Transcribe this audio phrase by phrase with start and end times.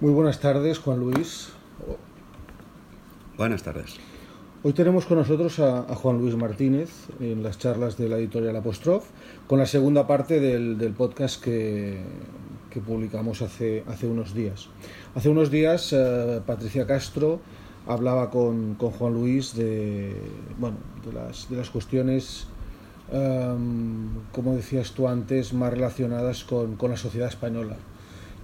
[0.00, 1.50] Muy buenas tardes, Juan Luis.
[3.36, 3.94] Buenas tardes.
[4.64, 9.04] Hoy tenemos con nosotros a, Juan Luis Martínez en las charlas de la editorial Apostrof,
[9.46, 12.02] con la segunda parte del, podcast que,
[12.84, 14.68] publicamos hace, hace unos días.
[15.14, 17.40] Hace unos días eh, Patricia Castro
[17.86, 20.12] hablaba con, Juan Luis de,
[20.58, 22.48] bueno, de, las, de las cuestiones,
[23.12, 27.76] em, como decías tú antes, más relacionadas con, con la sociedad española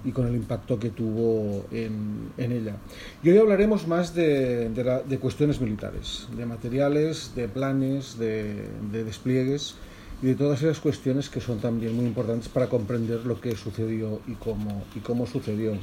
[0.03, 2.75] y con el impacto que tuvo en, en ella.
[3.23, 9.75] Y hoy hablaremos más de, de, cuestiones militares, de materiales, de planes, de, de, despliegues
[10.21, 14.21] y de todas esas cuestiones que son también muy importantes para comprender lo que sucedió
[14.27, 15.73] y cómo, y cómo sucedió.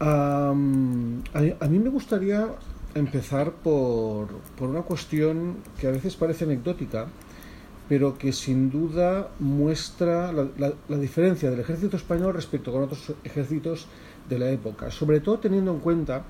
[0.00, 2.48] a, a, mí me gustaría
[2.94, 4.28] empezar por,
[4.58, 7.06] por una cuestión que a veces parece anecdótica,
[7.92, 13.86] pero que sin duda muestra la, diferencia del ejército español respecto con otros ejércitos
[14.30, 16.24] de la época, sobre todo teniendo en cuenta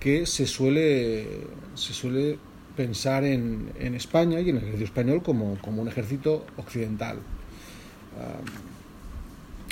[0.00, 1.44] que se suele,
[1.76, 2.40] se suele
[2.74, 7.18] pensar en, en España y en el ejército español como, como un ejército occidental.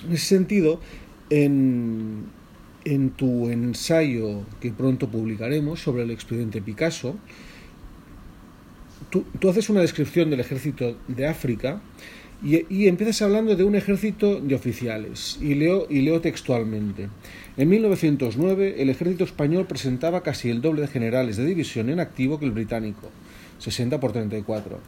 [0.07, 0.79] en ese sentido,
[1.31, 2.27] en,
[2.85, 7.17] en tu ensayo que pronto publicaremos sobre el expediente Picasso,
[9.23, 11.81] tú, haces una descripción del ejército de África
[12.43, 15.39] y, empiezas hablando de un ejército de oficiales.
[15.41, 17.09] Y leo, y leo textualmente.
[17.57, 22.39] En 1909 el ejército español presentaba casi el doble de generales de división en activo
[22.39, 23.11] que el británico,
[23.59, 24.79] 60 por 34,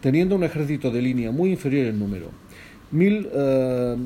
[0.00, 2.30] teniendo un ejército de línea muy inferior en número.
[2.90, 3.96] Mil, eh,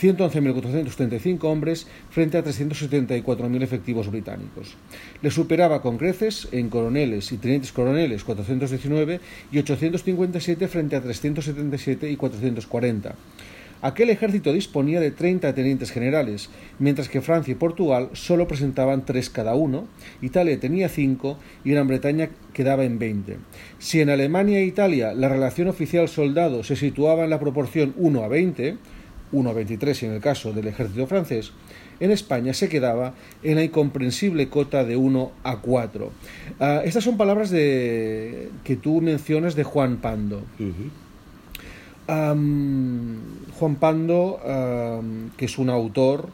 [0.00, 4.76] 111.435 hombres frente a 374.000 efectivos británicos.
[5.22, 9.20] Le superaba con creces en coroneles y tenientes coroneles 419
[9.52, 13.14] y 857 frente a 377 y 440.
[13.84, 19.28] Aquel ejército disponía de 30 tenientes generales, mientras que Francia y Portugal solo presentaban tres
[19.28, 19.86] cada uno,
[20.22, 23.36] Italia tenía cinco y Gran Bretaña quedaba en 20.
[23.78, 28.24] Si en Alemania e Italia la relación oficial soldado se situaba en la proporción 1
[28.24, 28.78] a 20,
[29.34, 31.52] 1 a 23 en el caso del ejército francés,
[32.00, 36.12] en España se quedaba en la incomprensible cota de 1 a 4.
[36.60, 40.42] Ah, estas son palabras de, que tú mencionas de Juan Pando.
[42.06, 44.40] Juan Pando,
[45.36, 46.28] que es un autor,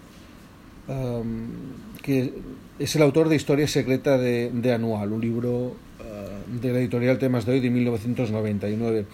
[2.03, 2.33] que
[2.78, 6.03] es el autor de Historia Secreta de, Anual, un libro ah,
[6.60, 9.06] de la editorial Temas de Hoy de 1999.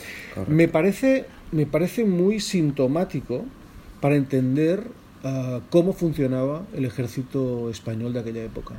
[0.49, 3.45] Me parece, me parece muy sintomático
[4.01, 4.85] para entender
[5.25, 8.75] uh, cómo funcionaba el ejército español de aquella época.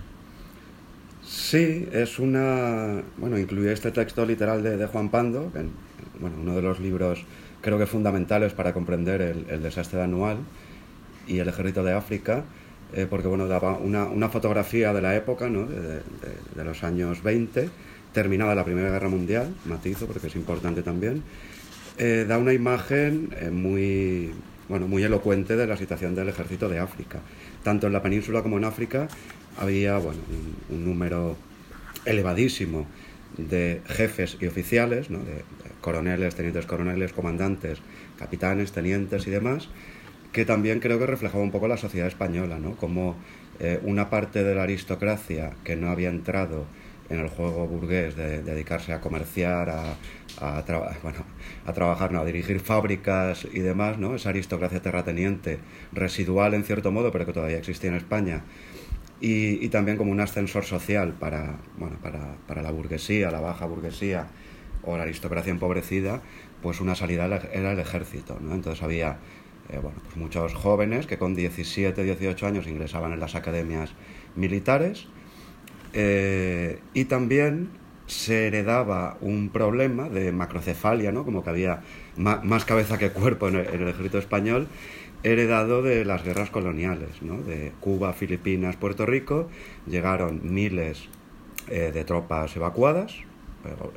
[1.23, 3.03] Sí, es una.
[3.17, 5.65] Bueno, incluye este texto literal de, de Juan Pando, que,
[6.19, 7.25] bueno, uno de los libros
[7.61, 10.37] creo que fundamentales para comprender el, desastre anual
[11.27, 12.45] y el ejército de África,
[12.93, 15.65] eh, porque bueno, daba una, una, fotografía de la época, ¿no?
[15.65, 16.01] de, de,
[16.55, 17.69] de, los años 20,
[18.13, 21.23] terminada la Primera Guerra Mundial, matizo porque es importante también,
[21.97, 24.31] eh, da una imagen eh, muy,
[24.69, 27.19] bueno, muy elocuente de la situación del ejército de África.
[27.63, 29.07] Tanto en la península como en África
[29.57, 30.19] había bueno,
[30.69, 31.35] un, número
[32.05, 32.85] elevadísimo
[33.37, 35.19] de jefes y oficiales, ¿no?
[35.19, 35.43] de,
[35.81, 37.79] coroneles, tenientes coroneles, comandantes,
[38.17, 39.69] capitanes, tenientes y demás,
[40.31, 42.75] que también creo que reflejaba un poco la sociedad española, ¿no?
[42.75, 43.15] como
[43.59, 46.65] eh, una parte de la aristocracia que no había entrado
[47.09, 49.95] en el juego burgués de, dedicarse a comerciar, a,
[50.39, 50.63] a,
[51.03, 51.19] bueno,
[51.65, 54.15] a trabajar, no, a dirigir fábricas y demás, ¿no?
[54.15, 55.59] esa aristocracia terrateniente,
[55.91, 58.43] residual en cierto modo, pero que todavía existía en España,
[59.19, 63.65] y, y también como un ascensor social para, bueno, para, para, la burguesía, la baja
[63.65, 64.27] burguesía
[64.83, 66.21] o la aristocracia empobrecida,
[66.61, 68.37] pues una salida era el ejército.
[68.39, 68.53] ¿no?
[68.53, 69.17] Entonces había
[69.69, 73.91] eh, bueno, pues muchos jóvenes que con 17, 18 años ingresaban en las academias
[74.35, 75.07] militares,
[75.93, 77.69] eh, y también
[78.07, 81.25] se heredaba un problema de macrocefalia, ¿no?
[81.25, 81.81] como que había
[82.15, 84.67] más cabeza que cuerpo en el, ejército español,
[85.23, 87.37] heredado de las guerras coloniales, ¿no?
[87.41, 89.49] de Cuba, Filipinas, Puerto Rico.
[89.85, 91.09] Llegaron miles
[91.69, 93.13] eh, de tropas evacuadas.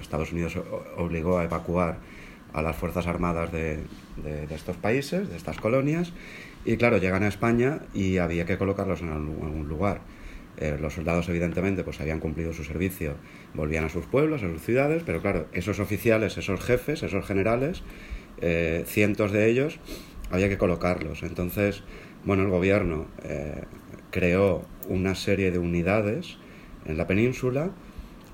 [0.01, 0.59] Estados Unidos
[0.97, 1.99] obligó a evacuar
[2.53, 3.85] a las Fuerzas Armadas de,
[4.51, 6.13] estos países, de estas colonias,
[6.65, 10.01] y claro, llegan a España y había que colocarlos en algún lugar.
[10.57, 13.15] Eh, los soldados, evidentemente, pues habían cumplido su servicio,
[13.55, 17.83] volvían a sus pueblos, a sus ciudades, pero claro, esos oficiales, esos jefes, esos generales,
[18.41, 19.79] eh, cientos de ellos,
[20.31, 21.23] había que colocarlos.
[21.23, 21.83] Entonces,
[22.25, 23.65] bueno, el gobierno eh,
[24.11, 26.39] creó una serie de unidades
[26.87, 27.71] en la península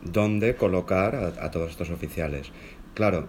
[0.02, 2.52] donde colocar a, a todos estos oficiales.
[2.94, 3.28] Claro,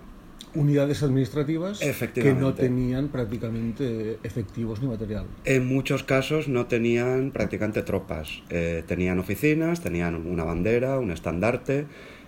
[0.57, 1.80] unidades administrativas
[2.13, 5.25] que no tenían prácticamente efectivos ni material.
[5.45, 8.42] En muchos casos no tenían prácticamente tropas.
[8.50, 11.86] Eh, tenían oficinas, tenían una bandera, un estandarte,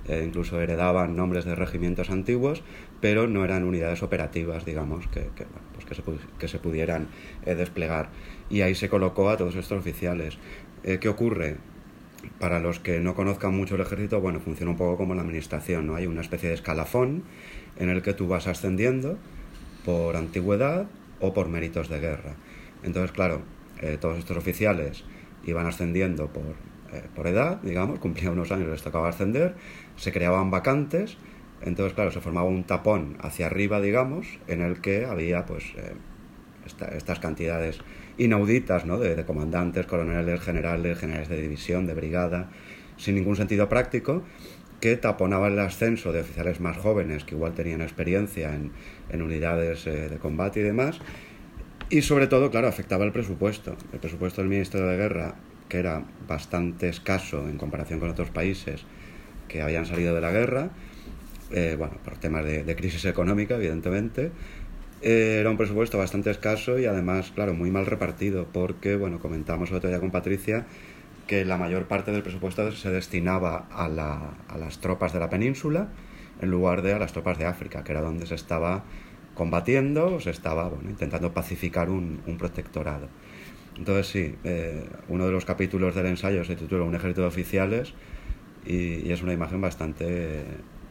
[0.08, 2.64] eh, incluso heredaban nombres de regimientos antiguos,
[3.02, 6.04] pero no eran unidades operativas, digamos, que, que, pues que, se,
[6.38, 7.08] que se, pudieran
[7.46, 8.10] eh, desplegar.
[8.50, 10.38] Y ahí se colocó a todos estos oficiales.
[10.81, 11.58] ¿Qué ocurre?
[12.40, 15.88] Para los que no conozcan mucho el ejército, bueno, funciona un poco como la administración,
[15.88, 15.96] ¿no?
[15.96, 17.24] Hay una especie de escalafón
[17.80, 19.18] en el que tú vas ascendiendo
[19.86, 20.88] por antigüedad
[21.20, 22.36] o por méritos de guerra.
[22.84, 23.42] Entonces, claro,
[23.81, 25.04] eh, todos estos oficiales
[25.46, 26.56] iban ascendiendo por,
[26.94, 29.56] eh, por edad, digamos, cumplían unos años, les tocaba ascender,
[29.96, 31.18] se creaban vacantes,
[31.62, 35.94] entonces, claro, se formaba un tapón hacia arriba, digamos, en el que había, pues, eh,
[36.96, 37.80] estas cantidades
[38.18, 38.98] inauditas, ¿no?
[38.98, 42.50] De, de comandantes, coroneles, generales, generales de división, de brigada,
[42.96, 44.24] sin ningún sentido práctico,
[44.80, 50.10] que taponaba el ascenso de oficiales más jóvenes que igual tenían experiencia en, unidades eh,
[50.10, 51.00] de combate y demás.
[51.90, 53.76] Y sobre todo, claro, afectaba el presupuesto.
[53.92, 55.36] El presupuesto del Ministerio de Guerra,
[55.68, 58.86] que era bastante escaso en comparación con otros países
[59.48, 60.70] que habían salido de la guerra,
[61.52, 64.31] eh, bueno, por temas de, crisis económica, evidentemente,
[65.02, 69.72] eh, era un presupuesto bastante escaso y además, claro, muy mal repartido, porque, bueno, comentamos
[69.72, 70.68] otro día con Patricia,
[71.30, 75.90] que la mayor parte del presupuesto se destinaba a, las tropas de la península
[76.42, 78.84] en lugar de a las tropas de África, que era donde se estaba
[79.36, 83.10] combatiendo se estaba intentando pacificar un, protectorado.
[83.78, 87.94] Entonces sí, eh, uno de los capítulos del ensayo se titula Un ejército de oficiales
[88.66, 90.44] y, es una imagen bastante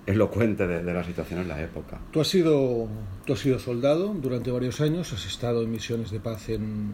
[0.06, 1.98] elocuente de, la situación en la época.
[2.12, 2.86] Tú has, sido,
[3.24, 6.92] tú has sido soldado durante varios años, has estado en misiones de paz en,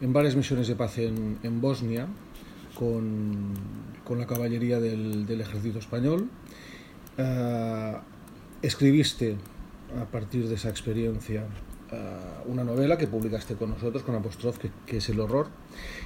[0.00, 2.06] en varias misiones de paz en, en Bosnia
[2.78, 3.54] con,
[4.04, 6.28] con la caballería del, del ejército español.
[7.18, 7.96] Uh,
[8.62, 9.36] escribiste
[10.00, 11.44] a partir de esa experiencia
[11.92, 15.48] uh, una novela que publicaste con nosotros, con Apostrof, que, que, es El Horror,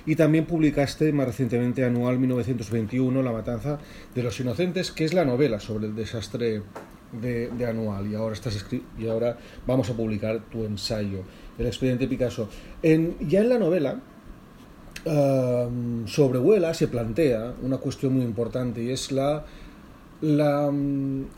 [0.07, 3.79] y también publicaste más recientemente Anual 1921, La Matanza
[4.15, 6.63] de los Inocentes, que es la novela sobre el desastre
[7.13, 8.65] de, de Anual, y ahora, estás
[8.99, 9.37] y ahora
[9.67, 11.25] vamos a publicar tu ensayo,
[11.59, 12.49] El expediente Picasso.
[12.83, 14.01] En, ya en la novela,
[15.05, 19.45] sobrevuela, se plantea una cuestión muy importante y es la,
[20.21, 20.71] la,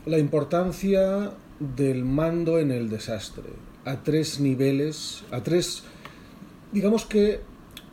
[0.05, 3.43] la, importancia del mando en el desastre
[3.85, 5.83] a tres niveles, a tres,
[6.71, 7.41] digamos que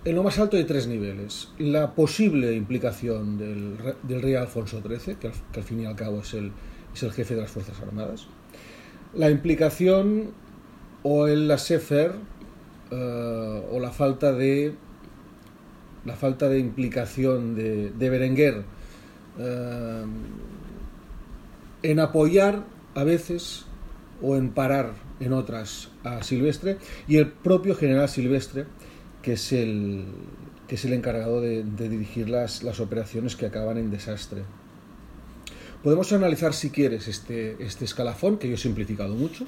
[0.04, 1.48] en lo más alto hay tres niveles.
[1.58, 6.34] La posible implicación del, del rey Alfonso XIII, que al, fin y al cabo es
[6.34, 6.52] el,
[6.94, 8.26] es el jefe de las Fuerzas Armadas.
[9.14, 10.30] La implicación
[11.02, 12.12] o el laissez-faire
[12.92, 14.74] uh, o la falta de
[16.04, 18.62] la falta de implicación de, de Berenguer
[19.38, 20.04] eh,
[21.82, 22.64] en apoyar
[22.94, 23.66] a veces
[24.22, 28.66] o en parar en otras a Silvestre y el propio general Silvestre
[29.22, 30.04] que es el
[30.68, 34.44] que es el encargado de, de dirigir las, las, operaciones que acaban en desastre.
[35.82, 39.46] Podemos analizar, si quieres, este, este escalafón, que yo he simplificado mucho.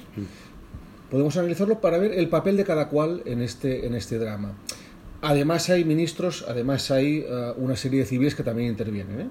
[1.09, 4.57] Podemos analizarlo para ver el papel de cada cual en este, en este drama.
[5.25, 9.21] Además hay ministros, además hay uh, una serie de civiles que también intervienen.
[9.21, 9.27] ¿eh?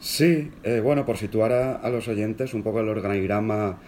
[0.00, 3.78] Sí, eh, bueno, por situar a, los oyentes un poco el organigrama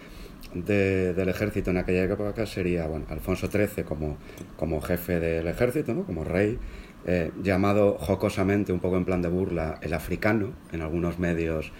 [0.53, 4.17] de, del ejército en aquella época sería, bueno, Alfonso XIII como,
[4.55, 6.03] como jefe del ejército, ¿no?
[6.03, 6.59] como rey,
[7.07, 11.71] eh, llamado jocosamente, un poco en plan de burla, el africano, en algunos medios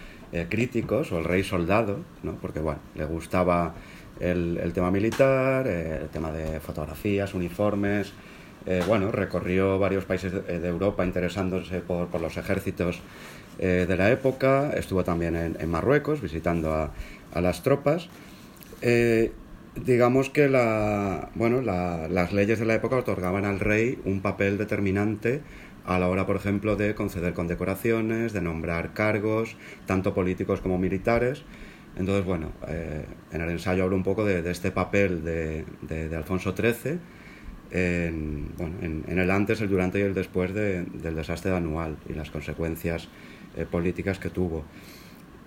[0.48, 2.36] críticos, o el rey soldado, ¿no?
[2.40, 3.74] porque, bueno, le gustaba
[4.18, 8.14] el, tema militar, el tema de fotografías, uniformes,
[8.66, 13.00] eh, bueno, recorrió varios países de, de Europa interesándose por, los ejércitos
[13.58, 18.08] eh, de la época, estuvo también en, Marruecos visitando a, las tropas.
[18.82, 19.32] Eh,
[19.74, 24.58] digamos que la, bueno, la, las leyes de la época otorgaban al rey un papel
[24.58, 25.40] determinante
[25.84, 31.42] a la hora, por ejemplo, de conceder condecoraciones, de nombrar cargos, tanto políticos como militares.
[31.96, 36.54] Entonces, bueno, eh, en el ensayo hablo un poco de, este papel de, de Alfonso
[36.56, 37.00] XIII
[37.72, 43.08] en, el antes, el durante y el después de, del desastre anual y las consecuencias
[43.56, 44.64] eh, políticas que tuvo.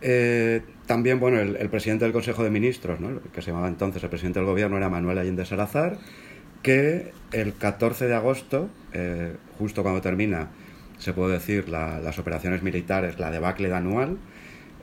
[0.01, 3.21] Eh, también, bueno, el, presidente del Consejo de Ministros, ¿no?
[3.33, 5.97] que se llamaba entonces el presidente del gobierno, era Manuel Allende Salazar,
[6.61, 10.49] que el 14 de agosto, eh, justo cuando termina,
[10.97, 14.17] se puede decir, la, las operaciones militares, la debacle de anual,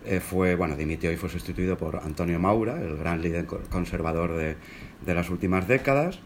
[0.05, 4.57] eh, fue, bueno, dimitió y fue sustituido por Antonio Maura, el gran líder conservador de,
[5.05, 6.19] de las últimas décadas.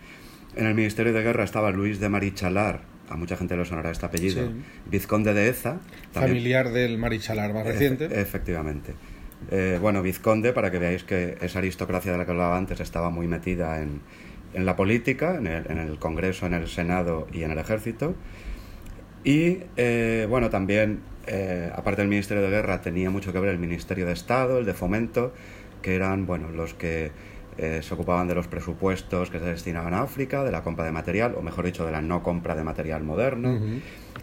[0.57, 4.07] En el Ministerio de Guerra estaba Luis de Marichalar, a mucha gente le sonará este
[4.07, 4.53] apellido, sí.
[4.87, 5.79] vizconde de Eza.
[6.13, 8.07] También, Familiar del Marichalar más reciente.
[8.21, 8.95] efectivamente.
[9.51, 13.11] Eh, bueno, vizconde, para que veáis que esa aristocracia de la que hablaba antes estaba
[13.11, 14.01] muy metida en,
[14.55, 18.15] en la política, en el, en el, Congreso, en el Senado y en el Ejército.
[19.25, 23.59] Y eh, bueno, también, eh, aparte del Ministerio de Guerra, tenía mucho que ver el
[23.59, 25.35] Ministerio de Estado, el de Fomento,
[25.83, 27.11] que eran bueno, los que
[27.59, 30.93] eh, se ocupaban de los presupuestos que se destinaban a África, de la compra de
[30.93, 33.59] material, o mejor dicho, de la no compra de material moderno.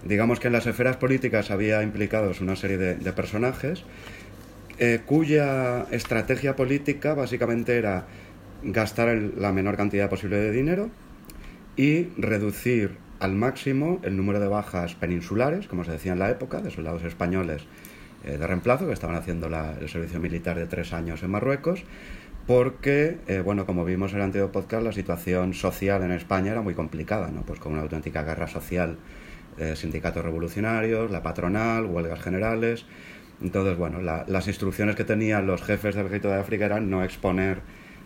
[0.03, 3.85] Digamos que en las esferas políticas había implicados una serie de, de personajes
[4.79, 8.05] eh, cuya estrategia política básicamente era
[8.63, 10.89] gastar el, la menor cantidad posible de dinero
[11.75, 16.61] y reducir al máximo el número de bajas peninsulares, como se decía en la época,
[16.61, 17.65] de soldados españoles
[18.25, 21.83] eh, de reemplazo que estaban haciendo la, el servicio militar de tres años en Marruecos,
[22.45, 26.61] porque, eh, bueno, como vimos en el anterior podcast, la situación social en España era
[26.61, 27.41] muy complicada, ¿no?
[27.43, 28.97] Pues con una auténtica guerra social,
[29.57, 32.85] eh, sindicatos revolucionarios, la patronal, huelgas generales.
[33.41, 37.03] Entonces, bueno, la, las instrucciones que tenían los jefes del ejército de África eran no
[37.03, 37.61] exponer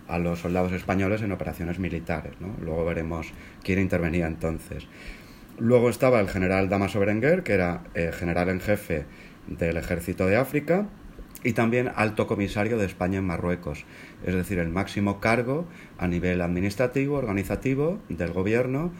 [0.08, 2.34] a los soldados españoles en operaciones militares.
[2.40, 2.56] ¿no?
[2.62, 4.88] Luego veremos quién intervenía entonces.
[5.58, 9.06] Luego estaba el general Damaso Berenguer, que era eh, general en jefe
[9.48, 10.88] del ejército de África
[11.44, 13.86] y también alto comisario de España en Marruecos,
[14.28, 15.66] es decir, el máximo cargo
[15.98, 18.92] a nivel administrativo, organizativo del gobierno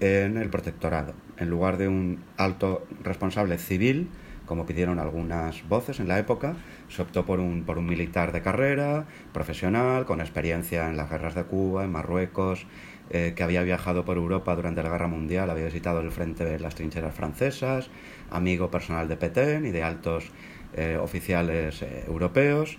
[0.00, 4.08] en el protectorado, en lugar de un alto responsable civil
[4.46, 6.56] como pidieron algunas voces en la época,
[6.88, 11.34] se optó por un, por un militar de carrera, profesional, con experiencia en las guerras
[11.34, 12.66] de Cuba, en Marruecos,
[13.10, 16.58] eh, que había viajado por Europa durante la Guerra Mundial, había visitado el frente de
[16.58, 17.88] las trincheras francesas,
[18.30, 20.30] amigo personal de Petén y de altos
[20.74, 22.78] eh, oficiales eh, europeos.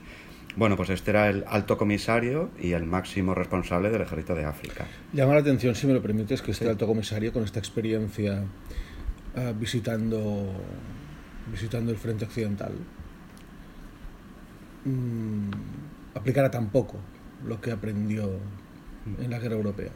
[0.55, 4.85] Bueno, pues este era el alto comisario y el máximo responsable del ejército de África.
[5.12, 6.71] Llama la atención, si me lo permites, que este sí.
[6.71, 8.43] alto comisario con esta experiencia
[9.35, 10.53] uh, visitando
[11.51, 12.74] visitando el frente occidental,
[14.85, 15.51] mmm,
[16.15, 17.00] aplicara tan poco
[17.45, 18.39] lo que aprendió
[19.21, 19.91] en la guerra europea.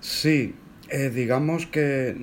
[0.00, 0.54] Sí,
[0.88, 2.16] eh, digamos que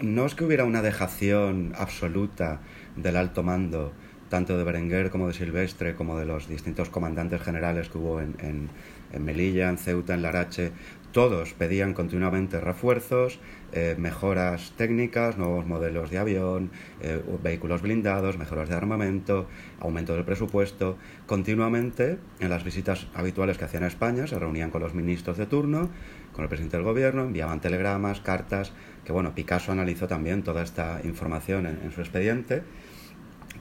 [0.00, 2.60] no es que hubiera una dejación absoluta
[2.96, 3.92] del alto mando,
[4.30, 8.70] tanto de Berenguer como de Silvestre, como de los distintos comandantes generales que hubo en,
[9.18, 10.70] Melilla, en Ceuta, en Larache,
[11.10, 13.40] todos pedían continuamente refuerzos,
[13.72, 16.70] eh, mejoras técnicas, nuevos modelos de avión,
[17.02, 19.48] eh, vehículos blindados, mejoras de armamento,
[19.80, 20.96] aumento del presupuesto.
[21.26, 25.46] Continuamente, en las visitas habituales que hacían a España, se reunían con los ministros de
[25.46, 25.90] turno,
[26.32, 28.72] con el presidente del gobierno, enviaban telegramas, cartas,
[29.04, 32.62] que bueno, Picasso analizó también toda esta información en su expediente.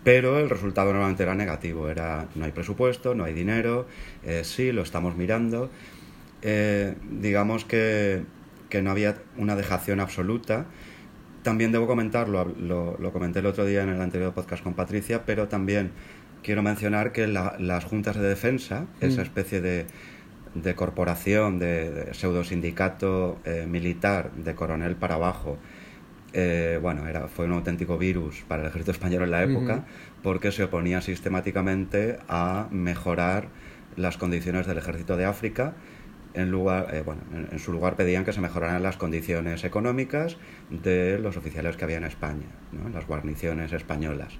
[0.03, 3.87] Pero el resultado normalmente era negativo, era no hay presupuesto, no hay dinero,
[4.23, 5.69] eh, sí, lo estamos mirando.
[6.41, 8.23] Eh, digamos que,
[8.69, 10.67] que, no había una dejación absoluta.
[11.43, 15.25] También debo comentarlo, lo, lo, comenté el otro día en el anterior podcast con Patricia,
[15.25, 15.91] pero también
[16.43, 19.05] quiero mencionar que la, las juntas de defensa, mm.
[19.05, 19.85] esa especie de,
[20.55, 25.57] de corporación, de, de pseudo sindicato eh, militar, de coronel para abajo,
[26.33, 29.79] eh, bueno, era, fue un auténtico virus para el ejército español en la época, uh
[29.79, 30.21] -huh.
[30.23, 33.47] porque se oponía sistemáticamente a mejorar
[33.95, 35.73] las condiciones del ejército de África.
[36.35, 40.37] En, lugar, eh, bueno, en, en, su lugar pedían que se mejoraran las condiciones económicas
[40.69, 42.87] de los oficiales que había en España, ¿no?
[42.89, 44.39] las guarniciones españolas.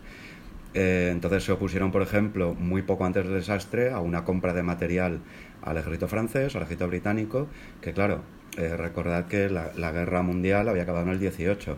[0.73, 4.63] Eh, entonces se opusieron, por ejemplo, muy poco antes del desastre, a una compra de
[4.63, 5.19] material
[5.61, 7.47] al ejército francés, al ejército británico,
[7.81, 8.21] que claro,
[8.59, 11.77] eh, recordad que la, la, guerra mundial había acabado en el 18.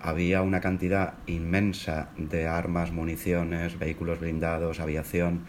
[0.00, 5.42] Había una cantidad inmensa de armas, municiones, vehículos blindados, aviación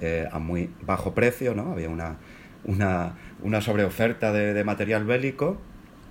[0.00, 1.72] eh, a muy bajo precio, ¿no?
[1.72, 2.16] Había una,
[2.64, 5.58] una, una sobreoferta de, de material bélico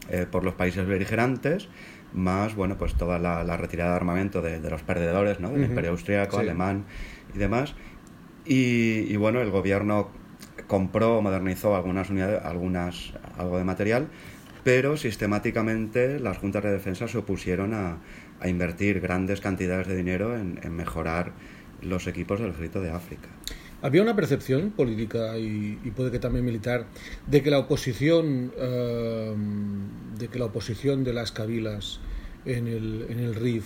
[0.09, 1.69] eh, por los países beligerantes,
[2.11, 5.49] más bueno, pues toda la, la retirada de armamento de, de los perdedores, ¿no?
[5.49, 5.69] Del uh -huh.
[5.69, 6.41] Imperio Austriaco, sí.
[6.41, 6.85] alemán
[7.35, 7.75] y demás.
[8.43, 10.09] Y, y bueno, el gobierno
[10.67, 14.07] compró, modernizó algunas unidades, algunas, algo de material,
[14.63, 17.99] pero sistemáticamente las juntas de defensa se opusieron a,
[18.45, 21.31] invertir grandes cantidades de dinero en, mejorar
[21.81, 23.29] los equipos del ejército de África.
[23.81, 26.87] Había una percepción política y, puede que también militar
[27.27, 31.99] de que la oposición uh, de que la oposición de las cabilas
[32.45, 33.65] en el, en el RIF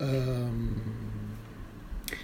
[0.00, 0.04] uh,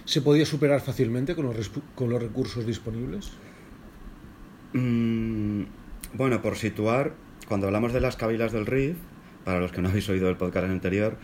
[0.05, 3.33] se podía superar fácilmente con los, con los recursos disponibles.
[4.75, 5.65] Mm,
[6.15, 7.13] bueno, por situar,
[7.49, 8.97] cuando hablamos de las cabilas del RIF,
[9.45, 11.17] para los que no habéis oído el podcast anterior,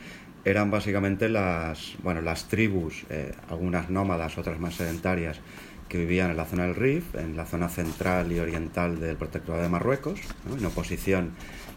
[0.45, 5.40] eran básicamente las, bueno, las tribus, eh, algunas nómadas, otras más sedentarias,
[5.88, 9.62] que vivían en la zona del Rif, en la zona central y oriental del protectorado
[9.62, 10.21] de Marruecos,
[10.55, 11.31] en oposición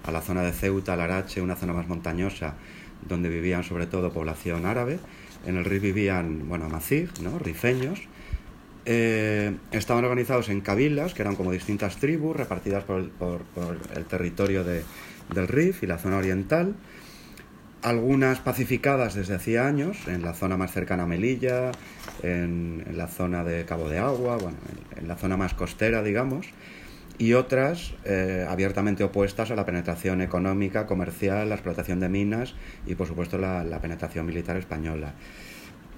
[0.04, 2.56] a la zona de Ceuta, Larache, una zona más montañosa,
[3.08, 5.00] donde vivían sobre todo población árabe.
[5.46, 7.40] En el Rif vivían, bueno, amazigh, ¿no?
[7.40, 8.02] rifeños,
[8.86, 13.02] Eh, estaban organizados en cabilas, que eran como distintas tribus repartidas por,
[13.96, 16.76] el territorio del Rif y la zona oriental.
[17.84, 21.72] Algunas pacificadas desde hacía años, en la zona más cercana a Melilla,
[22.22, 24.58] en, la zona de Cabo de Agua, bueno,
[24.96, 26.48] en, la zona más costera, digamos,
[27.18, 32.96] y otras eh, abiertamente opuestas a la penetración económica, comercial, la explotación de minas y,
[32.96, 35.14] por supuesto, la, penetración militar española.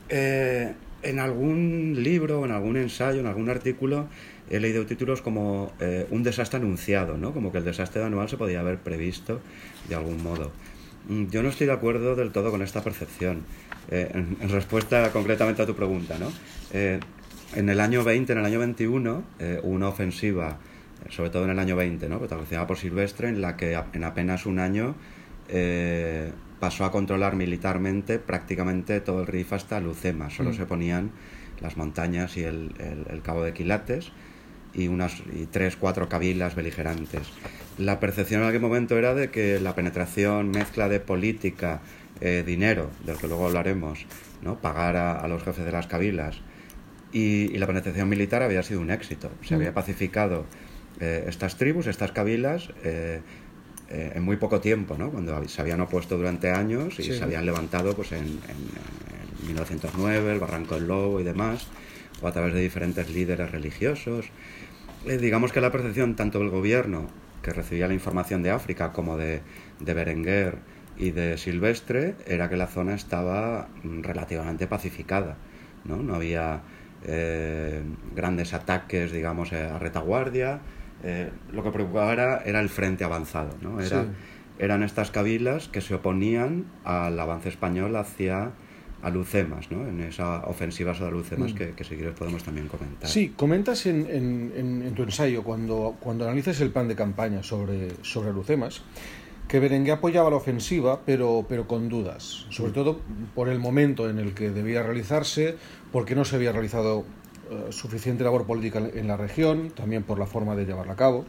[0.09, 4.07] Eh, en algún libro, en algún ensayo, en algún artículo,
[4.49, 7.33] he leído títulos como eh, un desastre anunciado, ¿no?
[7.33, 9.41] Como que el desastre anual se podía haber previsto
[9.89, 10.51] de algún modo.
[11.07, 13.43] Mm, yo no estoy de acuerdo del todo con esta percepción.
[13.91, 16.31] Eh, en, respuesta concretamente a tu pregunta, ¿no?
[16.71, 16.99] Eh,
[17.55, 19.23] en el año 20, en el año 21,
[19.61, 20.57] hubo una ofensiva,
[21.09, 22.17] sobre todo en el año 20, ¿no?
[22.17, 24.95] protagonizada por Silvestre, en la que en apenas un año
[26.63, 30.29] pasó a controlar militarmente prácticamente todo el Rif hasta Lucema.
[30.29, 30.53] Solo mm.
[30.53, 31.11] se ponían
[31.59, 32.71] las montañas y el,
[33.21, 34.13] cabo de Quilates
[34.73, 37.33] y unas y tres, cuatro cabilas beligerantes.
[37.77, 41.81] La percepción en aquel momento era de que la penetración, mezcla de política,
[42.21, 44.05] eh, dinero, del que luego hablaremos,
[44.41, 44.59] ¿no?
[44.59, 46.39] pagar a, los jefes de las cabilas,
[47.11, 49.29] y, la penetración militar había sido un éxito.
[49.41, 49.73] Se había mm.
[49.73, 50.45] pacificado
[51.01, 53.19] eh, estas tribus, estas cabilas, eh,
[53.93, 55.11] eh, en muy poco tiempo, ¿no?
[55.11, 58.39] cuando se habían opuesto durante años y se habían levantado pues, en,
[59.45, 61.67] 1909, el Barranco del Lobo y demás,
[62.19, 64.31] o a través de diferentes líderes religiosos.
[65.05, 67.07] Eh, digamos que la percepción tanto del gobierno,
[67.43, 69.41] que recibía la información de África, como de,
[69.79, 70.57] de Berenguer
[70.97, 75.37] y de Silvestre, era que la zona estaba mm, relativamente pacificada.
[75.85, 76.63] No, no había
[77.05, 77.83] eh,
[78.15, 80.61] grandes ataques, digamos, a retaguardia,
[81.03, 83.81] eh, lo que preocupaba era, el frente avanzado, ¿no?
[83.81, 84.05] Era,
[84.59, 88.51] Eran estas cabilas que se oponían al avance español hacia
[89.03, 89.85] Alucemas, ¿no?
[89.85, 91.55] en esa ofensiva sobre Alucemas mm.
[91.57, 93.09] que, que, si quieres podemos también comentar.
[93.09, 98.29] Sí, comentas en, en, tu ensayo, cuando, cuando analizas el plan de campaña sobre, sobre
[98.29, 98.81] Alucemas,
[99.49, 102.75] que Berenguer apoyaba la ofensiva, pero, pero con dudas, sobre mm.
[102.75, 103.01] todo
[103.35, 105.57] por el momento en el que debía realizarse,
[105.91, 107.03] porque no se había realizado
[107.53, 111.25] eh, suficiente labor política en la región, también por la forma de llevarla a cabo,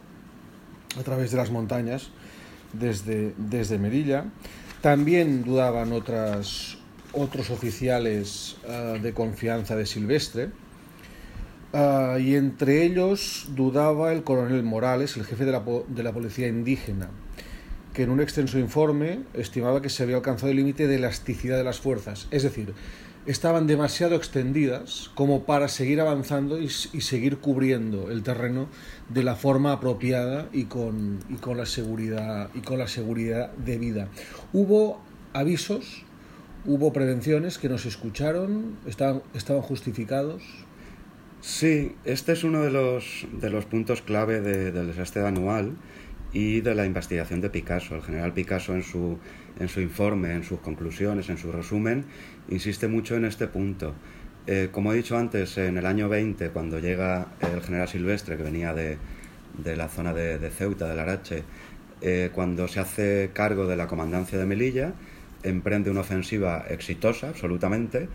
[0.99, 2.11] a través de las montañas
[2.73, 4.27] desde, desde Merilla.
[4.81, 6.79] También dudaban otras,
[7.13, 10.51] otros oficiales eh, de confianza de Silvestre,
[11.73, 16.49] eh, y entre ellos dudaba el coronel Morales, el jefe de la, de la policía
[16.49, 17.11] indígena,
[17.93, 21.65] que en un extenso informe estimaba que se había alcanzado el límite de elasticidad de
[21.65, 22.75] las fuerzas, es decir,
[23.27, 28.69] estaban demasiado extendidas como para seguir avanzando y, seguir cubriendo el terreno
[29.09, 33.53] de la forma apropiada y con, y con la seguridad y con la seguridad.
[34.53, 35.01] Hubo
[35.33, 36.05] avisos,
[36.65, 40.43] hubo prevenciones que nos escucharon, estaban, estaban justificados.
[41.41, 45.77] Sí, este es uno de los, de los puntos clave del desastre anual
[46.33, 47.95] y de la investigación de Picasso.
[47.95, 49.19] El general Picasso en su,
[49.61, 52.07] en su informe, en sus conclusiones, en su resumen,
[52.49, 53.95] insiste mucho en este punto.
[54.47, 58.43] Eh, como he dicho antes, en el año 20, cuando llega el general Silvestre, que
[58.43, 58.99] venía de,
[59.57, 61.45] de la zona de, de, Ceuta, del Arache,
[62.03, 64.93] eh, cuando se hace cargo de la comandancia de Melilla,
[65.43, 68.09] emprende una ofensiva exitosa, absolutamente,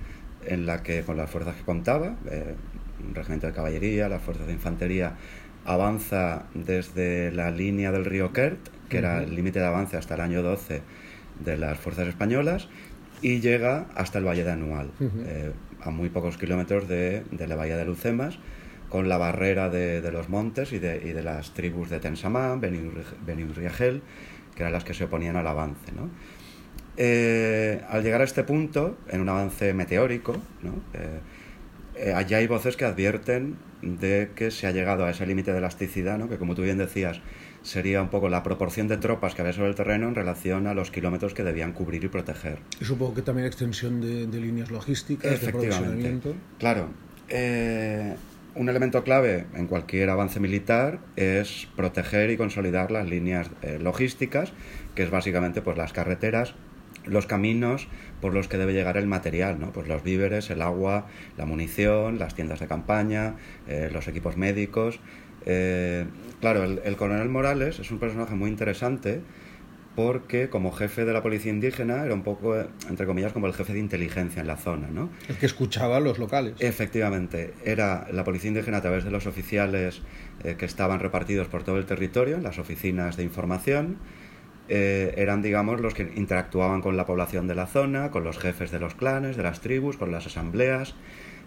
[0.45, 2.55] en la que con las fuerzas que contaba, eh,
[3.07, 5.15] un regimiento de caballería, las fuerzas de infantería,
[5.65, 10.21] avanza desde la línea del río Kert, que era el límite de avance hasta el
[10.21, 10.81] año 12
[11.43, 12.67] de las fuerzas españolas,
[13.21, 15.51] y llega hasta el Valle de Anual, eh,
[15.81, 18.39] a muy pocos kilómetros de, la Bahía de Lucemas,
[18.89, 24.01] con la barrera de, los montes y de, las tribus de Tensamán, Beniurriagel,
[24.55, 25.91] que eran las que se oponían al avance.
[26.97, 30.73] Eh, al llegar a este punto, en un avance meteórico, ¿no?
[31.99, 35.57] Eh, allá hay voces que advierten de que se ha llegado a ese límite de
[35.57, 36.29] elasticidad, ¿no?
[36.29, 37.21] que como tú bien decías,
[37.69, 40.73] sería un poco la proporción de tropas que había sobre el terreno en relación a
[40.73, 42.57] los kilómetros que debían cubrir y proteger.
[42.81, 46.33] Y supongo que también extensión de, líneas logísticas, de provisionamiento.
[46.57, 46.89] Claro.
[47.29, 48.15] Eh,
[48.55, 54.51] un elemento clave en cualquier avance militar es proteger y consolidar las líneas eh, logísticas,
[54.95, 56.55] que es básicamente pues, las carreteras,
[57.05, 57.87] los caminos
[58.19, 59.71] por los que debe llegar el material, ¿no?
[59.71, 61.05] Pues los víveres, el agua,
[61.37, 63.35] la munición, las tiendas de campaña,
[63.67, 64.99] eh, los equipos médicos.
[65.45, 66.05] Eh,
[66.41, 69.21] claro, el, coronel Morales es un personaje muy interesante
[69.95, 72.55] porque como jefe de la policía indígena era un poco,
[72.87, 75.09] entre comillas, como el jefe de inteligencia en la zona, ¿no?
[75.27, 76.55] El que escuchaba a los locales.
[76.59, 80.01] Efectivamente, era la policía indígena a través de los oficiales
[80.43, 83.97] eh, que estaban repartidos por todo el territorio, en las oficinas de información,
[84.69, 88.71] eh, eran, digamos, los que interactuaban con la población de la zona, con los jefes
[88.71, 90.95] de los clanes, de las tribus, con las asambleas.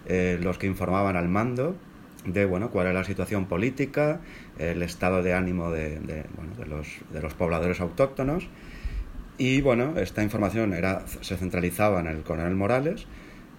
[0.09, 1.77] los que informaban al mando
[2.25, 4.21] de bueno, cuál era la situación política,
[4.59, 5.99] el estado de ánimo de,
[6.37, 8.49] bueno, de, los, de los pobladores autóctonos.
[9.39, 13.07] Y bueno, esta información era, se centralizaba en el coronel Morales,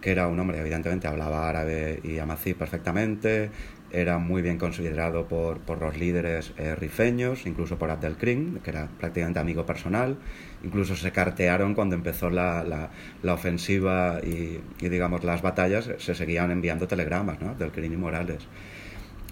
[0.02, 3.50] que era un hombre, evidentemente hablaba árabe y amazí perfectamente,
[3.94, 8.90] era muy bien considerado por, por los líderes eh, rifeños, incluso por Abdelkrim, que era
[9.00, 10.18] prácticamente amigo personal.
[10.64, 12.64] Incluso se cartearon cuando empezó la,
[13.22, 17.52] la, ofensiva y, digamos, las batallas, se seguían enviando telegramas, ¿no?
[17.52, 18.48] Abdelkrim y Morales.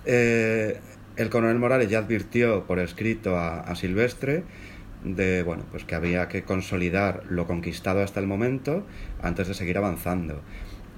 [0.06, 0.80] Eh,
[1.16, 4.44] el coronel Morales ya advirtió por escrito a, a Silvestre
[5.04, 8.86] de bueno pues que había que consolidar lo conquistado hasta el momento
[9.22, 10.42] antes de seguir avanzando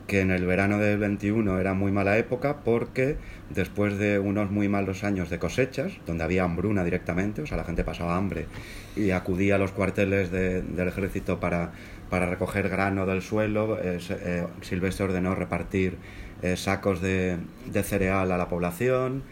[0.07, 3.17] que en el verano del 21 era muy mala época porque
[3.49, 7.63] después de unos muy malos años de cosechas, donde había hambruna directamente, o sea, la
[7.63, 8.47] gente pasaba hambre
[8.95, 11.71] y acudía a los cuarteles del ejército para,
[12.09, 15.97] para, recoger grano del suelo, eh, eh, Silvestre ordenó repartir
[16.41, 17.37] eh, sacos de,
[17.71, 19.23] de, cereal a la población,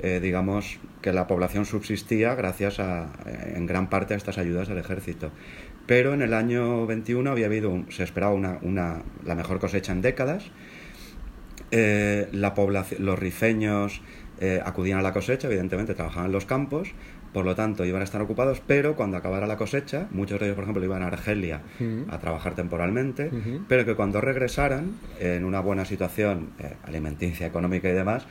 [0.00, 5.32] digamos que la población subsistía gracias a, en gran parte a estas ayudas del ejército
[5.88, 10.02] pero en el año 21 había habido, se esperaba una, una, la mejor cosecha en
[10.02, 10.44] décadas.
[11.70, 14.02] Eh, la población, los rifeños
[14.38, 16.90] eh, acudían a la cosecha, evidentemente trabajaban en los campos,
[17.32, 20.56] por lo tanto iban a estar ocupados, pero cuando acabara la cosecha, muchos de ellos,
[20.56, 21.62] por ejemplo, iban a Argelia
[22.10, 23.30] a trabajar temporalmente,
[23.66, 28.26] pero que cuando regresaran, en una buena situación eh, alimenticia, económica y demás,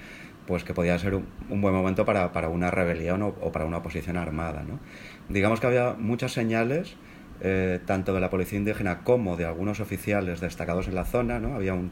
[0.45, 3.77] pues que podía ser un, buen momento para, para una rebelión o, o, para una
[3.77, 4.61] oposición armada.
[4.61, 4.79] ¿no?
[5.27, 6.95] Digamos que había muchas señales
[7.41, 11.39] eh, tanto de la policía indígena como de algunos oficiales destacados en la zona.
[11.39, 11.55] ¿no?
[11.55, 11.91] Había un,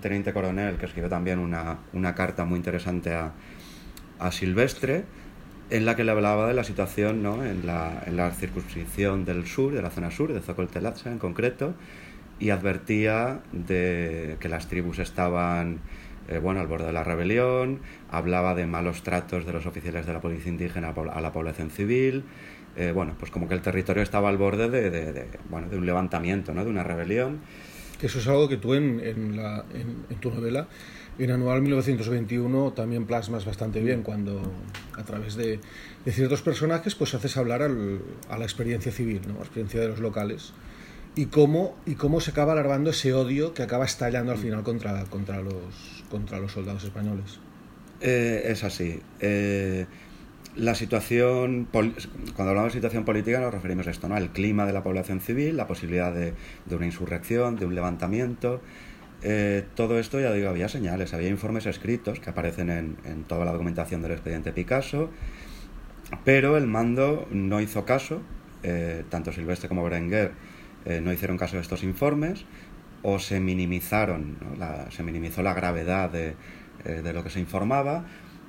[0.00, 3.32] teniente coronel que escribió también una, una carta muy interesante a,
[4.18, 5.04] a, Silvestre
[5.70, 7.44] en la que le hablaba de la situación ¿no?
[7.44, 11.74] en, la, en la circunscripción del sur, de la zona sur, de Zocoltelatza en concreto,
[12.40, 15.80] y advertía de que las tribus estaban
[16.30, 17.80] eh, bueno, al borde de la rebelión,
[18.10, 22.24] hablaba de malos tratos de los oficiales de la policía indígena a la población civil,
[22.76, 25.86] eh, bueno, pues como que el territorio estaba al borde de, de, bueno, de un
[25.86, 26.64] levantamiento, ¿no?
[26.64, 27.40] de una rebelión.
[27.98, 30.68] Que eso es algo que tú en, en, la, en, tu novela,
[31.18, 34.40] en Anual 1921, también plasmas bastante bien, cuando
[34.96, 35.60] a través de,
[36.04, 39.34] de ciertos personajes pues haces hablar al, a la experiencia civil, ¿no?
[39.34, 40.54] la experiencia de los locales.
[41.16, 45.04] Y cómo, y cómo se acaba alargando ese odio que acaba estallando al final contra,
[45.06, 47.40] contra, los, contra los soldados españoles.
[48.00, 49.00] Eh, es así.
[49.20, 49.86] Eh,
[50.60, 54.16] la situación, cuando hablamos de situación política nos referimos a esto, ¿no?
[54.18, 56.34] El clima de la población civil, la posibilidad de,
[56.66, 58.60] de una insurrección, de un levantamiento.
[59.22, 63.46] Eh, todo esto, ya digo, había señales, había informes escritos que aparecen en, en, toda
[63.46, 65.08] la documentación del expediente Picasso,
[66.24, 68.20] pero el mando no hizo caso,
[68.62, 70.32] eh, tanto Silvestre como Berenguer
[70.84, 72.44] eh, no hicieron caso de estos informes,
[73.02, 74.56] o se minimizaron, ¿no?
[74.56, 76.34] la, se minimizó la gravedad de
[77.12, 78.04] lo que se informaba,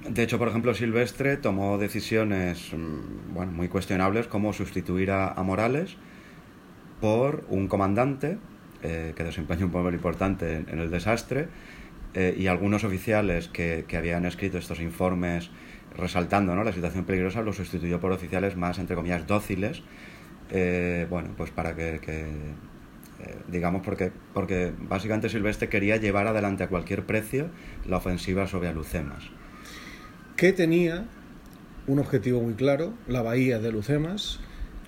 [0.08, 5.96] de hecho, por ejemplo, Silvestre tomó decisiones mm, bueno, muy cuestionables como sustituir a, Morales
[7.00, 8.38] por un comandante
[8.84, 11.48] eh, que desempeñó un papel importante en, el desastre
[12.14, 15.52] eh, y algunos oficiales que, habían escrito estos informes
[15.96, 19.84] resaltando la situación peligrosa los sustituyó por oficiales más, entre comillas, dóciles,
[20.50, 22.26] eh, bueno, pues para que, que
[23.50, 27.50] digamos, porque, porque básicamente Silvestre quería llevar adelante a cualquier precio
[27.86, 29.30] la ofensiva sobre Alucemas
[30.42, 31.06] que tenía
[31.86, 34.40] un objetivo muy claro, la bahía de Lucemas,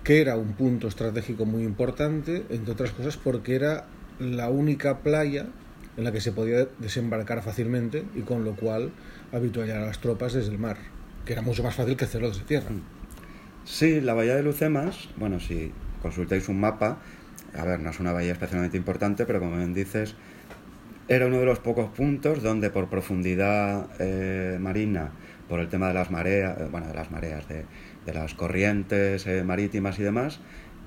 [0.03, 3.85] que era un punto estratégico muy importante, entre otras cosas porque era
[4.17, 5.45] la única playa
[5.95, 8.93] en la que se podía desembarcar fácilmente y con lo cual
[9.31, 10.77] habituallar a las tropas desde el mar,
[11.23, 12.71] que era mucho más fácil que hacerlo desde tierra.
[13.63, 16.97] Sí, la bahía de Lucemas, bueno, si consultáis un mapa,
[17.55, 20.15] a ver, no es una bahía especialmente importante, pero como bien dices,
[21.07, 25.11] era uno de los pocos puntos donde por profundidad eh, marina
[25.49, 27.65] por el tema de las mareas, eh, bueno, de las mareas, de,
[28.05, 30.39] de las corrientes eh, marítimas y demás,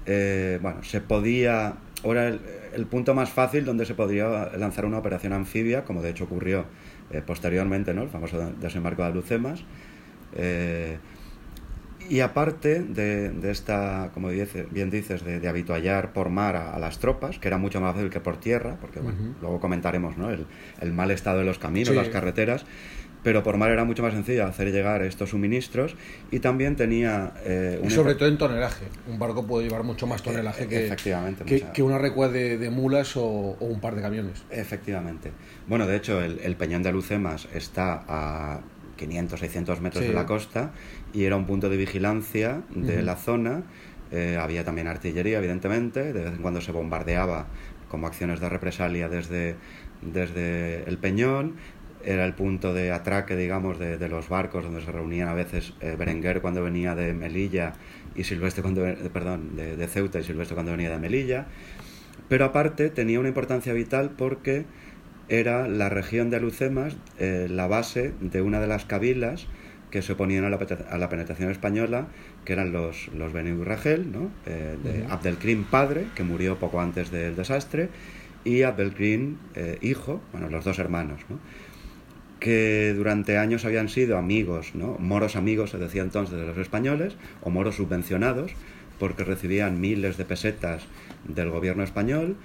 [0.07, 2.40] eh, bueno, se podía, ahora el,
[2.75, 6.66] el, punto más fácil donde se podría lanzar una operación anfibia, como de hecho ocurrió
[7.11, 8.03] eh, posteriormente, ¿no?
[8.03, 9.64] El famoso desembarco de Lucemas.
[10.35, 10.99] Eh,
[12.09, 16.73] y aparte de, de, esta, como dice, bien dices, de, de habituallar por mar a,
[16.73, 19.35] a, las tropas, que era mucho más fácil que por tierra, porque bueno, uh -huh.
[19.40, 20.31] luego comentaremos ¿no?
[20.31, 20.47] el,
[20.81, 21.95] el, mal estado de los caminos, sí.
[21.95, 22.64] las carreteras,
[23.22, 25.96] pero por mar era mucho más sencillo hacer llegar estos suministros
[26.31, 27.33] y también tenía...
[27.44, 28.87] Eh, un y sobre todo en tonelaje.
[29.09, 32.70] Un barco puede llevar mucho más tonelaje que, Efectivamente, que, que, una recua de, de
[32.70, 34.44] mulas o, o, un par de camiones.
[34.50, 35.33] Efectivamente.
[35.66, 38.61] Bueno, de hecho, el, el Peñón de Lucemas está a
[38.96, 40.09] 500, 600 metros sí.
[40.09, 40.72] de la costa
[41.12, 43.02] y era un punto de vigilancia de uh -huh.
[43.02, 43.62] la zona.
[44.12, 47.46] Eh, había también artillería, evidentemente, de vez en cuando se bombardeaba
[47.90, 49.57] como acciones de represalia desde,
[50.02, 51.57] desde el Peñón.
[52.07, 55.75] Era el punto de atraque, digamos, de, de los barcos donde se reunían a veces
[55.81, 57.75] eh, Berenguer cuando venía de Melilla
[58.14, 61.47] y Silvestre cuando, perdón, de, de Ceuta y Silvestre cuando venía de Melilla.
[62.29, 64.64] Pero aparte tenía una importancia vital porque
[65.29, 69.49] era la región de Alucemas eh, la base de una de las cabilas
[69.90, 70.59] que se oponían a la,
[70.90, 72.09] a la penetración española,
[72.45, 74.31] que eran los, los Beni Ragel, ¿no?
[74.47, 75.07] eh, de.
[75.09, 77.88] Abdelkrim padre, que murió poco antes del desastre,
[78.45, 81.38] y Abdelkrim eh, hijo, bueno, los dos hermanos, ¿no?
[82.40, 84.96] Que durante años habían sido amigos, ¿no?
[84.99, 88.53] moros amigos, se decía entonces, de los españoles, o moros subvencionados,
[88.99, 90.83] porque recibían miles de pesetas
[91.27, 92.37] del gobierno español.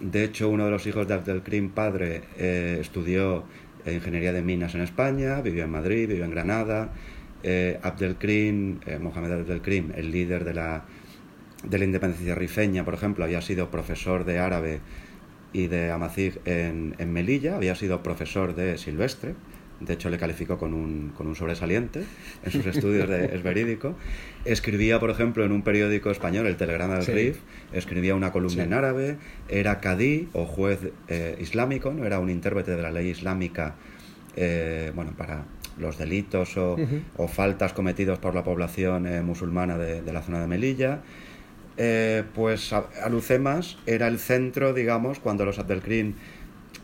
[0.00, 3.44] De hecho, uno de los hijos de Abdelkrim padre eh, estudió
[3.92, 6.90] ingeniería de minas en España, vivió en Madrid, vivió en Granada.
[7.42, 10.84] Eh, Abdelkrim, eh, Mohamed Abdelkrim, el líder de la,
[11.62, 14.80] de la independencia rifeña, por ejemplo, había sido profesor de árabe
[15.56, 19.34] y de Amazigh en, en Melilla, había sido profesor de Silvestre,
[19.80, 22.02] de hecho le calificó con un, con un sobresaliente
[22.44, 23.94] en sus estudios, de, es verídico.
[24.44, 27.12] Escribía, por ejemplo, en un periódico español, el Telegrama del Sí.
[27.12, 27.38] Rif,
[27.72, 28.66] escribía una columna Sí.
[28.68, 29.16] en árabe,
[29.48, 33.74] era cadí o juez eh, islámico, no era un intérprete de la ley islámica,
[34.36, 35.44] eh, bueno, para
[35.78, 37.00] los delitos o, Ujú.
[37.16, 41.00] o faltas cometidos por la población eh, musulmana de, de la zona de Melilla.
[41.78, 46.14] Eh, pues Alucemas era el centro, digamos, cuando los Abdelkrim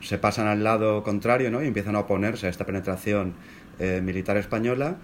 [0.01, 1.63] se pasan al lado contrario ¿no?
[1.63, 3.35] y empiezan a oponerse a esta penetración
[3.79, 4.97] eh, militar española,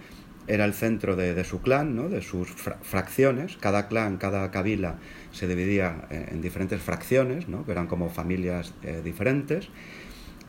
[0.47, 2.09] era el centro de, su clan, ¿no?
[2.09, 3.57] de sus fra- fracciones.
[3.57, 4.95] Cada clan, cada cabila
[5.31, 7.65] se dividía eh, en diferentes fracciones, ¿no?
[7.65, 8.73] que eran como familias
[9.03, 9.69] diferentes.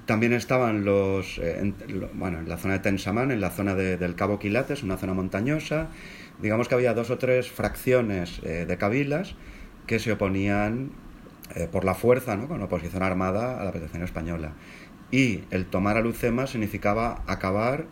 [0.07, 1.74] También estaban los, en,
[2.14, 5.14] bueno, en la zona de Tensamán, en la zona de- del Cabo Quilates, una zona
[5.14, 5.88] montañosa.
[6.42, 9.35] Digamos que había dos o tres fracciones eh, de cabilas
[9.87, 10.92] que se oponían
[11.55, 12.48] eh, por la fuerza, ¿no?
[12.48, 14.53] con oposición armada a la protección española.
[15.11, 17.87] Y el tomar a Lucema significaba acabar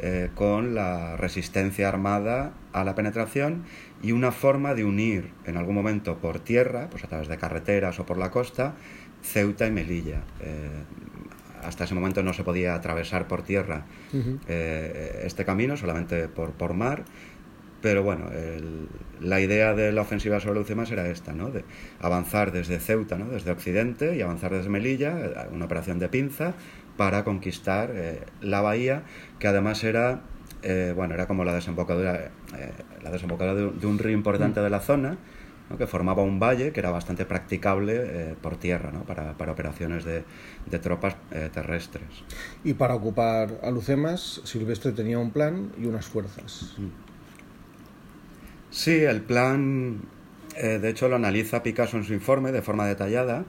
[0.00, 3.64] eh, con la resistencia armada a la penetración
[4.02, 8.00] y una forma de unir en algún momento por tierra, pues a través de carreteras
[8.00, 8.74] o por la costa,
[9.22, 10.22] Ceuta y Melilla.
[11.64, 13.86] Hasta ese momento no se podía atravesar por tierra
[14.48, 17.04] eh, este camino, solamente por, por mar.
[17.84, 18.88] Pero bueno, el-
[19.20, 21.50] la idea de la ofensiva sobre Lucemas era esta, ¿no?
[21.50, 21.64] De
[22.00, 23.26] avanzar desde Ceuta, ¿no?
[23.28, 26.54] Desde Occidente y avanzar desde Melilla, eh, una operación de pinza
[26.96, 29.02] para conquistar eh, la bahía,
[29.38, 30.22] que además era,
[30.62, 34.60] eh, bueno, era como la desembocadura, eh, la desembocadura de, un- de un río importante
[34.60, 35.18] de la zona,
[35.68, 35.76] ¿no?
[35.76, 39.02] que formaba un valle que era bastante practicable eh, por tierra, ¿no?
[39.04, 40.24] Para, para operaciones de,
[40.70, 42.08] de tropas eh, terrestres.
[42.64, 46.76] Y para ocupar Alucemas, Silvestre tenía un plan y unas fuerzas.
[48.74, 50.00] Sí, el plan,
[50.56, 53.44] eh, de hecho, lo analiza Picasso en su informe de forma detallada.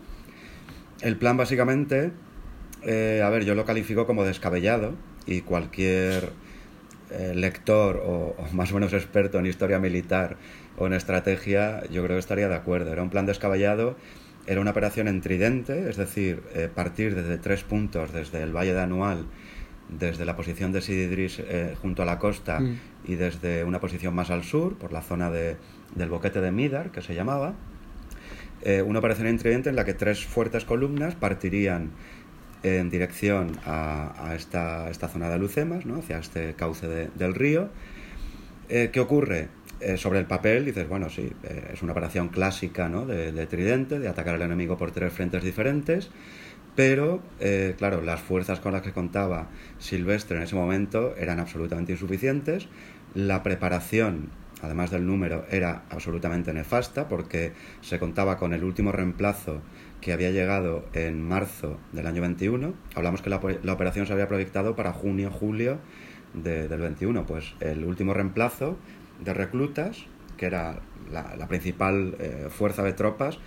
[1.01, 2.11] El plan básicamente,
[2.83, 4.93] eh, a ver, yo lo califico como descabellado
[5.25, 6.29] y cualquier
[7.09, 10.38] eh, lector o, o más o menos experto en historia militar
[10.77, 12.93] o en estrategia, yo creo que estaría de acuerdo.
[12.93, 13.95] Era un plan descabellado,
[14.45, 18.73] era una operación en tridente, es decir, eh, partir desde tres puntos, desde el Valle
[18.75, 19.25] de Anual,
[19.89, 22.80] desde la posición de Sididris eh, junto a la costa Mm.
[23.06, 25.58] y desde una posición más al sur, por la zona de,
[25.95, 27.54] del boquete de Midar, que se llamaba.
[28.62, 31.91] Eh, una operación en tridente en la que tres fuertes columnas partirían
[32.63, 35.98] en dirección a, a esta, esta zona de Lucemas, ¿no?
[36.00, 37.69] hacia este cauce de- del río.
[38.69, 39.50] Eh, ¿Qué ocurre?
[39.82, 41.32] Eh, sobre el papel dices, bueno, sí,
[41.74, 43.06] es una operación clásica ¿no?
[43.06, 46.10] de, de tridente, de atacar al enemigo por tres frentes diferentes,
[46.75, 49.47] pero, eh, claro, las fuerzas con las que contaba
[49.79, 52.67] Silvestre en ese momento eran absolutamente insuficientes.
[53.13, 54.29] La preparación,
[54.61, 59.61] además del número, era absolutamente nefasta porque se contaba con el último reemplazo
[60.01, 62.73] que había llegado en marzo del año 21.
[62.93, 65.79] Hablamos que la, operación se había proyectado para junio, julio
[66.33, 67.25] de- del 21.
[67.25, 68.77] Pues el último reemplazo
[69.23, 73.39] de reclutas, que era la, la principal eh, fuerza de tropas,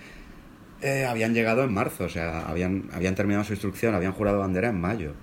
[0.81, 4.69] eh, habían llegado en marzo, o sea, habían, habían terminado su instrucción, habían jurado bandera
[4.69, 5.13] en mayo.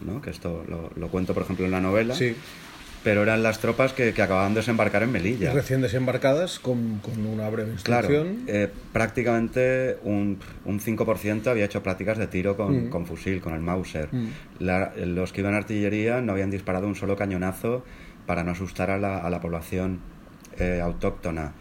[0.00, 0.20] ¿no?
[0.20, 2.14] Que esto lo, lo cuento, por ejemplo, en la novela.
[2.14, 2.34] Sí.
[3.04, 5.52] Pero eran las tropas que, que acababan de desembarcar en Y Melilla.
[5.52, 8.44] recién desembarcadas con, con una breve Claro, instrucción.
[8.48, 12.90] eh, prácticamente un, un 5% había hecho prácticas de tiro con, Mm.
[12.90, 14.08] con fusil, con el Mauser.
[14.12, 14.28] Mm.
[14.58, 17.84] La- los que iban a artillería no habían disparado un solo cañonazo
[18.26, 20.00] para no asustar a la, a la población
[20.58, 21.52] eh, autóctona.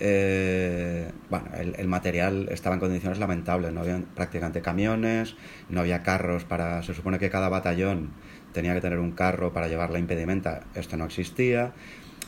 [0.00, 5.36] Eh, bueno, el, el material estaba en condiciones lamentables, no había prácticamente camiones,
[5.68, 6.82] no había carros para...
[6.82, 8.10] Se supone que cada batallón
[8.52, 11.72] tenía que tener un carro para llevar la impedimenta, esto no existía.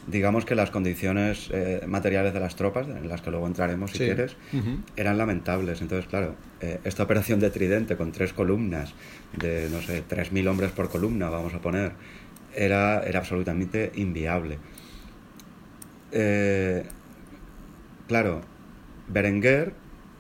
[0.07, 3.99] digamos que las condiciones eh, materiales de las tropas, en las que luego entraremos si
[3.99, 4.37] quieres,
[4.97, 5.81] eran lamentables.
[5.81, 8.95] Entonces, claro, eh, esta operación de tridente con tres columnas,
[9.37, 11.93] de, no sé, 3.000 hombres por columna, vamos a poner,
[12.55, 14.59] era, era absolutamente inviable.
[16.13, 16.85] Eh,
[18.11, 18.41] claro,
[19.07, 19.73] Berenguer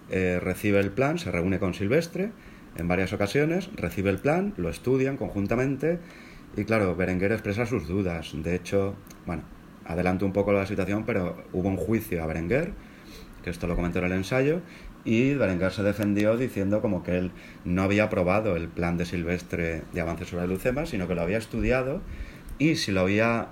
[0.08, 2.30] recibe el plan, se reúne con Silvestre
[2.76, 5.98] en varias ocasiones, recibe el plan, lo estudian conjuntamente
[6.56, 8.30] y claro, Berenguer expresa sus dudas.
[8.32, 8.94] De hecho,
[9.26, 9.42] bueno,
[9.84, 12.74] adelanto un poco la situación, pero hubo un juicio a Berenguer,
[13.42, 14.60] que esto lo comentó en el ensayo,
[15.04, 17.32] y Berenguer se defendió diciendo como que él
[17.64, 21.22] no había aprobado el plan de Silvestre de avance sobre el leucema, sino que lo
[21.22, 22.02] había estudiado
[22.56, 23.48] y si lo había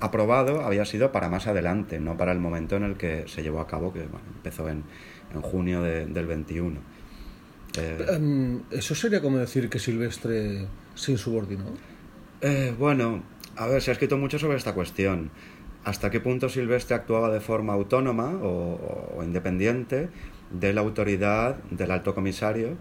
[0.00, 3.60] aprobado había sido para más adelante, no para el momento en el que se llevó
[3.60, 4.84] a cabo, que empezó en,
[5.34, 6.80] en junio del 21.
[7.78, 11.66] Eh, em, ¿Eso sería como decir que Silvestre se insubordinó?
[12.40, 13.22] Eh, bueno,
[13.56, 15.30] a ver, se ha escrito mucho sobre esta cuestión
[15.84, 20.08] hasta qué punto Silvestre actuaba de forma autónoma o, independiente
[20.50, 22.76] de la autoridad del alto comisario.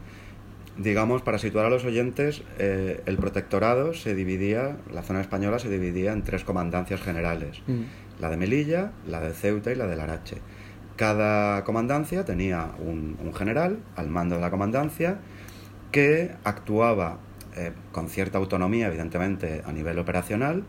[0.77, 5.69] Digamos, para situar a los oyentes, eh, el protectorado se dividía, la zona española se
[5.69, 8.21] dividía en tres comandancias generales, mm.
[8.21, 10.37] la de Melilla, la de Ceuta y la de Larache.
[10.95, 15.19] Cada comandancia tenía un, general al mando de la comandancia
[15.91, 17.17] que actuaba
[17.55, 20.63] eh, con cierta autonomía, evidentemente, a nivel operacional,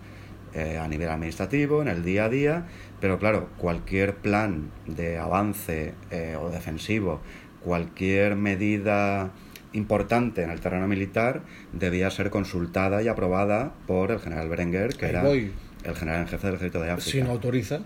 [0.55, 2.66] eh, a nivel administrativo, en el día a día,
[2.99, 5.92] pero claro, cualquier plan de avance
[6.40, 7.21] o defensivo,
[7.62, 9.33] cualquier medida
[9.72, 15.07] importante en el terreno militar debía ser consultada y aprobada por el general Berenguer, que
[15.07, 17.11] era el general en jefe del ejército de África.
[17.11, 17.81] Si no autoriza.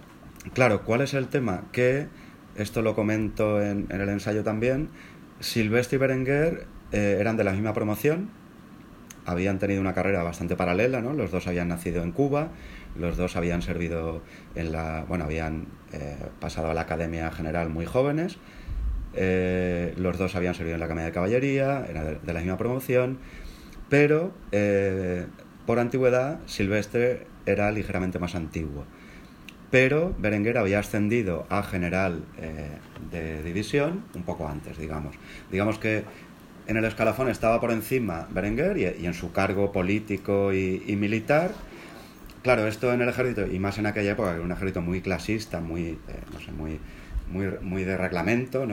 [0.54, 1.64] Claro, ¿cuál es el tema?
[1.72, 2.06] Que,
[2.56, 4.88] esto lo comento en, el ensayo también,
[5.40, 8.30] Silvestre y Berenguer eh, eran de la misma promoción,
[9.24, 11.12] habían tenido una carrera bastante paralela, ¿no?
[11.12, 12.48] Los dos habían nacido en Cuba,
[12.96, 14.22] los dos habían servido
[14.54, 18.38] en la, bueno, habían eh, pasado a la Academia General muy jóvenes,
[19.14, 23.18] eh, los dos habían servido en la Academia de Caballería, era de, la misma promoción,
[23.88, 25.26] pero eh,
[25.66, 28.84] por antigüedad Silvestre era ligeramente más antiguo.
[29.70, 32.24] Pero Berenguer había ascendido a general
[33.10, 35.14] de división un poco antes, digamos.
[35.50, 36.04] Digamos que
[36.66, 41.52] en el escalafón estaba por encima Berenguer y, en su cargo político y, militar.
[42.42, 45.00] Claro, esto en el ejército, y más en aquella época, que era un ejército muy
[45.00, 45.98] clasista, muy, eh,
[46.32, 46.80] no sé, muy,
[47.32, 48.66] muy, de reglamento.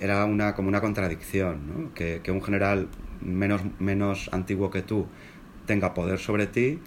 [0.00, 1.90] Era una, como una contradicción.
[1.94, 2.88] Que, un general
[3.20, 5.06] menos, menos antiguo que tú
[5.66, 6.78] tenga poder sobre ti,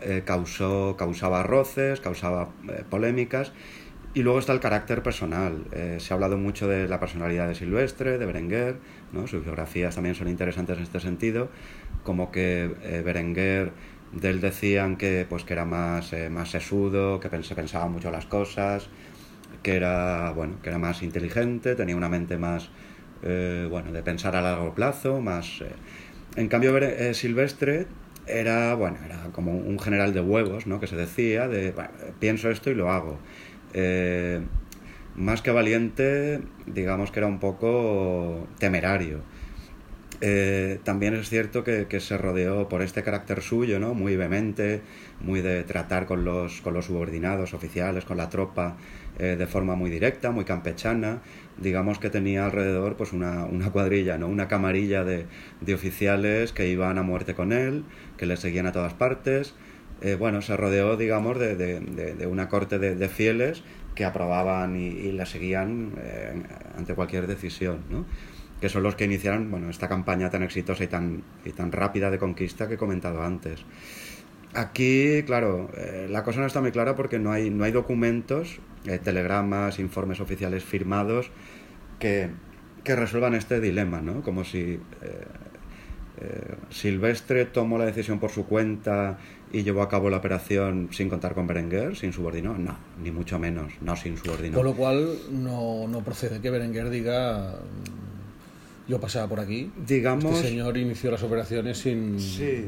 [0.00, 3.52] eh, causó, causaba roces, causaba eh, polémicas,
[4.14, 5.64] y luego está el carácter personal.
[5.98, 8.76] se ha hablado mucho de la personalidad de Silvestre, de Berenguer,
[9.26, 11.48] sus biografías también son interesantes en este sentido,
[12.02, 13.72] como que eh, Berenguer
[14.12, 18.10] de él decían que, pues, que era más, eh, más sesudo, que se pensaba mucho
[18.10, 18.88] las cosas,
[19.64, 22.70] que era, bueno, que era más inteligente, tenía una mente más
[23.24, 25.64] eh, bueno, de pensar a largo plazo, más...
[26.36, 26.72] En cambio,
[27.14, 27.86] Silvestre
[28.26, 30.80] era, bueno, era como un general de huevos, ¿no?
[30.80, 31.74] Que se decía, de,
[32.20, 33.18] pienso esto y lo hago
[35.16, 39.20] más que valiente, digamos que era un poco temerario.
[40.20, 43.94] Eh, también es cierto que, se rodeó por este carácter suyo, ¿no?
[43.94, 44.80] muy vehemente,
[45.20, 48.76] muy de tratar con los, con los subordinados oficiales, con la tropa,
[49.18, 51.20] eh, de forma muy directa, muy campechana.
[51.56, 54.26] Digamos que tenía alrededor pues una, una cuadrilla, ¿no?
[54.26, 55.26] una camarilla de,
[55.60, 57.84] de, oficiales que iban a muerte con él,
[58.16, 59.54] que le seguían a todas partes.
[60.00, 63.62] Eh, bueno, se rodeó, digamos, de, de, una corte de, fieles
[63.94, 66.42] que aprobaban y, la seguían eh,
[66.76, 68.04] ante cualquier decisión, ¿no?
[68.60, 72.10] que son los que iniciaron bueno, esta campaña tan exitosa y tan, y tan rápida
[72.10, 73.64] de conquista que he comentado antes.
[74.54, 78.60] Aquí, claro, eh, la cosa no está muy clara porque no hay, no hay documentos,
[78.86, 81.30] eh, telegramas, informes oficiales firmados
[81.98, 82.30] que,
[82.84, 84.22] que, resuelvan este dilema, ¿no?
[84.22, 84.78] Como si
[86.70, 89.18] Silvestre tomó la decisión por su cuenta
[89.54, 92.58] y llevó a cabo la operación sin contar con Berenguer, sin subordinado.
[92.58, 94.56] No, ni mucho menos, no sin subordinado.
[94.56, 99.70] Con lo cual no, no procede que Berenguer diga mm, yo pasaba por aquí.
[99.86, 100.24] Digamos.
[100.36, 102.18] Este señor inició las operaciones sin.
[102.18, 102.66] Sí.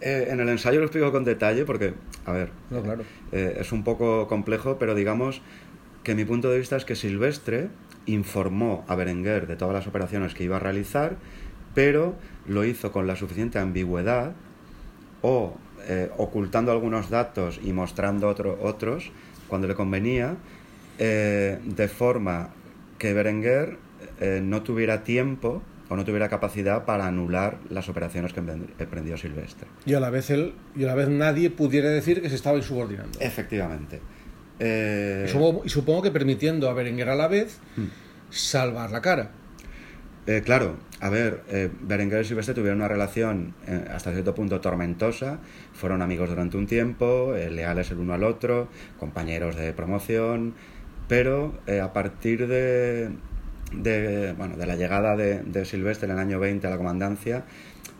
[0.00, 3.02] Eh, en el ensayo lo explico con detalle porque, a ver, no, claro.
[3.32, 5.42] Eh, es un poco complejo, pero digamos
[6.04, 7.68] que mi punto de vista es que Silvestre
[8.06, 11.16] informó a Berenguer de todas las operaciones que iba a realizar,
[11.74, 12.14] pero
[12.46, 14.32] lo hizo con la suficiente ambigüedad
[15.22, 15.56] o
[15.88, 19.10] eh, ocultando algunos datos y mostrando otros
[19.48, 20.36] cuando le convenía,
[20.98, 22.50] de forma
[22.98, 23.78] que Berenguer
[24.42, 29.68] no tuviera tiempo o no tuviera capacidad para anular las operaciones que emprendió Silvestre.
[29.86, 32.56] Y a la vez él, y a la vez nadie pudiera decir que se estaba
[32.58, 33.18] insubordinando.
[33.20, 34.00] Efectivamente.
[34.60, 37.58] Eh, Y, supongo, y supongo que permitiendo a Berenguer a la vez
[38.30, 39.30] salvar la cara.
[40.26, 44.60] Eh, claro, a ver, eh, Berenguer y Silvestre tuvieron una relación eh, hasta cierto punto
[44.60, 45.38] tormentosa,
[45.72, 48.68] fueron amigos durante un tiempo, eh, leales el uno al otro,
[48.98, 50.52] compañeros de promoción,
[51.08, 53.08] pero eh, a partir de,
[53.72, 57.44] de, bueno, de la llegada de, Silvestre en el año 20 a la comandancia,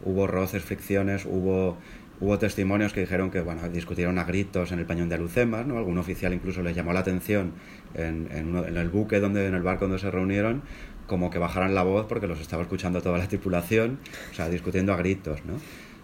[0.05, 1.77] hubo roces, fricciones, hubo,
[2.21, 5.77] hubo testimonios que dijeron que bueno, discutieron a gritos en el pañón de Alucemas, ¿no?
[5.79, 7.53] algún oficial incluso les llamó la atención
[7.95, 10.63] en, en, uno- en el buque, donde, en el barco donde se reunieron,
[11.07, 13.99] como que bajaran la voz porque los estaba escuchando toda la tripulación,
[14.31, 15.55] o sea, discutiendo a gritos, ¿no?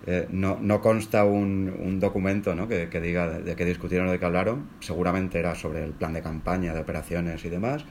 [0.07, 2.69] Eh, no, consta un, un documento ¿no?
[2.69, 5.93] que, que diga de, de qué discutieron o de qué hablaron, seguramente era sobre el
[5.93, 7.87] plan de campaña, de operaciones y demás,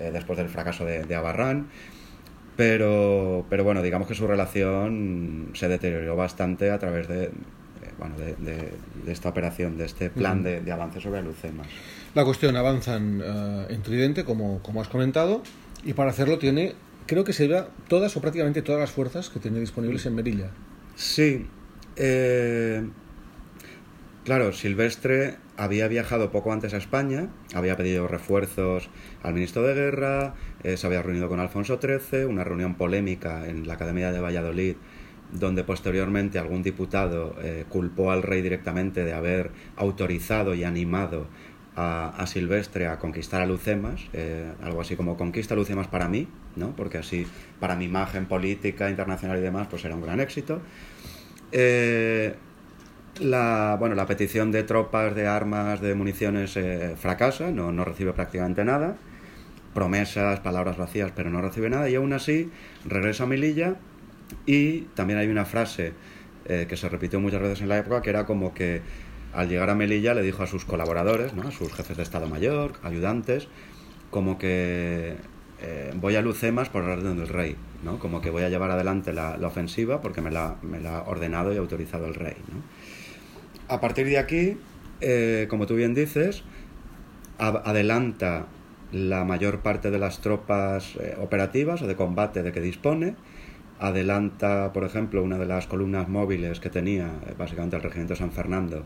[0.00, 1.66] eh, después del fracaso de, de Abarrán,
[2.56, 7.30] pero, pero bueno, digamos que su relación se deterioró bastante a través de, eh,
[7.98, 8.72] bueno, de, de-
[9.04, 11.68] de esta operación, de este plan de, de avance sobre Alucemas.
[12.14, 15.42] La cuestión avanzan eh, en Tridente, como, como has comentado,
[15.84, 16.74] y para hacerlo tiene,
[17.06, 20.50] creo que se lleva todas o prácticamente todas las fuerzas que tiene disponibles en Merilla.
[20.96, 21.46] Sí.
[21.96, 22.86] eh,
[24.24, 28.88] claro, Silvestre había viajado poco antes a España, había pedido refuerzos
[29.22, 33.68] al ministro de Guerra, eh, se había reunido con Alfonso XIII, una reunión polémica en
[33.68, 34.76] la Academia de Valladolid,
[35.32, 41.26] donde posteriormente algún diputado eh, culpó al rey directamente de haber autorizado y animado
[41.76, 46.74] a, Silvestre a conquistar a Lucemas, eh, algo así como conquista Lucemas para mí, ¿no?
[46.74, 47.26] porque así
[47.58, 50.62] para mi imagen política, internacional y demás, pues era un gran éxito.
[53.18, 58.12] La, bueno, la petición de tropas, de armas, de municiones eh, fracasa, no, no recibe
[58.12, 58.96] prácticamente nada.
[59.74, 61.88] Promesas, palabras vacías, pero no recibe nada.
[61.88, 62.50] Y aún así
[62.84, 63.76] regresa a Melilla
[64.46, 65.92] y también hay una frase
[66.46, 68.82] eh, que se repitió muchas veces en la época que era como que
[69.32, 71.42] al llegar a Melilla le dijo a sus colaboradores, ¿no?
[71.42, 73.48] a sus jefes de Estado Mayor, ayudantes,
[74.10, 75.16] como que
[75.60, 77.98] eh, voy a Lucemas por orden del rey, ¿no?
[77.98, 81.02] como que voy a llevar adelante la, la ofensiva porque me la, me la ha
[81.02, 82.34] ordenado y autorizado el rey.
[82.48, 82.60] ¿no?
[83.70, 84.56] A partir de aquí,
[85.00, 86.42] eh, como tú bien dices,
[87.38, 88.46] adelanta
[88.90, 93.14] la mayor parte de las tropas eh, operativas o de combate de que dispone,
[93.78, 98.32] adelanta, por ejemplo, una de las columnas móviles que tenía, eh, básicamente el regimiento San
[98.32, 98.84] Fernando,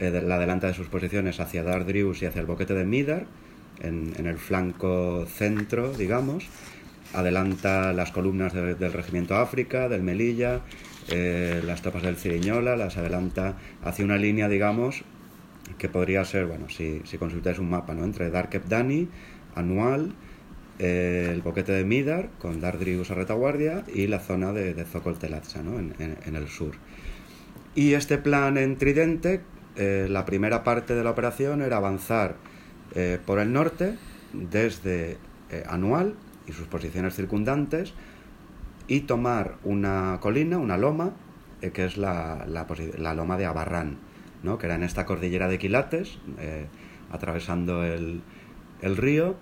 [0.00, 3.26] la adelanta de sus posiciones hacia Dardrius y hacia el boquete de Midar,
[3.80, 6.48] en, el flanco centro, digamos,
[7.12, 10.62] adelanta las columnas de- del regimiento África, del Melilla,
[11.10, 15.02] eh, las tropas del Ciriñola, las adelanta hacia una línea, digamos,
[15.78, 18.04] que podría ser, bueno, si, si consultáis un mapa, ¿no?
[18.04, 19.08] Entre Darkep Dani,
[19.54, 20.12] Anual,
[20.78, 25.16] eh, el boquete de Midar, con Dardrius a retaguardia, y la zona de, de Zocol
[25.64, 25.78] ¿no?
[25.78, 26.72] En, en- el sur.
[27.74, 29.40] Y este plan en Tridente,
[29.76, 32.36] eh, la primera parte de la operación era avanzar
[33.24, 33.94] por el norte,
[34.32, 35.16] desde
[35.68, 36.14] Anual
[36.48, 37.94] y sus posiciones circundantes,
[38.90, 41.12] y tomar una colina, una loma,
[41.62, 42.66] eh, que es la, la,
[42.98, 43.98] la loma de Abarrán,
[44.42, 44.58] ¿no?
[44.58, 46.66] que era en esta cordillera de Quilates, eh,
[47.12, 48.20] atravesando el,
[48.82, 49.36] el río.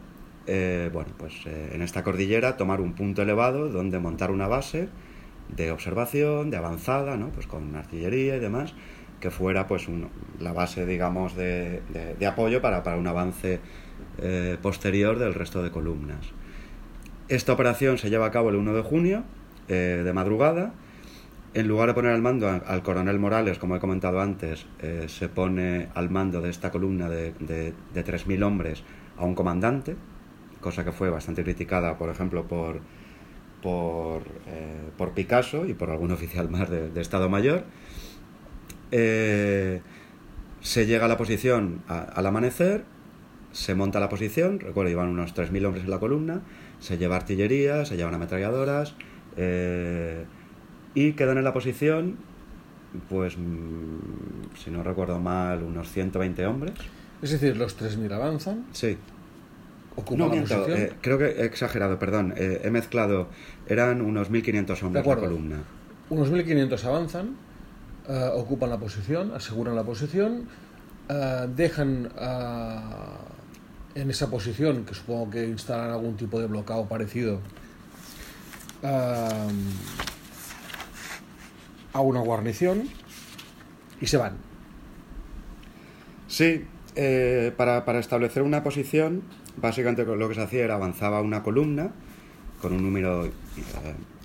[0.46, 4.88] eh, bueno, pues en esta cordillera tomar un punto elevado donde montar una base
[5.56, 7.30] de observación, de avanzada, ¿no?
[7.30, 8.74] pues con artillería y demás,
[9.20, 13.60] que fuera pues un- la base, digamos, de, de- de apoyo para, para un avance
[14.62, 16.26] posterior del resto de columnas.
[17.28, 19.22] Esta operación se lleva a cabo el 1 de junio,
[19.68, 20.72] eh, de madrugada.
[21.54, 25.28] En lugar de poner al mando al coronel Morales, como he comentado antes, eh, se
[25.28, 28.82] pone al mando de esta columna de, de, de 3.000 hombres
[29.16, 29.96] a un comandante,
[30.60, 32.80] cosa que fue bastante criticada, por ejemplo, por,
[33.62, 37.64] por, eh, por Picasso y por algún oficial más de, de Estado Mayor.
[38.90, 39.80] Eh,
[40.60, 42.84] se llega a la posición a- al amanecer,
[43.52, 46.42] se monta la posición, recuerdo, iban unos 3.000 hombres en la columna,
[46.80, 48.94] se lleva artillería, se llevan ametralladoras,
[49.38, 50.24] eh,
[50.94, 52.16] y quedan en la posición,
[53.08, 56.74] pues, mm, si no recuerdo mal, unos 120 hombres.
[57.22, 58.96] Es decir, los 3.000 avanzan, Sí.
[59.96, 63.28] ocupan No, miento, eh, creo que he exagerado, perdón, eh, he mezclado,
[63.66, 65.56] eran unos 1.500 De hombres la columna.
[66.10, 67.36] Unos 1.500 avanzan,
[68.08, 70.48] eh, ocupan la posición, aseguran la posición,
[71.56, 72.10] dejan
[73.94, 77.40] en esa posición, que supongo que instalan algún tipo de bloqueo parecido,
[78.82, 79.46] a
[82.00, 82.88] una guarnición
[84.00, 84.36] y se van.
[86.28, 86.64] Sí,
[86.94, 89.22] eh, para, para establecer una posición,
[89.56, 91.92] básicamente lo que se hacía era avanzaba una columna,
[92.60, 93.30] con un número eh,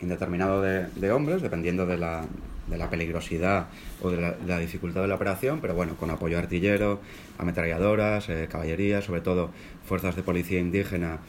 [0.02, 2.26] indeterminado de, hombres, dependiendo de la,
[2.68, 3.68] de la peligrosidad
[4.02, 7.00] o de la, dificultad de la operación, pero bueno, con apoyo artillero,
[7.38, 9.52] ametralladoras, eh, caballería, sobre todo
[9.86, 11.20] fuerzas de policía indígena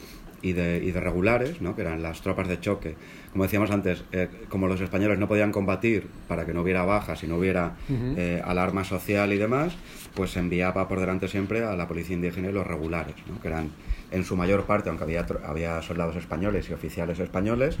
[0.45, 1.75] y de, y de regulares, ¿no?
[1.75, 2.95] que eran las tropas de choque.
[3.31, 7.23] Como decíamos antes, eh, como los españoles no podían combatir para que no hubiera bajas
[7.23, 9.75] y no hubiera eh, alarma social y demás,
[10.13, 13.41] pues se enviaba por delante siempre a la policía indígena y los regulares, ¿no?
[13.41, 13.71] que eran
[14.11, 17.77] en su mayor parte, aunque había, había soldados españoles y oficiales españoles,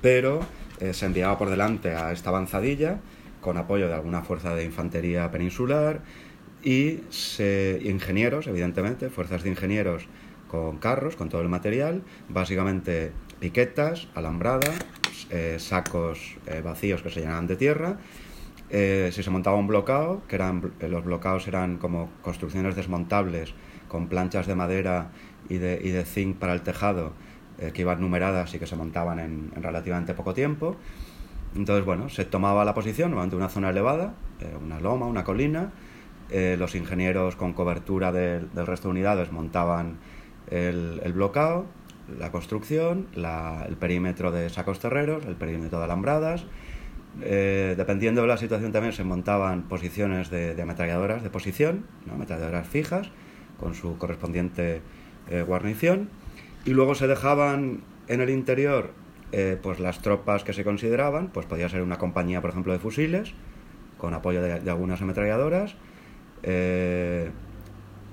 [0.00, 0.40] pero
[0.80, 2.98] eh, se enviaba por delante a esta avanzadilla
[3.42, 6.00] con apoyo de alguna fuerza de infantería peninsular
[6.64, 7.00] y
[7.84, 10.06] ingenieros, evidentemente, fuerzas de ingenieros
[10.52, 14.70] con carros, con todo el material, básicamente piquetas, alambrada,
[15.30, 17.96] eh, sacos eh, vacíos que se llenaban de tierra.
[18.68, 23.54] Eh, si se montaba un blocado, que eran, los blocados eran como construcciones desmontables
[23.88, 25.10] con planchas de madera
[25.48, 27.14] y de, y de zinc para el tejado,
[27.72, 30.76] que iban numeradas y que se montaban en, relativamente poco tiempo.
[31.54, 34.14] Entonces, bueno, se tomaba la posición, normalmente una zona elevada,
[34.60, 35.70] una loma, una colina.
[36.30, 39.98] los ingenieros con cobertura del resto de unidades montaban
[40.50, 41.66] el, bloqueo,
[42.18, 46.44] la construcción, el perímetro de sacos terreros, el perímetro de alambradas.
[47.20, 53.10] Eh, dependiendo de la situación también se montaban posiciones de, ametralladoras de posición, ametralladoras fijas,
[53.60, 54.80] con su correspondiente
[55.28, 56.08] eh, guarnición.
[56.64, 58.90] Y luego se dejaban en el interior
[59.32, 62.78] eh, pues las tropas que se consideraban, pues podía ser una compañía, por ejemplo, de
[62.78, 63.34] fusiles,
[63.98, 65.76] con apoyo de, de algunas ametralladoras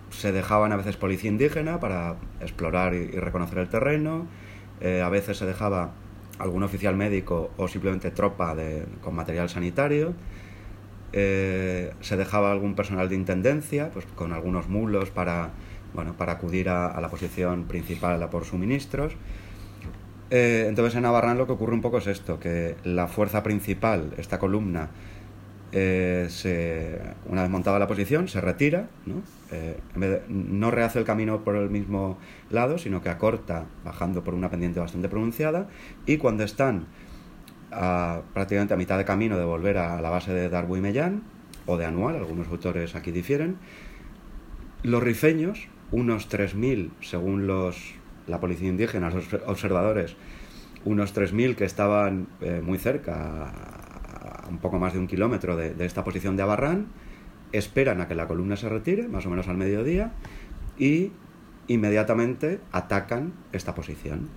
[0.09, 4.27] se dejaban a veces policía indígena para explorar y, reconocer el terreno,
[4.81, 5.91] eh, a veces se dejaba
[6.39, 8.55] algún oficial médico o simplemente tropa
[9.01, 10.13] con material sanitario,
[11.11, 15.51] eh, se dejaba algún personal de intendencia, pues con algunos mulos para,
[15.93, 19.13] bueno, para acudir a, la posición principal por suministros.
[20.29, 24.13] Eh, entonces en Navarrán lo que ocurre un poco es esto, que la fuerza principal,
[24.17, 24.89] esta columna,
[25.71, 29.21] eh, se, una vez montada la posición, se retira, ¿no?
[29.51, 29.79] Eh,
[30.27, 32.17] no rehace el camino por el mismo
[32.49, 35.67] lado, sino que acorta bajando por una pendiente bastante pronunciada
[36.05, 36.85] y cuando están
[38.33, 41.21] prácticamente a mitad de camino de volver a la base de Darbu y Mellán,
[41.69, 43.57] o de Anual, algunos autores aquí difieren,
[44.81, 47.93] los rifeños, unos 3.000 según los,
[48.27, 50.15] la policía indígena, los observadores,
[50.83, 53.51] unos 3.000 que estaban eh, muy cerca
[54.49, 56.87] un poco más de un kilómetro de, esta posición de Abarrán,
[57.51, 60.11] esperan a que la columna se retire, más o menos al mediodía,
[60.77, 61.11] y
[61.67, 64.29] inmediatamente atacan esta posición.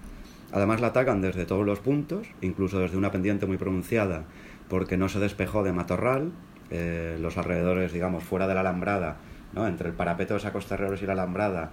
[0.53, 4.25] Además la atacan desde todos los puntos, incluso desde una pendiente muy pronunciada,
[4.69, 6.33] porque no se despejó de matorral,
[6.71, 9.17] eh, los alrededores, digamos, fuera de la alambrada,
[9.55, 9.67] ¿no?
[9.67, 11.73] entre el parapeto de sacos terreros y la alambrada,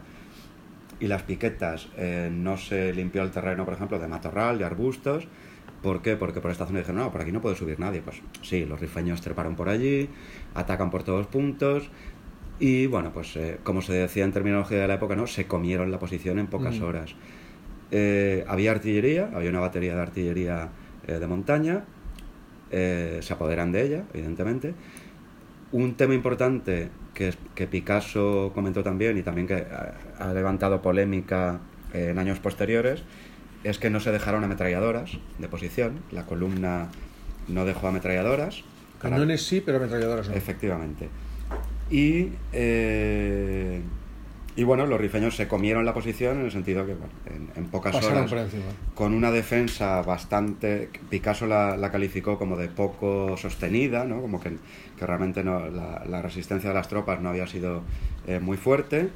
[0.99, 5.27] y las piquetas, eh, no se limpió el terreno, por ejemplo, de matorral, de arbustos,
[5.81, 6.17] ¿Por qué?
[6.17, 8.01] Porque por esta zona dijeron, no, por aquí no puede subir nadie.
[8.01, 10.09] Pues sí, los rifeños treparon por allí,
[10.53, 11.89] atacan por todos puntos
[12.59, 15.27] y bueno, pues eh, como se decía en terminología de la época, ¿no?
[15.27, 16.83] Se comieron la posición en pocas mm.
[16.83, 17.15] horas.
[17.91, 20.69] Eh, había artillería, había una batería de artillería
[21.07, 21.85] eh, de montaña,
[22.69, 24.75] se apoderan de ella, evidentemente.
[25.71, 29.65] Un tema importante que, que Picasso comentó también y también que
[30.19, 31.61] ha levantado polémica
[31.93, 33.03] en años posteriores
[33.63, 36.89] es que no se dejaron ametralladoras de posición, la columna
[37.47, 38.63] no dejó ametralladoras.
[38.99, 40.35] Cañones sí, pero ametralladoras no.
[40.35, 41.09] Efectivamente.
[41.89, 43.81] Y, eh,
[44.55, 47.13] y bueno, los rifeños se comieron la posición en el sentido que, bueno,
[47.55, 48.31] en, pocas horas,
[48.93, 50.89] con una defensa bastante.
[51.09, 54.21] Picasso la, la, calificó como de poco sostenida, ¿no?
[54.21, 54.57] como que,
[54.97, 57.83] que realmente no, la, la, resistencia de las tropas no había sido
[58.27, 59.09] eh, muy fuerte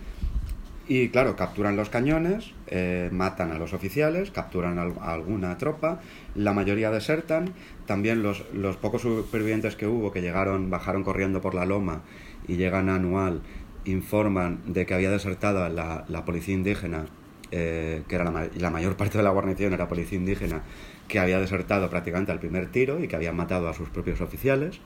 [0.87, 6.01] y claro, capturan los cañones, eh, matan a los oficiales, capturan a alguna tropa,
[6.35, 7.53] la mayoría desertan,
[7.85, 12.01] también los, los, pocos supervivientes que hubo que llegaron, bajaron corriendo por la loma
[12.49, 13.41] y llegan a Anual,
[13.85, 17.05] informan de que había desertado la, la policía indígena,
[17.51, 20.63] eh, que era la, la, mayor parte de la guarnición era policía indígena,
[21.07, 24.81] que había desertado prácticamente al primer tiro y que habían matado a sus propios oficiales.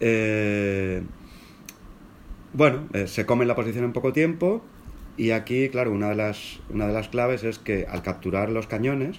[0.00, 1.02] Eh,
[2.52, 4.62] bueno, se comen la posición en poco tiempo,
[5.18, 8.68] y aquí, claro, una de las, una de las claves es que al capturar los
[8.68, 9.18] cañones,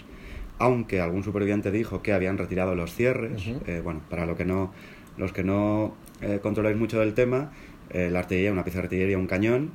[0.58, 4.74] aunque algún superviviente dijo que habían retirado los cierres, eh, bueno, para lo que no,
[5.18, 7.52] los que no eh, controláis mucho del tema,
[7.90, 9.72] eh, la artillería, una pieza de artillería, un cañón,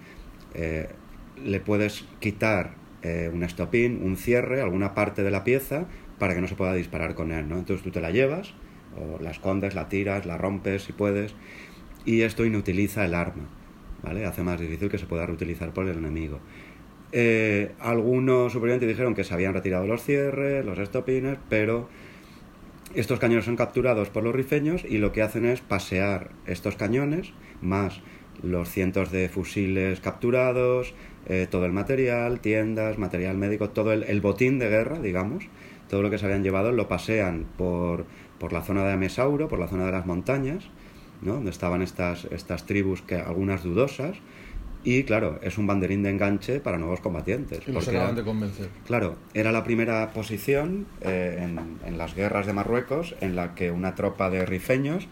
[1.45, 2.75] le puedes quitar
[3.33, 5.87] un estopín, un cierre, alguna parte de la pieza
[6.19, 7.59] para que no se pueda disparar con él, ¿no?
[7.59, 8.55] Entonces tú te la llevas,
[8.97, 11.35] o la escondes, la tiras, la rompes si puedes,
[12.07, 13.49] y esto inutiliza el arma.
[14.05, 16.41] Hace más difícil que se pueda reutilizar por el enemigo.
[17.81, 21.89] algunos supervivientes dijeron que se habían retirado los cierres, los estopines, pero
[22.95, 27.33] estos cañones son capturados por los rifeños y lo que hacen es pasear estos cañones,
[27.61, 28.03] más
[28.43, 30.95] los cientos de fusiles capturados,
[31.27, 35.45] eh, todo el material, tiendas, material médico, todo el, botín de guerra, digamos,
[35.89, 38.07] todo lo que se habían llevado lo pasean por,
[38.39, 40.69] por la zona de Amesauro, por la zona de las montañas,
[41.25, 41.35] ¿no?
[41.35, 44.17] donde estaban estas, estas tribus, que algunas dudosas,
[44.85, 47.61] y claro, es un banderín de enganche para nuevos combatientes.
[47.67, 48.69] Y los acaban de convencer.
[48.87, 53.71] Claro, era la primera posición eh, en, en, las guerras de Marruecos en la que
[53.71, 55.09] una tropa de rifeños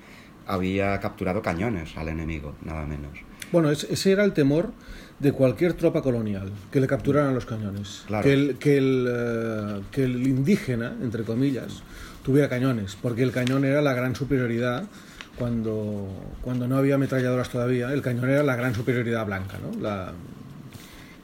[0.47, 3.13] había capturado cañones al enemigo, nada menos.
[3.51, 4.73] Bueno, ese era el temor
[5.19, 8.05] de cualquier tropa colonial, que le capturaran los cañones.
[8.23, 11.83] Que, el, que, el, eh, que el indígena, entre comillas,
[12.25, 14.85] tuviera cañones, porque el cañón era la gran superioridad
[15.39, 16.09] cuando,
[16.43, 19.81] cuando no había ametralladoras todavía, el cañón era la gran superioridad blanca, ¿no?
[19.81, 20.13] La,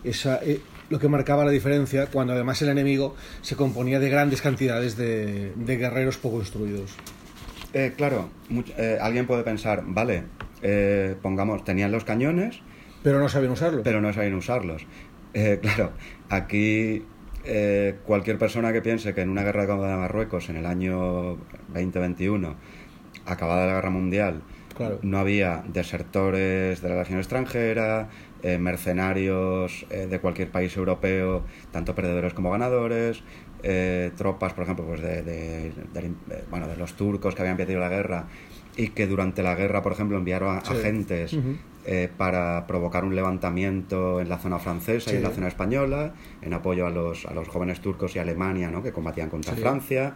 [0.05, 4.41] esa, eh, lo que marcaba la diferencia cuando además el enemigo se componía de grandes
[4.41, 6.95] cantidades de, de guerreros poco instruidos.
[7.75, 8.31] Eh, claro,
[8.79, 10.25] eh, alguien puede pensar, vale,
[11.23, 12.61] pongamos, tenían los cañones.
[13.03, 13.83] Pero no sabían usarlos.
[13.85, 14.87] Pero no sabían usarlos.
[15.61, 15.93] claro,
[16.31, 17.05] aquí
[18.05, 21.39] cualquier persona que piense que en una guerra de Marruecos en el año
[21.69, 22.57] 2021
[23.31, 24.43] acabada la guerra mundial,
[25.03, 28.09] no había desertores de la legión extranjera,
[28.43, 33.22] eh, mercenarios eh, de cualquier país europeo, tanto perdedores como ganadores,
[33.62, 35.72] eh, tropas, por ejemplo, pues de,
[36.49, 38.26] bueno, de los turcos que habían perdido la guerra
[38.76, 41.37] y que durante la guerra, por ejemplo, enviaron agentes
[42.16, 46.12] para provocar un levantamiento en la zona francesa y en la zona española,
[46.43, 48.83] en apoyo a los, a los jóvenes turcos y Alemania ¿no?
[48.83, 50.14] que combatían contra Francia.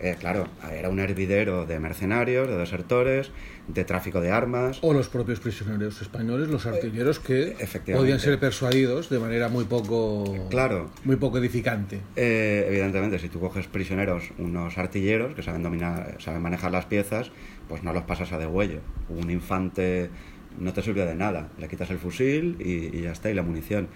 [0.00, 3.30] Eh, claro, era un hervidero de mercenarios, de desertores,
[3.68, 4.78] de tráfico de armas.
[4.82, 7.56] O los propios prisioneros españoles, los artilleros que
[7.92, 10.90] podían ser persuadidos de manera muy poco, claro.
[11.04, 12.00] muy poco edificante.
[12.14, 17.30] Eh, evidentemente, si tú coges prisioneros unos artilleros que saben dominar, saben manejar las piezas,
[17.68, 18.80] pues no los pasas a degüello.
[19.08, 20.10] Un infante
[20.58, 21.48] no te sirve de nada.
[21.58, 23.88] Le quitas el fusil y, ya está, y la munición.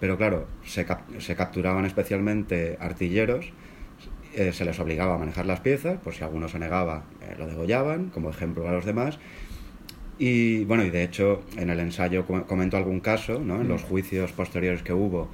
[0.00, 0.86] Pero claro, se,
[1.18, 3.52] se capturaban especialmente artilleros
[4.38, 7.48] eh, se les obligaba a manejar las piezas, pues si alguno se negaba, eh, lo
[7.48, 9.18] degollaban, como ejemplo a los demás.
[10.16, 13.60] Y bueno, y de hecho en el ensayo comento algún caso, ¿no?
[13.60, 13.86] en los mm.
[13.86, 15.28] juicios posteriores que hubo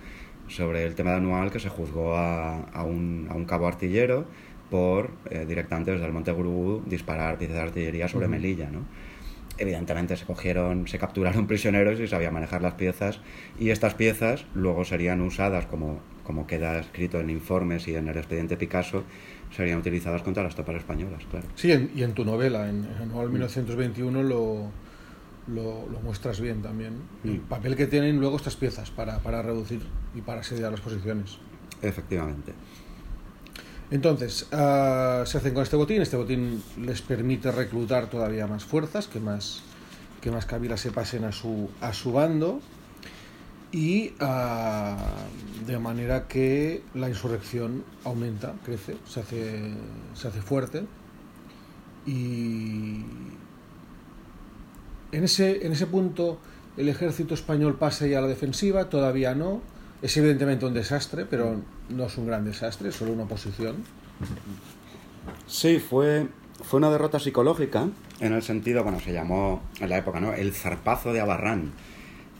[0.48, 4.24] sobre el tema de anual, que se juzgó a, a, un, a un, cabo artillero
[4.70, 8.70] por eh, directamente desde el Monte Gurú disparar piezas de artillería sobre Melilla.
[8.70, 8.86] ¿no?
[9.58, 13.20] Evidentemente se cogieron, se capturaron prisioneros y sabía manejar las piezas
[13.58, 18.16] y estas piezas luego serían usadas como como queda escrito en informes y en el
[18.16, 19.04] expediente Picasso,
[19.54, 21.46] serían utilizadas contra las tropas españolas, claro.
[21.54, 24.70] Sí, y en tu novela, en Anual 1921, lo,
[25.46, 26.94] lo, muestras bien también.
[27.22, 29.80] El papel que tienen luego estas piezas para, para reducir
[30.14, 31.38] y para asediar las posiciones.
[31.82, 32.52] Efectivamente.
[33.90, 36.02] Entonces, uh, se hacen con este botín.
[36.02, 39.62] Este botín les permite reclutar todavía más fuerzas, que más,
[40.20, 42.60] que más cabilas se pasen a su, a su bando
[43.74, 44.96] y ah,
[45.66, 49.72] de manera que la insurrección aumenta, crece, se hace,
[50.14, 50.84] se hace fuerte
[52.06, 53.02] y
[55.10, 56.38] en ese, en ese punto
[56.76, 59.60] el ejército español pasa ya a la defensiva, todavía no,
[60.02, 63.78] es evidentemente un desastre, pero no es un gran desastre, es solo una oposición.
[65.48, 66.28] Sí, fue,
[66.62, 67.88] fue una derrota psicológica,
[68.20, 70.32] en el sentido, bueno, se llamó en la época, ¿no?
[70.32, 71.72] El zarpazo de Abarrán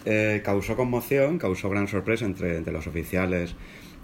[0.05, 3.55] eh, causó conmoción, causó gran sorpresa entre, los oficiales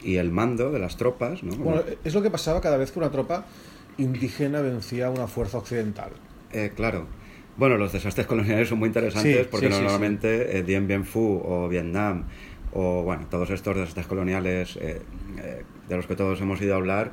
[0.03, 1.43] y el mando de las tropas.
[1.43, 1.55] ¿no?
[1.57, 3.45] Bueno, es lo que pasaba cada vez que una tropa
[3.99, 6.11] indígena vencía a una fuerza occidental.
[6.53, 7.07] Eh, claro.
[7.57, 12.25] Bueno, los desastres coloniales son muy interesantes porque normalmente eh, Dien Bien Phu o Vietnam
[12.73, 17.13] o bueno, todos estos desastres coloniales de los que todos hemos ido a hablar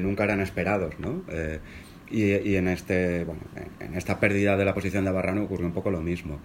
[0.00, 1.22] nunca eran esperados, ¿no?
[2.10, 3.42] Y, y, en este bueno,
[3.80, 6.40] en esta pérdida de la posición de Barrano ocurrió un poco lo mismo.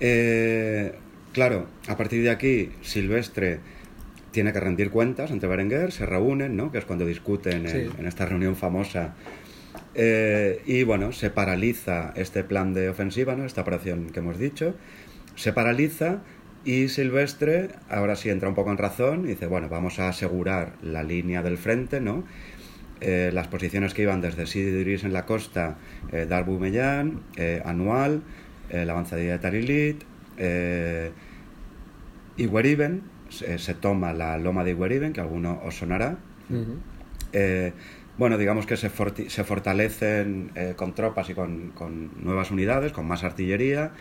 [0.00, 0.92] Eh,
[1.32, 3.60] claro, a partir de aquí, Silvestre
[4.36, 6.70] tiene que rendir cuentas ante Berenguer, se reúnen, ¿no?
[6.70, 9.14] que es cuando discuten en, esta reunión famosa.
[9.94, 13.46] Eh, y bueno, se paraliza este plan de ofensiva, ¿no?
[13.46, 14.74] esta operación que hemos dicho,
[15.36, 16.20] se paraliza
[16.66, 20.74] y Silvestre ahora sí entra un poco en razón y dice, bueno, vamos a asegurar
[20.82, 22.24] la línea del frente, ¿no?
[23.00, 25.78] Eh, las posiciones que iban desde Sidi en la costa,
[26.12, 27.22] eh, Darbu Mellán,
[27.64, 28.22] Anual,
[28.70, 30.04] la avanzadilla de Tarilit,
[30.36, 31.12] eh,
[32.36, 36.18] Igueriben, se, toma la loma de Igueriben, que alguno os sonará.
[37.32, 37.72] Eh,
[38.18, 38.90] bueno, digamos que se,
[39.28, 41.72] se fortalecen eh, con tropas y con,
[42.22, 43.92] nuevas unidades, con más artillería,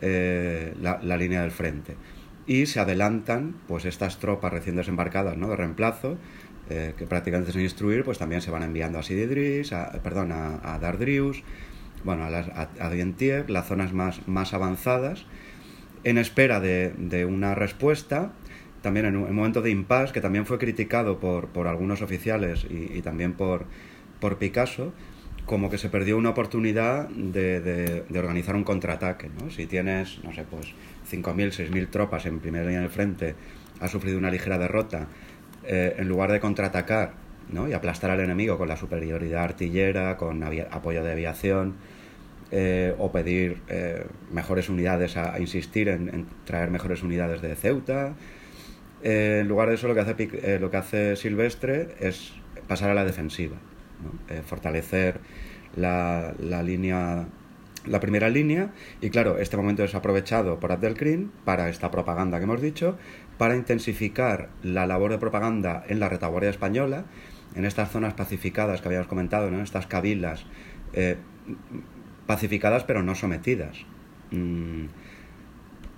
[0.00, 1.96] la, línea del frente.
[2.46, 5.48] y se adelantan pues estas tropas recién desembarcadas ¿no?
[5.48, 6.18] de reemplazo
[6.68, 10.74] eh, que prácticamente sin instruir pues también se van enviando a Sididris, a, perdón, a,
[10.74, 11.44] a Dardrius,
[12.06, 15.26] bueno, a, las, a, a Dientier, las zonas más, más avanzadas,
[16.04, 18.32] en espera de, de una respuesta,
[18.80, 22.64] también en un, en momento de impasse, que también fue criticado por, por algunos oficiales
[22.70, 23.66] y, y también por,
[24.20, 24.92] por Picasso,
[25.46, 29.28] como que se perdió una oportunidad de, de, de organizar un contraataque.
[29.40, 29.50] ¿no?
[29.50, 30.74] Si tienes, no sé, pues
[31.10, 33.34] 5.000, 6.000 tropas en primera línea del frente,
[33.80, 35.08] ha sufrido una ligera derrota,
[35.64, 37.14] eh, en lugar de contraatacar
[37.50, 37.68] ¿no?
[37.68, 41.74] y aplastar al enemigo con la superioridad artillera, con apoyo de aviación,
[42.50, 48.14] eh, o pedir eh, mejores unidades, a, insistir en, traer mejores unidades de Ceuta.
[49.02, 52.34] Eh, en lugar de eso, lo que hace, lo que hace Silvestre es
[52.68, 53.56] pasar a la defensiva,
[54.44, 55.20] fortalecer
[55.76, 57.26] la, la, línea,
[57.84, 58.70] la primera línea.
[59.00, 62.96] Y claro, este momento es aprovechado por Abdelkrim para esta propaganda que hemos dicho,
[63.38, 67.04] para intensificar la labor de propaganda en la retaguardia española,
[67.54, 70.46] en estas zonas pacificadas que habíamos comentado, en estas cabilas
[70.92, 71.16] eh,
[72.26, 73.78] pacificadas pero no sometidas.
[74.30, 74.86] Mm,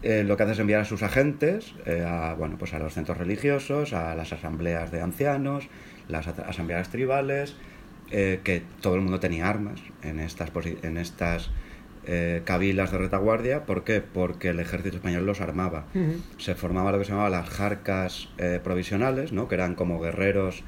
[0.02, 2.94] eh, lo que hace es enviar a sus agentes eh, a, bueno, pues a los
[2.94, 5.68] centros religiosos, a las asambleas de ancianos,
[6.08, 7.56] las asambleas tribales,
[8.10, 10.50] eh, que todo el mundo tenía armas en estas,
[10.82, 11.50] en estas
[12.06, 13.66] eh, cabilas de retaguardia.
[13.66, 14.00] ¿Por qué?
[14.00, 15.84] Porque el ejército español los armaba.
[15.94, 16.20] Uh -huh.
[16.38, 19.46] Se formaba lo que se llamaba las jarcas eh, provisionales, ¿no?
[19.46, 20.64] que eran como guerreros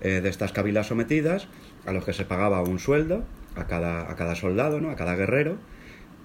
[0.00, 1.48] de estas cabilas sometidas,
[1.84, 3.24] a los que se pagaba un sueldo
[3.58, 4.90] a cada, a cada soldado, ¿no?
[4.90, 5.56] a cada guerrero.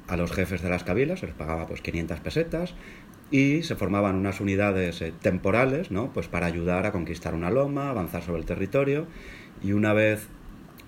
[0.07, 2.75] A los jefes de las cabilas se les pagaba pues 500 pesetas
[3.31, 6.11] y se formaban unas unidades eh, temporales ¿no?
[6.11, 9.07] pues para ayudar a conquistar una loma, avanzar sobre el territorio
[9.63, 10.27] y una vez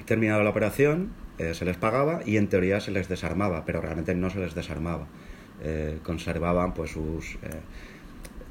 [0.06, 4.16] terminada la operación eh, se les pagaba y en teoría se les desarmaba, pero realmente
[4.16, 5.08] no se les desarmaba.
[5.62, 7.36] Eh, conservaban pues sus...
[7.36, 7.62] Eh,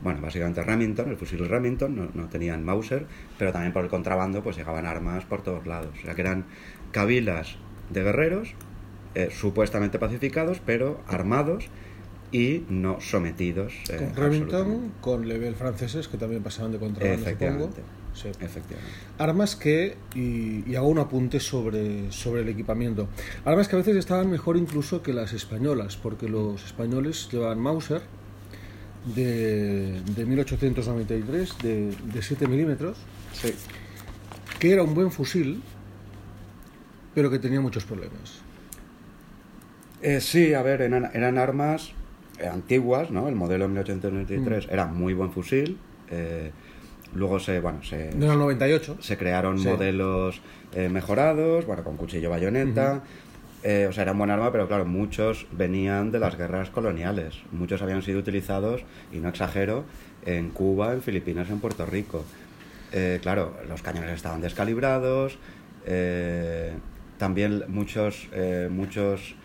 [0.02, 3.06] bueno, básicamente Remington, el fusil Remington, no, no, tenían Mauser,
[3.38, 5.96] pero también por el contrabando pues llegaban armas por todos lados.
[5.98, 6.44] O sea que eran
[6.92, 7.56] cabilas
[7.90, 8.54] de guerreros
[9.14, 11.68] eh, supuestamente pacificados, pero armados
[12.32, 13.72] y no sometidos.
[13.88, 17.70] Eh, con Remington, con level franceses que también pasaban de contrabando.
[18.12, 18.28] Sí.
[18.40, 18.92] Efectivamente.
[19.18, 23.08] Armas que, y, y, hago un apunte sobre, sobre el equipamiento,
[23.44, 28.02] armas que a veces estaban mejor incluso que las españolas, porque los españoles llevaban Mauser
[29.14, 32.98] de, de 1893, de, de 7 milímetros,
[33.32, 33.52] sí.
[34.58, 35.62] que era un buen fusil,
[37.14, 38.40] pero que tenía muchos problemas.
[40.02, 41.92] Eh, sí, a ver, eran, eran armas
[42.38, 43.28] eh, antiguas, ¿no?
[43.28, 44.70] El modelo 1893 mm.
[44.72, 45.78] era muy buen fusil.
[46.10, 46.50] Eh,
[47.14, 48.10] luego se, bueno, se...
[48.10, 48.98] En el 98.
[49.00, 49.68] Se crearon sí.
[49.68, 50.42] modelos
[50.74, 53.02] eh, mejorados, bueno, con cuchillo bayoneta.
[53.62, 53.88] Uh -huh.
[53.88, 57.36] o sea, era un buen arma, pero claro, muchos venían de las guerras coloniales.
[57.52, 59.84] Muchos habían sido utilizados, y no exagero,
[60.26, 62.24] en Cuba, en Filipinas, en Puerto Rico.
[63.22, 65.36] Claro, los cañones estaban descalibrados.
[65.86, 66.72] Eh,
[67.18, 69.36] también muchos, eh, muchos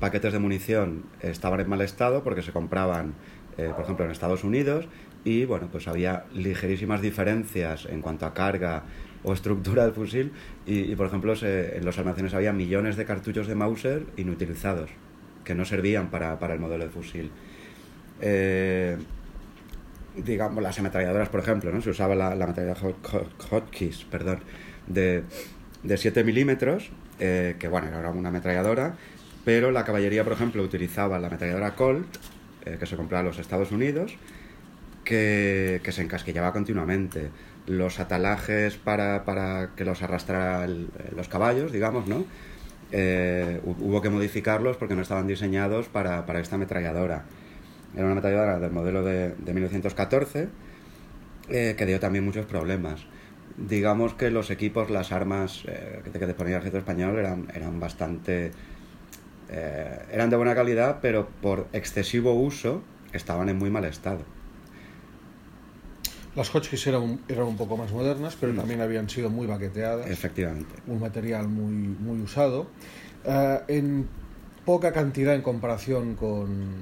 [0.00, 3.14] paquetes de munición estaban en mal estado porque se compraban,
[3.56, 4.88] eh, por ejemplo, en Estados Unidos
[5.24, 8.84] y bueno, pues había ligerísimas diferencias en cuanto a carga
[9.24, 10.32] o estructura del fusil
[10.66, 14.90] y, por ejemplo, se, en los almacenes había millones de cartuchos de Mauser inutilizados
[15.44, 17.30] que no servían para, para el modelo de fusil.
[18.20, 18.96] Eh,
[20.16, 21.80] digamos, las ametralladoras, por ejemplo, ¿no?
[21.80, 22.96] se usaba la, la ametralladora
[23.50, 24.40] Hotkeys, perdón,
[24.86, 25.24] de,
[25.82, 28.96] de 7 milímetros, eh, que bueno, era una ametralladora,
[29.44, 32.16] pero la caballería, por ejemplo, utilizaba la ametralladora Colt,
[32.64, 34.16] eh, que se compraba en los Estados Unidos,
[35.04, 37.30] que, que se encasquillaba continuamente.
[37.66, 42.24] Los atalajes para, para que los arrastrara el, los caballos, digamos, ¿no?
[42.92, 47.24] Eh, hubo que modificarlos porque no estaban diseñados para, para esta ametralladora.
[47.94, 50.48] Era una ametralladora del modelo de, de 1914
[51.48, 53.06] eh, que dio también muchos problemas.
[53.56, 57.80] Digamos que los equipos, las armas eh, que te ponía el ejército español eran, eran
[57.80, 58.52] bastante...
[59.48, 62.82] Eh, eran de buena calidad, pero por excesivo uso
[63.12, 64.24] estaban en muy mal estado.
[66.34, 68.60] Las Hotchkiss eran, eran un poco más modernas, pero no.
[68.60, 70.10] también habían sido muy baqueteadas.
[70.10, 70.74] Efectivamente.
[70.86, 72.66] Un material muy, muy usado.
[73.24, 74.06] Uh, en
[74.66, 76.74] poca cantidad en comparación con,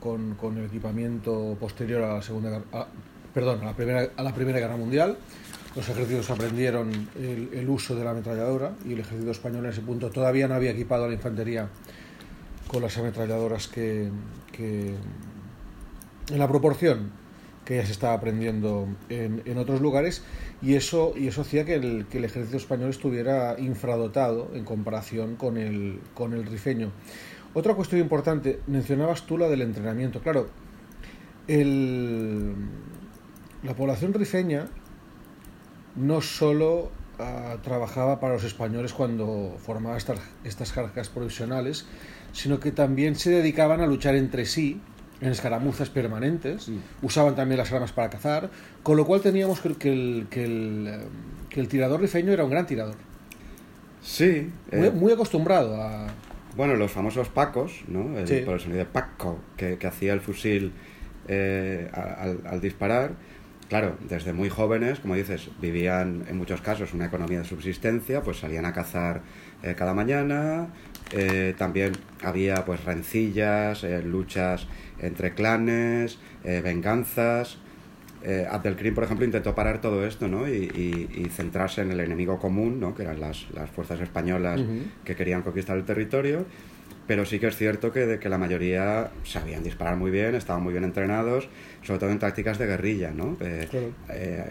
[0.00, 2.88] con, con, el equipamiento posterior a la Segunda a,
[3.34, 5.16] perdón, a la, primera, Guerra Mundial.
[5.76, 9.82] Los ejércitos aprendieron el, el, uso de la ametralladora y el ejército español en ese
[9.82, 11.68] punto todavía no había equipado a la infantería
[12.66, 14.08] con las ametralladoras que,
[14.52, 14.94] que
[16.30, 17.12] en la proporción
[17.64, 20.24] que ya se estaba aprendiendo en, en, otros lugares
[20.62, 25.36] y eso, y eso hacía que el, que el, ejército español estuviera infradotado en comparación
[25.36, 26.90] con el, con el rifeño.
[27.54, 30.20] Otra cuestión importante, mencionabas tú la del entrenamiento.
[30.20, 30.48] Claro,
[31.48, 32.54] El,
[33.62, 34.68] la población rifeña
[35.96, 41.86] no solo ah, trabajaba para los españoles cuando formaba estas, estas cargas provisionales,
[42.32, 44.80] sino que también se dedicaban a luchar entre sí
[45.20, 46.70] en escaramuzas permanentes,
[47.02, 48.48] usaban también las armas para cazar,
[48.82, 51.00] con lo cual teníamos que, que, el, que, el,
[51.50, 52.94] que el tirador rifeño era un gran tirador.
[54.00, 54.50] Sí.
[54.72, 56.06] Muy, eh, muy acostumbrado a...
[56.56, 58.18] Bueno, los famosos pacos, ¿no?
[58.18, 58.40] El- Sí.
[58.46, 60.72] Por el sonido de paco que, hacía el fusil
[61.28, 63.12] eh, al disparar.
[63.70, 68.38] Claro, desde muy jóvenes, como dices, vivían en muchos casos una economía de subsistencia, pues
[68.40, 69.22] salían a cazar
[69.62, 70.66] eh, cada mañana.
[71.12, 71.92] eh, también
[72.22, 74.66] había pues rencillas, eh, luchas
[75.00, 77.58] entre clanes, venganzas.
[78.50, 80.46] Abdelkrim, por ejemplo, intentó parar todo esto ¿no?
[80.46, 82.94] y, y- y centrarse en el enemigo común, ¿no?
[82.94, 84.60] que eran las, las fuerzas españolas
[85.04, 86.44] que querían conquistar el territorio.
[87.10, 90.62] Pero sí que es cierto que, de que la mayoría sabían disparar muy bien, estaban
[90.62, 91.48] muy bien entrenados,
[91.82, 93.10] sobre todo en tácticas de guerrilla.
[93.10, 93.36] ¿no?
[93.40, 93.66] Eh,
[94.10, 94.44] eh,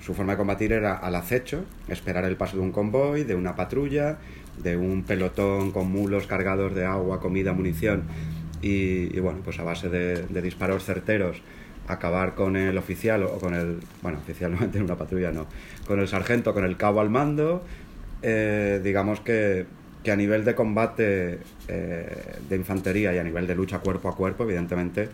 [0.00, 3.54] su forma de combatir era al acecho, esperar el paso de un convoy, de una
[3.54, 4.16] patrulla,
[4.56, 8.04] de un pelotón con mulos cargados de agua, comida, munición.
[8.62, 11.42] Y, y bueno, pues a base de, de disparos certeros,
[11.86, 13.80] acabar con el oficial o con el.
[14.00, 15.48] Bueno, oficial no en una patrulla, no.
[15.86, 17.62] Con el sargento, con el cabo al mando.
[18.22, 19.66] eh, digamos que,
[20.06, 24.14] que a nivel de combate eh, de infantería y a nivel de lucha cuerpo a
[24.14, 25.08] cuerpo, evidentemente.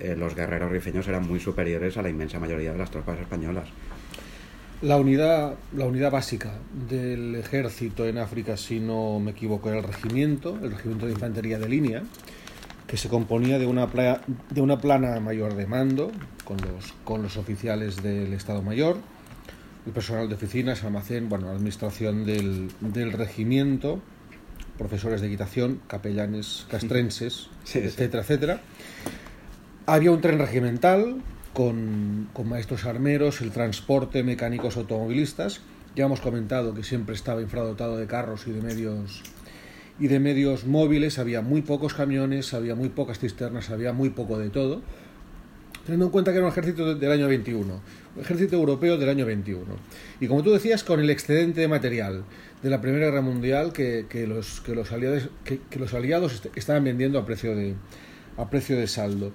[0.00, 3.68] eh, los guerreros rifeños eran muy superiores a la inmensa mayoría de las tropas españolas.
[4.82, 6.54] La unidad, la unidad básica
[6.88, 11.58] del ejército en África, si no me equivoco, era el regimiento, el regimiento de infantería
[11.58, 12.02] de línea,
[12.86, 16.10] que se componía de una, de una plana mayor de mando,
[16.44, 18.96] con los, con los oficiales del Estado Mayor,
[19.84, 24.00] el personal de oficinas, almacén, bueno, administración del, del regimiento,
[24.80, 27.86] profesores de equitación, capellanes castrenses, Sí, sí.
[27.86, 28.60] etcétera, etcétera.
[29.86, 31.16] Había un tren regimental
[31.52, 35.60] con, con maestros armeros, el transporte, mecánicos automovilistas.
[35.94, 39.22] Ya hemos comentado que siempre estaba infradotado de carros y de medios
[39.98, 41.18] y de medios móviles.
[41.18, 44.80] Había muy pocos camiones, había muy pocas cisternas, había muy poco de todo.
[45.84, 47.80] Teniendo en cuenta que era un ejército de- del año 21, un
[48.18, 49.64] ejército europeo del año 21.
[50.20, 52.24] Y como tú decías, con el excedente de material
[52.62, 56.34] de la Primera Guerra Mundial que, que los, que, los aliados, que, que los aliados
[56.34, 57.74] est- estaban vendiendo a precio de,
[58.36, 59.32] a precio de saldo.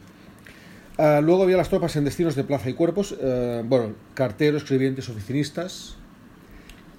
[0.98, 5.10] Ah, luego había las tropas en destinos de plaza y cuerpos, eh, bueno, carteros, escribientes,
[5.10, 5.98] oficinistas.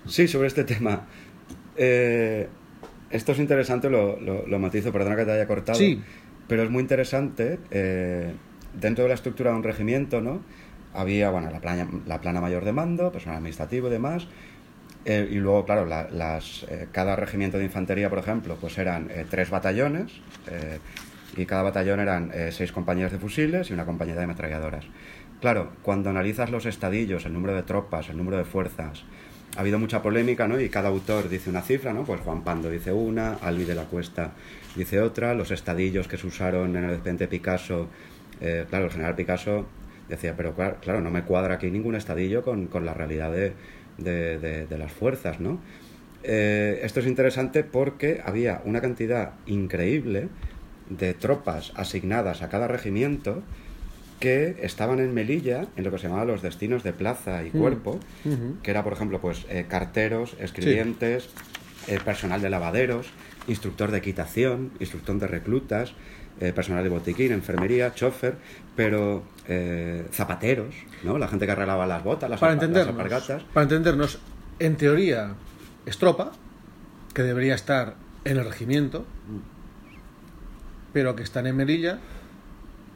[0.07, 1.07] Sí, sobre este tema.
[1.77, 2.49] Eh,
[3.11, 5.79] esto es interesante, lo, lo, lo matizo, perdona que te haya cortado.
[5.79, 6.01] Sí.
[6.49, 7.59] Pero es muy interesante.
[7.70, 8.33] eh,
[8.79, 10.43] dentro de la estructura de un regimiento, ¿no?
[10.97, 14.27] Había, bueno, la plana, la plana mayor de mando, personal administrativo y demás.
[15.09, 19.09] eh, y luego, claro, la- las, eh, cada regimiento de infantería, por ejemplo, pues eran
[19.11, 20.13] eh, tres batallones.
[20.49, 20.79] eh,
[21.37, 24.85] y cada batallón eran seis compañías de fusiles y una compañía de ametralladoras.
[25.41, 29.05] Claro, cuando analizas los estadillos, el número de tropas, el número de fuerzas,
[29.57, 30.59] ha habido mucha polémica, ¿no?
[30.61, 32.05] Y cada autor dice una cifra, ¿no?
[32.05, 34.33] Pues Juan Pando dice una, Albi de la Cuesta
[34.77, 37.89] dice otra, los estadillos que se usaron en el expediente Picasso,
[38.71, 39.67] claro, el general Picasso
[40.09, 43.53] decía, pero claro, claro, no me cuadra aquí ningún estadillo con, con la realidad de,
[43.99, 45.61] de- de- de las fuerzas, ¿no?
[46.23, 50.29] Eh, esto es interesante porque había una cantidad increíble
[50.91, 53.43] de tropas asignadas a cada regimiento
[54.21, 57.59] que estaban en Melilla, en lo que se llamaba los destinos de plaza y Mm.
[57.59, 58.01] cuerpo,
[58.63, 61.29] que era, por ejemplo, pues eh, carteros, escribientes,
[61.87, 63.09] eh, personal de lavaderos,
[63.47, 65.93] instructor de equitación, instructor de reclutas,
[66.41, 68.37] eh, personal de botiquín, enfermería, chofer,
[68.74, 71.18] pero eh, zapateros, ¿no?
[71.18, 73.43] La gente que arreglaba las botas, las, Para las alpargatas.
[73.55, 74.18] para entendernos,
[74.59, 75.34] en teoría
[75.87, 76.32] es tropa,
[77.14, 79.07] que debería estar en el regimiento,
[80.93, 81.99] pero que están en Melilla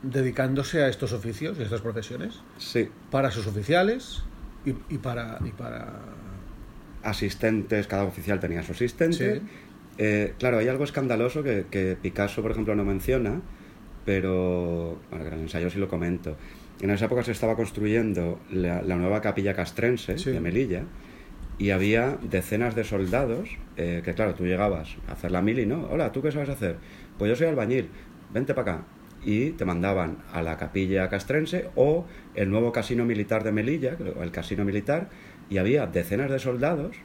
[0.03, 4.23] dedicándose a estos oficios y a estas profesiones, Sí, para sus oficiales
[4.65, 6.01] y, y para, y para...
[7.03, 9.41] asistentes, cada oficial tenía su asistente.
[9.41, 9.47] Sí.
[9.99, 13.41] Eh, claro, hay algo escandaloso que, que Picasso, por ejemplo, no menciona,
[14.05, 16.37] pero bueno, que en el ensayo sí lo comento.
[16.81, 20.31] En esa época se estaba construyendo la, la nueva capilla castrense Sí.
[20.31, 20.85] de Melilla
[21.59, 25.87] y había decenas de soldados eh, que, claro, tú llegabas a hacer la mili, ¿no?
[25.91, 26.77] Hola, ¿tú qué sabes hacer?
[27.19, 27.91] Pues yo soy albañil,
[28.33, 28.85] vente para acá.
[29.23, 34.23] Y te mandaban a la capilla castrense o el nuevo casino militar de Melilla, o
[34.23, 35.11] el casino militar,
[35.51, 36.97] y había decenas de soldados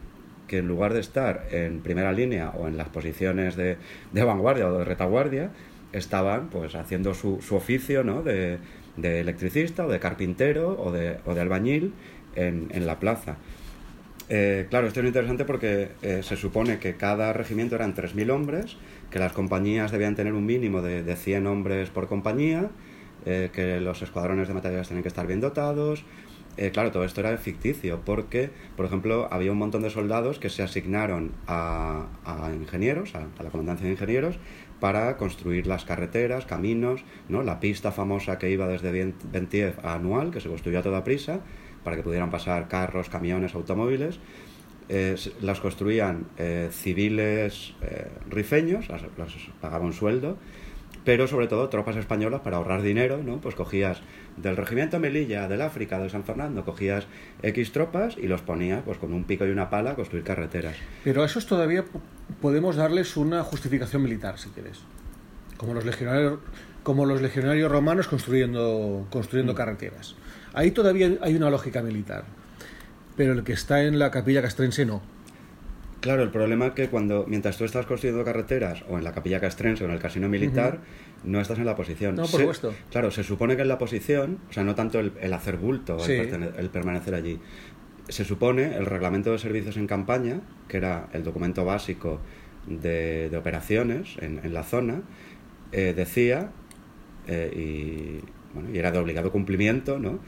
[0.48, 3.78] que en lugar de estar en primera línea o en las posiciones de,
[4.12, 5.52] de vanguardia o de retaguardia,
[5.92, 8.22] estaban pues haciendo su, su oficio ¿no?
[8.22, 8.58] de,
[8.98, 11.94] de electricista o de carpintero o de, o de albañil
[12.36, 13.38] en, en la plaza.
[14.28, 18.78] Eh, claro, esto es interesante porque eh, se supone que cada regimiento eran 3.000 hombres,
[19.12, 22.70] que las compañías debían tener un mínimo de, de 100 hombres por compañía,
[23.26, 26.04] eh, que los escuadrones de materiales tenían que estar bien dotados.
[26.58, 30.50] Eh, claro, todo esto era ficticio, porque, por ejemplo, había un montón de soldados que
[30.50, 32.08] se asignaron a,
[32.54, 34.40] ingenieros, a, la comandancia de ingenieros,
[34.80, 37.44] para construir las carreteras, caminos, ¿no?
[37.44, 41.42] la pista famosa que iba desde Ventiev a Anual, que se construyó a toda prisa,
[41.84, 44.20] para que pudieran pasar carros, camiones, automóviles.
[44.88, 47.74] Eh, las construían eh, civiles
[48.30, 48.88] rifeños,
[49.60, 50.38] pagaban sueldo,
[51.06, 53.40] pero sobre todo tropas españolas para ahorrar dinero, ¿no?
[53.40, 54.02] Pues cogías
[54.38, 57.08] del regimiento Melilla, del África, de San Fernando, cogías
[57.42, 60.76] X tropas y los ponías pues con un pico y una pala a construir carreteras.
[61.04, 61.86] Pero a esos todavía
[62.42, 64.80] podemos darles una justificación militar, si quieres.
[65.58, 66.40] Como los legionarios,
[66.84, 69.56] como los legionarios romanos construyendo, construyendo mm.
[69.56, 70.16] carreteras.
[70.54, 72.26] Ahí todavía hay una lógica militar
[73.16, 75.02] pero el que está en la capilla castrense no.
[76.06, 79.40] Claro, el problema es que cuando, mientras tú estás construyendo carreteras, o en la capilla
[79.40, 80.78] castrense o en el casino militar,
[81.24, 82.14] no estás en la posición.
[82.16, 82.76] No, por supuesto.
[82.92, 86.70] Claro, se supone que en la posición, o sea, no tanto el, hacer bulto, el,
[86.70, 87.40] permanecer allí.
[88.08, 92.20] Se supone el reglamento de servicios en campaña, que era el documento básico
[92.68, 95.02] de, operaciones en, la zona,
[95.72, 96.52] eh, decía,
[97.26, 100.20] eh, y, bueno, y era de obligado cumplimiento, ¿no?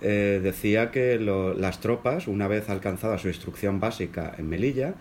[0.00, 4.94] Eh, decía que las tropas, una vez alcanzada su instrucción básica en Melilla,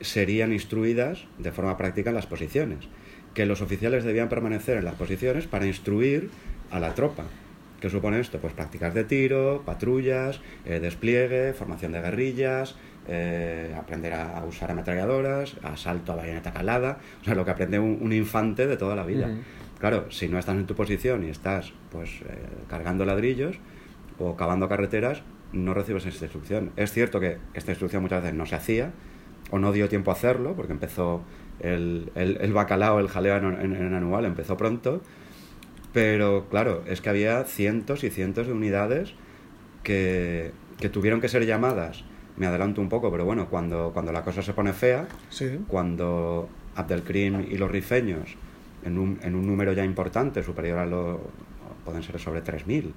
[0.00, 2.88] serían instruidas de forma práctica en las posiciones,
[3.34, 6.30] que los oficiales debían permanecer en las posiciones para instruir
[6.70, 7.24] a la tropa.
[7.80, 8.38] ¿Qué supone esto?
[8.38, 12.76] Pues prácticas de tiro, patrullas, eh, despliegue, formación de guerrillas,
[13.08, 18.12] eh, aprender a, usar ametralladoras, asalto a bayoneta calada, o sea, lo que aprende un,
[18.12, 19.28] infante de toda la vida.
[19.80, 22.20] Claro, si no estás en tu posición y estás pues
[22.68, 23.58] cargando ladrillos,
[24.26, 26.72] o cavando carreteras, no recibes esta instrucción.
[26.76, 28.92] Es cierto que esta instrucción muchas veces no se hacía
[29.50, 31.22] o no dio tiempo a hacerlo porque empezó
[31.60, 35.02] el, el, bacalao, el jaleo en, anual, empezó pronto,
[35.92, 39.14] pero claro, es que había cientos y cientos de unidades
[39.82, 42.04] que, que tuvieron que ser llamadas.
[42.36, 45.06] Me adelanto un poco, pero bueno, cuando, cuando la cosa se pone fea,
[45.68, 48.36] cuando Abdelkrim y los rifeños,
[48.84, 51.20] en un, en un número ya importante, superior a lo...
[51.84, 52.92] pueden ser sobre 3.000,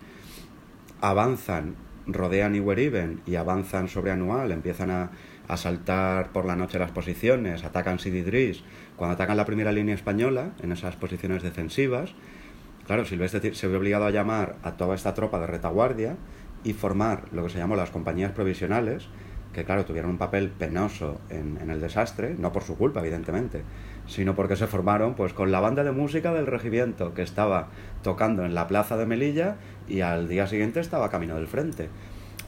[1.09, 1.75] avanzan,
[2.07, 5.11] rodean Iweriben y avanzan sobre Anual, empiezan a,
[5.47, 8.63] a saltar por la noche las posiciones, atacan Sididris.
[8.95, 12.13] Cuando atacan la primera línea española, en esas posiciones defensivas,
[12.87, 16.15] claro, Silvestre se ve obligado a llamar a toda esta tropa de retaguardia
[16.63, 19.07] y formar lo que se llamó las compañías provisionales,
[19.53, 23.61] que claro, tuvieron un papel penoso en, en el desastre, no por su culpa, evidentemente,
[24.07, 27.67] sino porque se formaron pues con la banda de música del regimiento que estaba
[28.03, 29.55] tocando en la plaza de Melilla
[29.87, 31.89] y al día siguiente estaba camino del frente.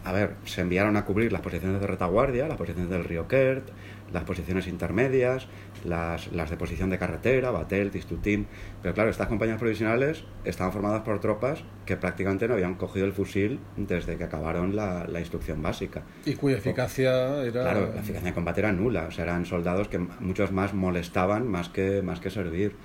[0.03, 3.67] A ver, se enviaron a cubrir las posiciones de retaguardia, las posiciones del río Kert,
[4.11, 5.47] las posiciones intermedias,
[5.83, 8.47] las, las de posición de carretera, Batel, Tistutín.
[8.81, 13.13] Pero claro, estas compañías provisionales estaban formadas por tropas que prácticamente no habían cogido el
[13.13, 16.03] fusil desde que acabaron la, la instrucción básica.
[16.25, 17.61] Y cuya eficacia era.
[17.61, 19.05] Claro, la eficacia de combate era nula.
[19.07, 22.75] O sea, eran soldados que muchos más molestaban más que, más que servir.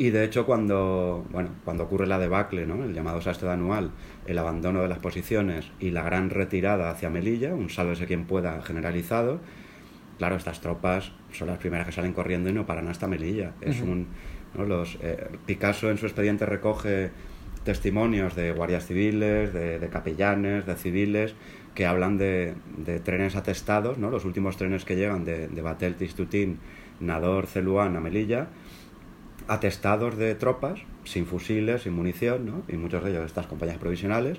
[0.00, 2.84] Y de hecho, cuando, bueno, cuando ocurre la debacle, ¿no?
[2.84, 3.90] el llamado sastre anual,
[4.26, 8.62] el abandono de las posiciones y la gran retirada hacia Melilla, un sálvese quien pueda
[8.62, 9.40] generalizado,
[10.20, 13.54] claro, estas tropas son las primeras que salen corriendo y no paran hasta Melilla.
[13.62, 14.08] Es un,
[14.54, 17.10] los, eh, Picasso en su expediente recoge
[17.64, 21.34] testimonios de guardias civiles, de, capellanes, de civiles,
[21.74, 22.54] que hablan de,
[23.02, 24.10] trenes atestados, ¿no?
[24.10, 26.58] los últimos trenes que llegan de, de Batel, Tistutín,
[27.00, 28.48] Nador, Celuán a Melilla,
[29.48, 32.62] atestados de tropas, sin fusiles, sin munición, ¿no?
[32.68, 34.38] y muchos de ellos de estas compañías provisionales,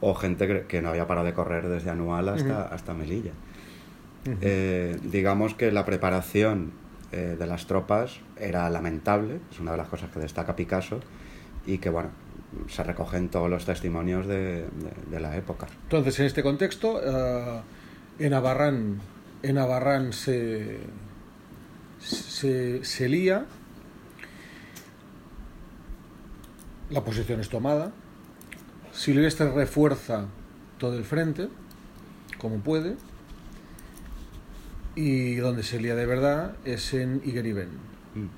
[0.00, 3.32] o gente que, no había parado de correr desde Anual hasta, hasta Melilla.
[4.40, 6.72] Eh, digamos que la preparación
[7.12, 11.00] eh, de las tropas era lamentable, es una de las cosas que destaca Picasso
[11.66, 12.10] y que, bueno,
[12.68, 14.66] se recogen todos los testimonios de,
[15.18, 15.66] la época.
[15.84, 17.60] Entonces, en este contexto, eh,
[18.18, 19.00] en Abarrán,
[19.42, 20.78] en Abarrán se,
[21.98, 23.46] se, se lía,
[26.90, 27.92] la posición es tomada,
[28.92, 30.26] Silvestre refuerza
[30.78, 31.48] todo el frente,
[32.38, 32.96] como puede,
[34.94, 37.68] y donde se lía de verdad es en Igeriben.
[38.14, 38.28] Mm.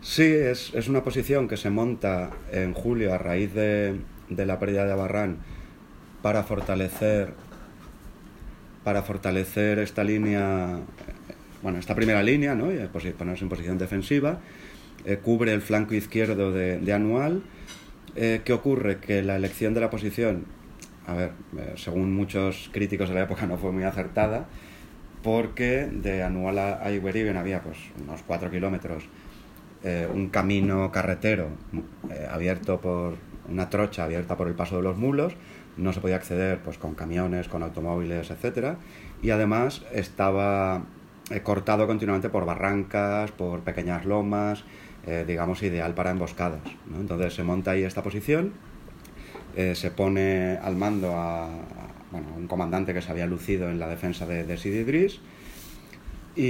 [0.00, 4.58] Sí, es, es, una posición que se monta en julio a raíz de, de la
[4.58, 5.38] pérdida de Abarrán
[6.22, 7.32] para fortalecer
[8.84, 10.78] para fortalecer esta línea,
[11.62, 12.70] bueno, esta primera línea, ¿no?
[12.70, 14.40] y ponerse en posición defensiva,
[15.06, 17.42] eh, cubre el flanco izquierdo de, de Anual.
[18.14, 18.98] Eh, ¿Qué ocurre?
[18.98, 20.44] Que la elección de la posición,
[21.06, 24.46] a ver, eh, según muchos críticos de la época, no fue muy acertada
[25.24, 29.08] porque de Anual a Iberiben había pues unos 4 kilómetros
[29.86, 31.48] eh, un camino carretero
[32.08, 33.16] eh, abierto por
[33.50, 35.34] una trocha abierta por el paso de los mulos,
[35.76, 38.78] no se podía acceder pues con camiones, con automóviles, etcétera,
[39.20, 40.84] y además estaba
[41.30, 44.64] eh, cortado continuamente por barrancas, por pequeñas lomas,
[45.26, 46.62] digamos ideal para emboscadas.
[46.98, 48.54] Entonces se monta ahí esta posición,
[49.54, 51.50] se pone al mando a,
[52.14, 54.84] un comandante que se había lucido en la defensa de, de Sidi
[56.36, 56.42] y,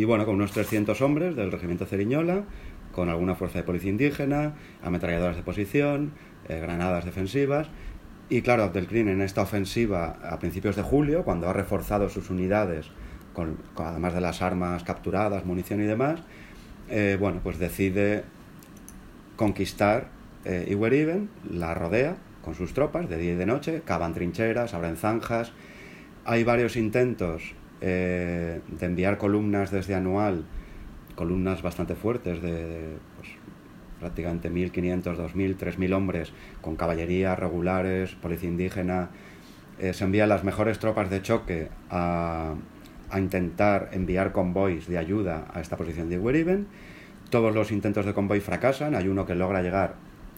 [0.00, 2.44] y, bueno, con unos 300 hombres del regimiento Ceriñola,
[2.92, 6.12] con alguna fuerza de policía indígena, ametralladoras de posición,
[6.48, 7.68] eh, granadas defensivas.
[8.28, 12.90] Y claro, Abdelkrim en esta ofensiva a principios de julio, cuando ha reforzado sus unidades,
[13.32, 16.20] con, además de las armas capturadas, munición y demás,
[16.88, 18.24] eh, bueno, pues decide
[19.36, 20.08] conquistar
[20.44, 24.96] eh, Iweriben, la rodea con sus tropas de día y de noche, cavan trincheras, abren
[24.96, 25.52] zanjas.
[26.24, 30.44] Hay varios intentos de enviar columnas desde Anual
[31.14, 33.30] columnas bastante fuertes de, pues,
[34.00, 39.10] prácticamente 1.500, 2.000, 3.000 hombres con caballería, regulares, policía indígena.
[39.78, 42.54] Eh, se envían las mejores tropas de choque a,
[43.10, 46.66] a, intentar enviar convoys de ayuda a esta posición de Weriben.
[47.30, 48.94] Todos los intentos de convoy fracasan.
[48.94, 49.94] Hay uno que logra llegar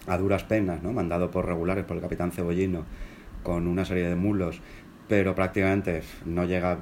[0.07, 0.93] a duras penas, ¿no?
[0.93, 2.85] mandado por regulares por el capitán Cebollino
[3.43, 4.61] con una serie de mulos,
[5.07, 6.79] pero prácticamente no llega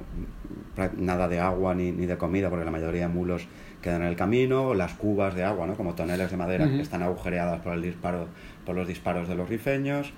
[0.97, 3.47] nada de agua ni, ni de comida porque la mayoría de mulos
[3.84, 5.76] quedan en el camino, las cubas de agua, ¿no?
[5.76, 8.28] como toneles de madera que están agujereadas por, el disparo,
[8.65, 10.13] por los disparos de los rifeños.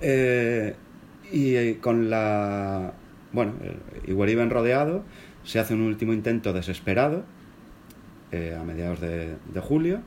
[0.00, 0.74] Eh,
[1.30, 2.92] y eh, con la.
[3.32, 3.52] Bueno,
[4.06, 5.04] Igueriben rodeado,
[5.44, 7.24] se hace un último intento desesperado
[8.32, 10.00] eh, a mediados de, julio.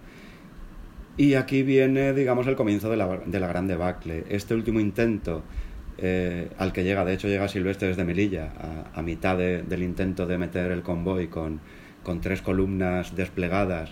[1.15, 4.23] Y aquí viene, digamos, el comienzo de la, de la gran debacle.
[4.29, 5.43] Este último intento,
[6.57, 8.51] al que llega, de hecho, llega Silvestre desde Melilla,
[8.93, 11.59] a, mitad del intento de meter el convoy con,
[12.03, 13.91] con tres columnas desplegadas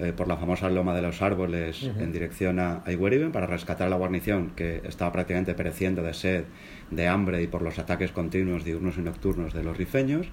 [0.00, 3.94] eh, por la famosa loma de los árboles en dirección a Iweriben para rescatar la
[3.94, 6.44] guarnición que estaba prácticamente pereciendo de sed,
[6.90, 10.26] de hambre y por los ataques continuos diurnos y nocturnos de los rifeños.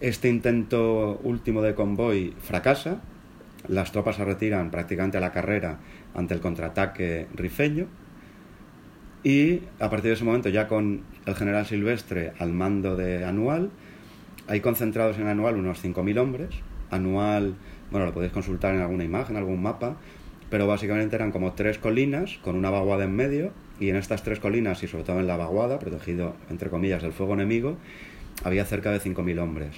[0.00, 3.02] Este intento último de convoy fracasa,
[3.68, 5.78] las tropas se retiran prácticamente a la carrera
[6.14, 7.86] ante el contraataque rifeño
[9.22, 13.70] y a partir de ese momento ya con el general Silvestre al mando de Anual,
[14.48, 16.48] hay concentrados en Anual unos 5.000 hombres.
[16.90, 17.54] Anual,
[17.90, 19.96] bueno, lo podéis consultar en alguna imagen, algún mapa,
[20.48, 24.40] pero básicamente eran como tres colinas con una vaguada en medio y en estas tres
[24.40, 27.76] colinas y sobre todo en la vaguada, protegido entre comillas del fuego enemigo,
[28.42, 29.76] había cerca de 5.000 hombres.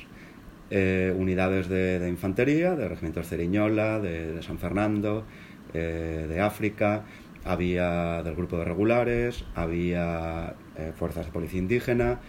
[0.75, 5.27] Eh, unidades de, infantería, de regimientos Ceriñola, de, San Fernando,
[5.75, 7.03] eh, de África,
[7.45, 12.21] había del grupo de regulares, había eh, fuerzas de policía indígena,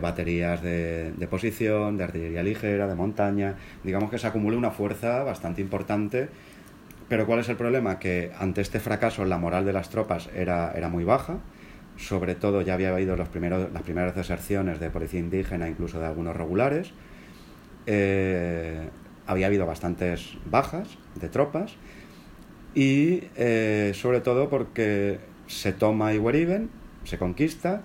[0.00, 3.54] baterías de, posición, de artillería ligera, de montaña.
[3.84, 6.28] Digamos que se acumula una fuerza bastante importante.
[7.08, 8.00] Pero ¿cuál es el problema?
[8.00, 11.38] Que ante este fracaso la moral de las tropas era, era muy baja.
[11.96, 16.06] Sobre todo ya había habido los primeros, las primeras deserciones de policía indígena, incluso de
[16.06, 16.92] algunos regulares.
[17.86, 18.88] Eh,
[19.26, 20.88] había habido bastantes bajas
[21.20, 21.76] de tropas.
[22.74, 26.70] Y eh, sobre todo porque se toma Iweriben,
[27.04, 27.82] se conquista,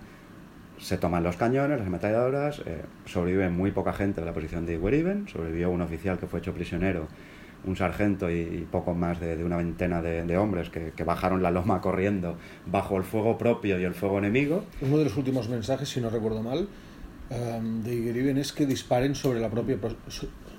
[0.79, 4.75] se toman los cañones, las ametralladoras, eh, sobrevive muy poca gente de la posición de
[4.75, 7.07] Iweriben, sobrevivió un oficial que fue hecho prisionero,
[7.65, 12.37] un sargento y, poco más de, una veintena de, hombres que, bajaron la loma corriendo
[12.65, 14.63] bajo el fuego propio y el fuego enemigo.
[14.81, 16.69] Uno de los últimos mensajes, si no recuerdo mal,
[17.30, 19.78] em, de Iweriben es que disparen sobre la propia,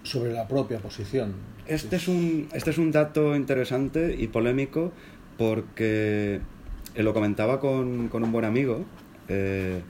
[0.03, 1.35] sobre la propia posición.
[1.67, 4.93] Este es, un, este es un dato interesante y polémico
[5.37, 6.41] porque
[6.95, 8.85] eh, lo comentaba con, con un buen amigo.
[9.29, 9.81] Eh,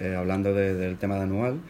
[0.00, 1.60] eh, hablando del tema de anual,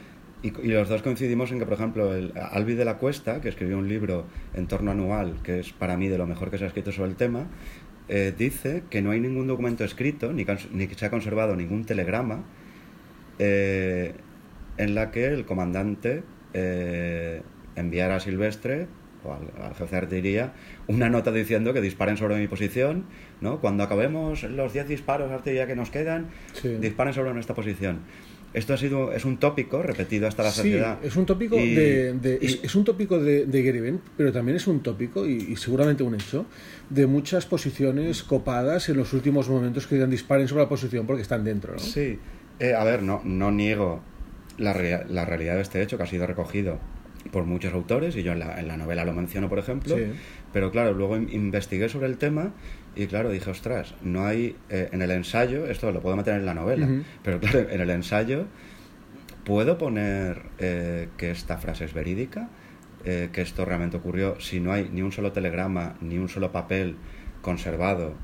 [0.42, 3.78] y, los dos coincidimos en que, por ejemplo, el Albi de la Cuesta, que escribió
[3.78, 6.66] un libro en torno anual, que es para mí de lo mejor que se ha
[6.68, 7.46] escrito sobre el tema,
[8.38, 12.44] dice que no hay ningún documento escrito, ni, ni que se ha conservado ningún telegrama,
[13.38, 14.14] eh,
[14.76, 16.22] en la que el comandante
[17.76, 18.86] enviara a Silvestre
[19.24, 20.52] o al, jefe de artillería
[20.86, 23.04] una nota diciendo que disparen sobre mi posición,
[23.40, 23.60] ¿no?
[23.60, 26.28] Cuando acabemos los 10 disparos de artillería que nos quedan,
[26.80, 28.00] disparen sobre nuestra posición.
[28.54, 32.74] Esto ha sido, es un tópico repetido hasta la sí, es un tópico de, es,
[32.74, 36.44] un tópico de, de pero también es un tópico, y, seguramente un hecho,
[36.90, 41.44] de muchas posiciones copadas en los últimos momentos que disparen sobre la posición porque están
[41.44, 41.78] dentro, ¿no?
[41.78, 42.18] Sí.
[42.62, 44.00] Eh, a ver, no, no niego
[44.56, 44.72] la,
[45.08, 46.78] la realidad de este hecho que ha sido recogido
[47.30, 49.96] por muchos autores, y yo en la, en la novela lo menciono, por ejemplo,
[50.52, 52.52] pero claro, luego investigué sobre el tema
[52.96, 56.46] y claro, dije, ostras, no hay eh, en el ensayo, esto lo puedo meter en
[56.46, 56.88] la novela,
[57.22, 58.46] pero claro, en el ensayo,
[59.44, 62.48] ¿puedo poner eh, que esta frase es verídica?
[63.04, 66.52] eh, que esto realmente ocurrió, si no hay ni un solo telegrama, ni un solo
[66.52, 66.96] papel
[67.40, 68.14] conservado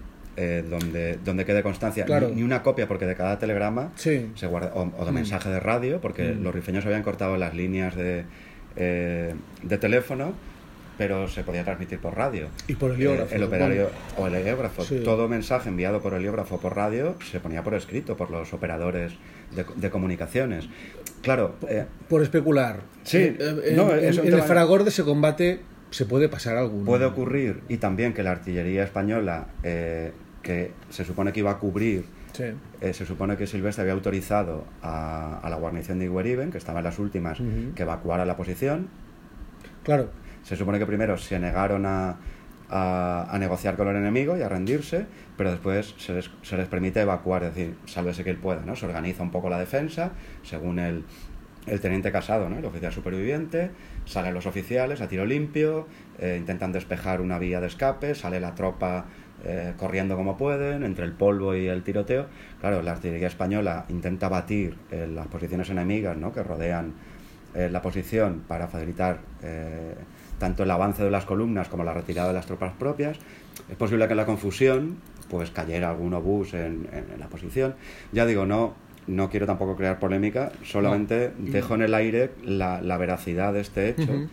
[0.41, 5.05] eh, donde, donde quede constancia, ni, una copia, porque de cada telegrama se guarda, o,
[5.05, 5.15] de mm.
[5.15, 6.43] mensaje de radio, porque mm.
[6.45, 8.25] los rifeños habían cortado las líneas de,
[8.77, 9.35] eh,
[9.65, 10.35] de teléfono,
[10.97, 12.47] pero se podía transmitir por radio.
[12.69, 13.35] Y por heliógrafo.
[13.35, 14.85] el operario o el heliógrafo.
[15.03, 19.15] Todo mensaje enviado por heliógrafo o por radio se ponía por escrito por los operadores
[19.75, 20.69] de, comunicaciones.
[21.21, 21.57] Claro.
[22.09, 22.83] por especular.
[23.03, 23.37] Sí.
[23.39, 26.85] en, el fragor de ese combate se puede pasar algo.
[26.85, 30.13] Puede ocurrir, y también que la artillería española, eh,
[30.49, 32.07] que se supone que iba a cubrir,
[32.81, 36.85] eh, se supone que Silvestre había autorizado a, la guarnición de Igueriben, que estaba en
[36.85, 37.37] las últimas,
[37.75, 38.89] que evacuara la posición.
[39.83, 40.09] Claro.
[40.45, 42.17] Se supone que primero se negaron a,
[42.71, 45.05] a, negociar con el enemigo y a rendirse,
[45.37, 48.75] pero después se les, se les permite evacuar, es decir, sálvese que él pueda, ¿no?
[48.75, 50.13] Se organiza un poco la defensa,
[50.43, 51.05] según el,
[51.67, 52.59] el teniente casado, ¿no?
[52.59, 53.71] el oficial superviviente,
[54.07, 55.87] salen los oficiales a tiro limpio,
[56.19, 59.05] eh, intentan despejar una vía de escape, sale la tropa
[59.45, 62.27] eh, corriendo como pueden, entre el polvo y el tiroteo.
[62.61, 66.33] Claro, la artillería española intenta batir eh, las posiciones enemigas ¿no?
[66.33, 66.95] que rodean
[67.55, 69.21] la posición para facilitar
[70.39, 73.19] tanto el avance de las columnas como la retirada de las tropas propias.
[73.69, 74.99] Es posible que en la confusión
[75.29, 77.75] pues cayera algún obús en, en la posición.
[78.13, 78.75] Ya digo, no
[79.09, 84.29] no quiero tampoco crear polémica, solamente dejo en el aire la, veracidad de este hecho,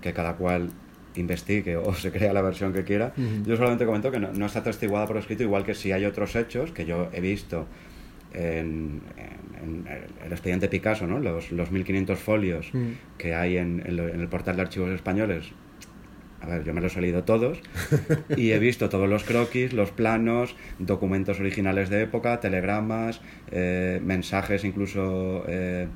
[0.00, 0.70] que cada cual
[1.16, 3.12] investigue o se crea la versión que quiera.
[3.44, 6.72] Yo solamente comento que no, está atestiguada por escrito, igual que si hay otros hechos
[6.72, 7.66] que yo he visto
[8.32, 9.00] en,
[10.24, 11.18] el expediente Picasso, ¿no?
[11.18, 12.70] los, los 1500 folios
[13.18, 15.52] que hay en, en, el portal de archivos españoles
[16.40, 17.60] a ver, yo me los he leído todos
[18.36, 23.20] y he visto todos los croquis, los planos, documentos originales de época, telegramas,
[23.50, 25.88] eh, mensajes, incluso eh,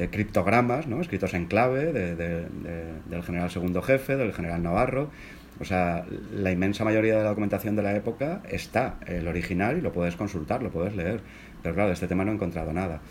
[0.00, 1.00] eh, criptogramas, ¿no?
[1.00, 5.10] escritos en clave del general segundo jefe, del general Navarro.
[5.60, 9.82] O sea, la inmensa mayoría de la documentación de la época está, el original, y
[9.82, 11.20] lo puedes consultar, lo puedes leer.
[11.62, 13.02] Pero claro, de este tema no he encontrado nada.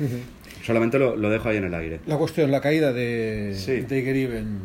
[0.64, 2.00] Solamente lo, dejo ahí en el aire.
[2.08, 3.54] La cuestión, la caída de,
[3.88, 4.62] de Geriben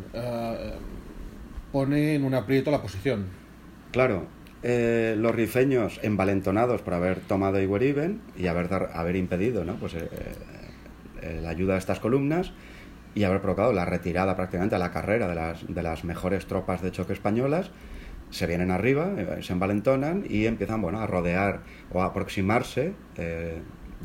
[1.71, 3.25] pone en un aprieto la posición.
[3.91, 4.25] Claro,
[4.67, 9.75] eh, los rifeños envalentonados por haber tomado Iweriben y haber, haber impedido ¿no?
[9.75, 10.33] pues, eh, eh,
[11.41, 12.53] la ayuda de estas columnas
[13.13, 16.81] y haber provocado la retirada prácticamente a la carrera de las, de las mejores tropas
[16.81, 17.71] de choque españolas,
[18.29, 19.11] se vienen arriba,
[19.41, 21.61] se envalentonan y empiezan bueno, a rodear
[21.91, 22.93] o a aproximarse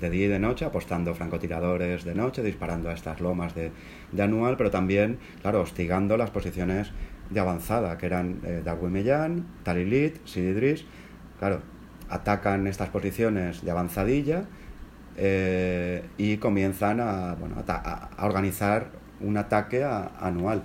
[0.01, 3.73] de día y de noche, apostando francotiradores de noche, disparando a estas lomas de,
[4.13, 6.93] de anual, pero también, claro, hostigando las posiciones
[7.29, 10.85] de avanzada, que eran eh, Mellán, Talilit, Sididris.
[11.39, 11.61] Claro,
[12.09, 14.45] atacan estas posiciones de avanzadilla
[15.23, 18.87] eh, y comienzan a, bueno, a, organizar
[19.21, 20.63] un ataque anual.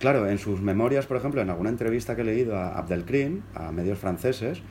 [0.00, 3.70] Claro, en sus memorias, por ejemplo, en alguna entrevista que he leído a Abdelkrim, a
[3.70, 4.62] medios franceses,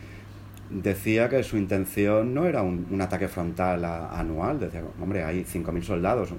[0.70, 4.60] decía que su intención no era un, ataque frontal anual.
[4.60, 6.34] Decía, hombre, hay 5.000 soldados,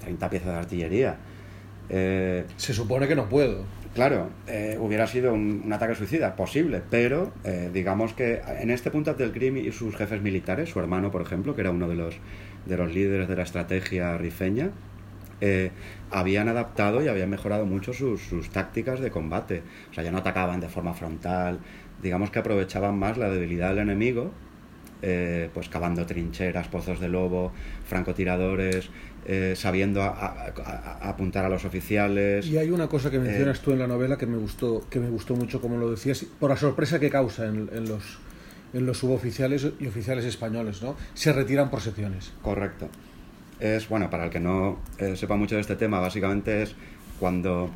[0.00, 1.16] 30 eh, piezas de artillería.
[1.88, 3.64] Eh, Se supone que no puedo.
[3.94, 9.14] Claro, eh, hubiera sido un, ataque suicida, posible, pero eh, digamos que en este punto
[9.14, 12.16] del crimen y sus jefes militares, su hermano, por ejemplo, que era uno de los,
[12.66, 14.70] de los líderes de la estrategia rifeña,
[15.40, 15.70] eh,
[16.10, 19.62] habían adaptado y habían mejorado mucho sus, sus, tácticas de combate.
[19.92, 21.60] O sea, ya no atacaban de forma frontal,
[22.02, 24.32] digamos que aprovechaban más la debilidad del enemigo,
[25.52, 27.52] pues cavando trincheras, pozos de lobo,
[27.86, 28.90] francotiradores,
[29.26, 32.46] eh, sabiendo apuntar a los oficiales.
[32.46, 35.00] Y hay una cosa que mencionas eh, tú en la novela que me gustó, que
[35.00, 38.18] me gustó mucho, como lo decías, por la sorpresa que causa en, los,
[38.74, 40.94] en los suboficiales y oficiales españoles, ¿no?
[41.14, 42.34] Se retiran por secciones.
[42.42, 42.90] Correcto.
[43.60, 46.74] Es, bueno, para el que no eh, sepa mucho de este tema, básicamente es
[47.18, 47.70] cuando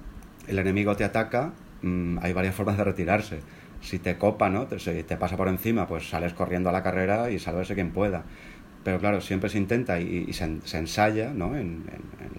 [0.48, 3.38] el enemigo te ataca, mm, hay varias formas de retirarse.
[3.80, 4.66] Si te copa, ¿no?
[4.66, 8.24] Te, te pasa por encima, pues sales corriendo a la carrera y sálvese quien pueda
[8.88, 11.56] pero claro, siempre se intenta y, se, ensaya ¿no?
[11.58, 11.84] en,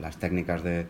[0.02, 0.88] las técnicas de,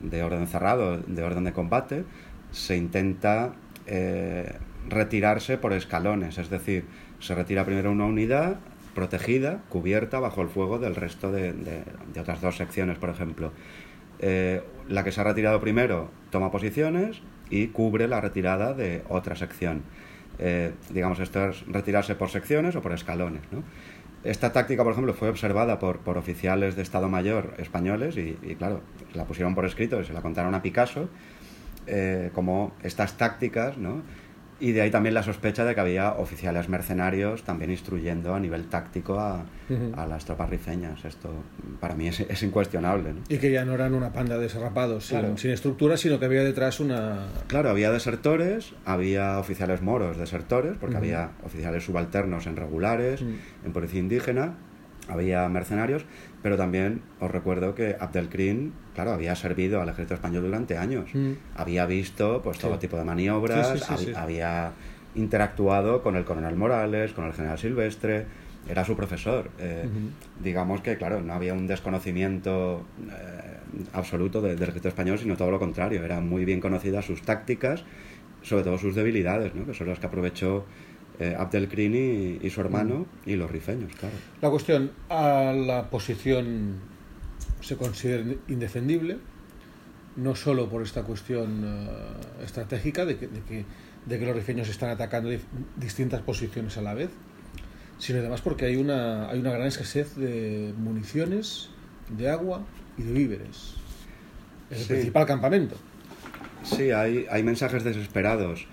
[0.00, 2.04] de, orden cerrado, de orden de combate,
[2.50, 3.52] se intenta
[3.86, 4.52] eh,
[4.88, 6.86] retirarse por escalones, es decir,
[7.20, 8.58] se retira primero una unidad
[8.96, 13.52] protegida, cubierta bajo el fuego del resto de, de otras dos secciones, por ejemplo.
[14.18, 19.36] Eh, la que se ha retirado primero toma posiciones y cubre la retirada de otra
[19.36, 19.82] sección.
[20.38, 23.42] Eh, digamos, esto es retirarse por secciones o por escalones.
[23.50, 23.62] ¿no?
[24.24, 28.82] Esta táctica, por ejemplo, fue observada por, por oficiales de Estado Mayor españoles y, claro,
[29.14, 31.08] la pusieron por escrito y se la contaron a Picasso,
[31.86, 34.02] eh, como estas tácticas, ¿no?
[34.58, 38.68] Y de ahí también la sospecha de que había oficiales mercenarios también instruyendo a nivel
[38.68, 39.44] táctico a,
[39.96, 41.04] a las tropas rifeñas.
[41.04, 41.28] Esto
[41.78, 43.12] para mí es, es incuestionable.
[43.12, 43.20] ¿no?
[43.28, 45.36] Y que ya no eran una panda de desarrapados sin, Claro.
[45.36, 47.26] sin estructura, sino que había detrás una...
[47.48, 54.00] Claro, había desertores, había oficiales moros desertores, porque había oficiales subalternos en regulares, en policía
[54.00, 54.54] indígena,
[55.08, 56.04] había mercenarios,
[56.46, 61.10] pero también os recuerdo que Abdelkrim, claro, había servido al ejército español durante años.
[61.12, 61.32] Mm.
[61.56, 62.78] Había visto pues todo Sí.
[62.82, 64.12] tipo de maniobras, Sí, sí, sí, hab- sí.
[64.14, 64.70] había
[65.16, 68.26] interactuado con el coronel Morales, con el general Silvestre,
[68.70, 69.50] era su profesor.
[69.58, 69.88] Eh.
[70.40, 73.56] Digamos que, claro, no había un desconocimiento eh,
[73.92, 76.04] absoluto de- del ejército español, sino todo lo contrario.
[76.04, 77.82] Eran muy bien conocidas sus tácticas,
[78.42, 79.66] sobre todo sus debilidades, ¿no?
[79.66, 80.64] que son las que aprovechó
[81.20, 84.14] eh, Abdelkrim y, y su hermano y los rifeños, claro.
[84.42, 86.74] La cuestión, a la posición
[87.60, 89.18] se considera indefendible,
[90.16, 93.64] no solo por esta cuestión eh, estratégica de que, de, que,
[94.06, 95.30] de que los rifeños están atacando
[95.76, 97.10] distintas posiciones a la vez,
[97.98, 101.70] sino además porque hay una, hay una gran escasez de municiones,
[102.10, 102.62] de agua
[102.98, 103.74] y de víveres.
[104.70, 104.92] Es el Sí.
[104.94, 105.76] principal campamento.
[106.62, 108.66] Sí, hay, hay mensajes desesperados.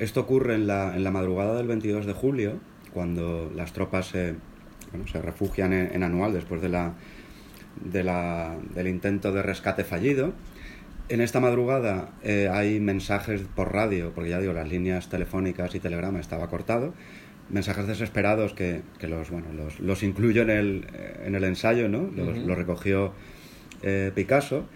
[0.00, 2.58] Esto ocurre en la, en la madrugada del 22 de julio,
[2.92, 4.34] cuando las tropas se,
[4.90, 6.94] bueno, se refugian en, en Anual después de la,
[7.84, 10.32] de la- del intento de rescate fallido.
[11.08, 15.80] En esta madrugada eh, hay mensajes por radio, porque ya digo, las líneas telefónicas y
[15.80, 16.94] telegrama estaba cortado,
[17.50, 21.88] mensajes desesperados que, que los, bueno, los, los incluyo en el, eh, en el ensayo,
[21.88, 22.08] ¿no?
[22.46, 23.12] Los recogió
[23.82, 24.66] eh, Picasso,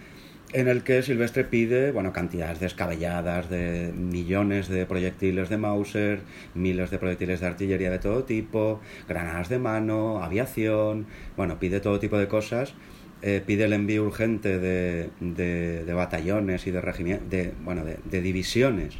[0.54, 6.20] en el que Silvestre pide, bueno, cantidades descabelladas de millones de proyectiles de Mauser,
[6.54, 11.06] miles de proyectiles de artillería de todo tipo, granadas de mano, aviación,
[11.36, 12.74] bueno, pide todo tipo de cosas,
[13.22, 16.80] eh, pide el envío urgente de, de- de batallones y de
[17.28, 18.94] de, bueno, de, divisiones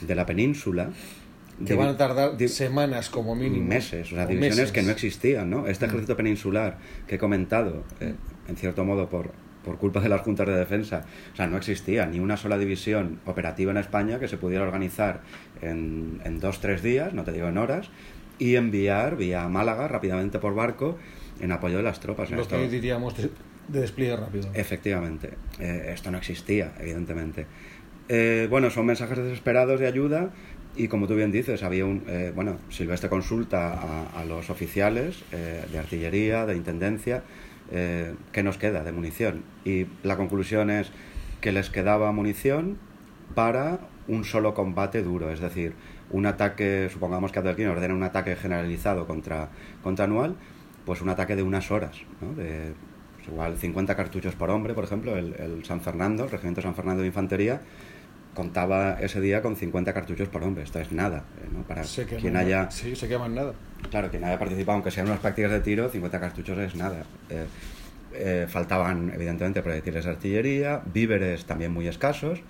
[0.00, 0.90] de la península.
[1.64, 3.66] Que van a tardar semanas como mínimo.
[3.68, 4.72] meses, o sea, O divisiones meses.
[4.72, 5.66] que no existían, ¿no?
[5.68, 5.88] Este Mm.
[5.90, 8.14] ejército peninsular que he comentado, eh,
[8.48, 9.30] en cierto modo por,
[9.64, 13.18] por culpa de las juntas de defensa, o sea, no existía ni una sola división
[13.26, 15.20] operativa en España que se pudiera organizar
[15.62, 17.90] en, en dos, tres días, no te digo en horas,
[18.38, 20.98] y enviar vía Málaga rápidamente por barco
[21.40, 22.30] en apoyo de las tropas.
[22.30, 23.30] Lo Esto- que diríamos de,
[23.68, 24.48] de despliegue rápido.
[24.54, 27.46] Efectivamente, eh, esto no existía, evidentemente.
[28.08, 30.30] Eh, bueno, son mensajes desesperados de ayuda
[30.76, 35.22] y como tú bien dices, había un, eh, bueno, Silvestre consulta a, a los oficiales
[35.32, 37.22] eh, de artillería, de intendencia,
[37.70, 40.90] eh, qué nos queda de munición y la conclusión es
[41.40, 42.78] que les quedaba munición
[43.34, 45.74] para un solo combate duro, es decir,
[46.10, 49.48] un ataque, supongamos que Abdelkrim ordena un ataque generalizado contra,
[49.82, 50.36] contra Anual,
[50.84, 52.34] pues un ataque de unas horas, ¿no?
[52.34, 52.74] de
[53.14, 56.74] pues igual 50 cartuchos por hombre, por ejemplo, el, el San Fernando, el Regimiento San
[56.74, 57.62] Fernando de Infantería,
[58.34, 61.62] contaba ese día con 50 cartuchos por hombre, esto es nada, eh, ¿no?
[61.62, 61.82] para
[62.20, 63.54] quien haya Sí, se queman nada.
[63.90, 67.04] Claro, quien haya participado, aunque sean unas prácticas de tiro, 50 cartuchos es nada.
[67.30, 67.46] Eh,
[68.16, 72.40] eh, faltaban, evidentemente, proyectiles de artillería, víveres también muy escasos.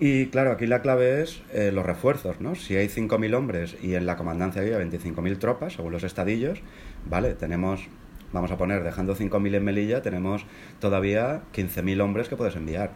[0.00, 2.54] Y claro, aquí la clave es eh, los refuerzos, ¿no?
[2.54, 6.62] Si hay 5.000 hombres y en la comandancia había 25.000 tropas, según los estadillos,
[7.04, 7.34] ¿vale?
[7.34, 7.86] Tenemos,
[8.32, 10.46] vamos a poner, dejando 5.000 en Melilla, tenemos
[10.80, 12.92] todavía 15.000 hombres que puedes enviar.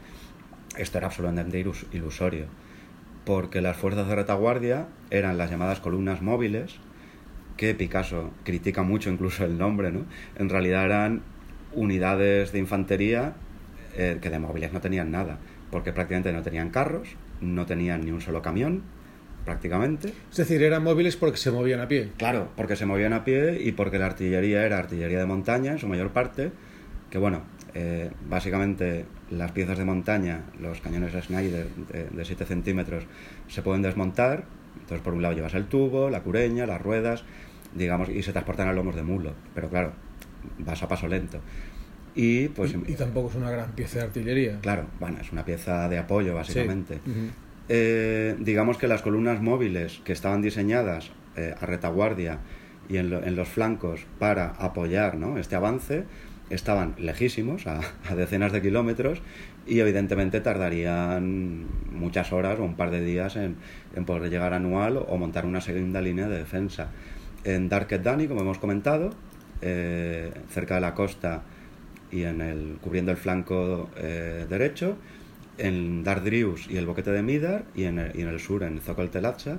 [0.77, 2.47] Esto era absolutamente ilus- ilusorio,
[3.25, 6.77] porque las fuerzas de retaguardia eran las llamadas columnas móviles,
[7.57, 10.05] que Picasso critica mucho incluso el nombre, ¿no?
[10.37, 11.23] En realidad eran
[11.73, 13.35] unidades de infantería
[13.97, 15.39] eh, que de móviles no tenían nada,
[15.71, 17.09] porque prácticamente no tenían carros,
[17.41, 18.83] no tenían ni un solo camión,
[19.45, 20.13] prácticamente.
[20.31, 22.11] Es decir, eran móviles porque se movían a pie.
[22.17, 25.79] Claro, porque se movían a pie y porque la artillería era artillería de montaña en
[25.79, 26.51] su mayor parte,
[27.11, 27.43] que bueno,
[27.75, 33.05] eh, básicamente las piezas de montaña, los cañones Schneider de, de 7 centímetros,
[33.49, 34.45] se pueden desmontar,
[34.75, 37.25] entonces por un lado llevas el tubo, la cureña, las ruedas,
[37.75, 39.93] digamos, y se transportan a lomos de mulo, pero claro,
[40.59, 41.41] vas a paso lento.
[42.15, 42.73] Y pues...
[42.73, 44.61] y, y tampoco es una gran pieza de artillería.
[44.61, 47.01] Claro, bueno, es una pieza de apoyo básicamente.
[47.05, 47.31] Sí.
[47.69, 52.39] Eh, digamos que las columnas móviles que estaban diseñadas eh, a retaguardia
[52.89, 55.39] y en, lo- en los flancos para apoyar ¿no?
[55.39, 56.05] este avance
[56.51, 57.81] estaban lejísimos, a,
[58.17, 59.21] decenas de kilómetros,
[59.67, 63.57] y evidentemente tardarían muchas horas o un par de días en,
[63.95, 66.89] en poder llegar a Anual o montar una segunda línea de defensa.
[67.45, 69.11] En Darket Dani, como hemos comentado,
[69.63, 71.43] eh, cerca de la costa
[72.11, 74.97] y en el, cubriendo el flanco eh, derecho,
[75.59, 79.59] en Dardrius y el boquete de Midar, y en el, sur, en Zocol Telacha,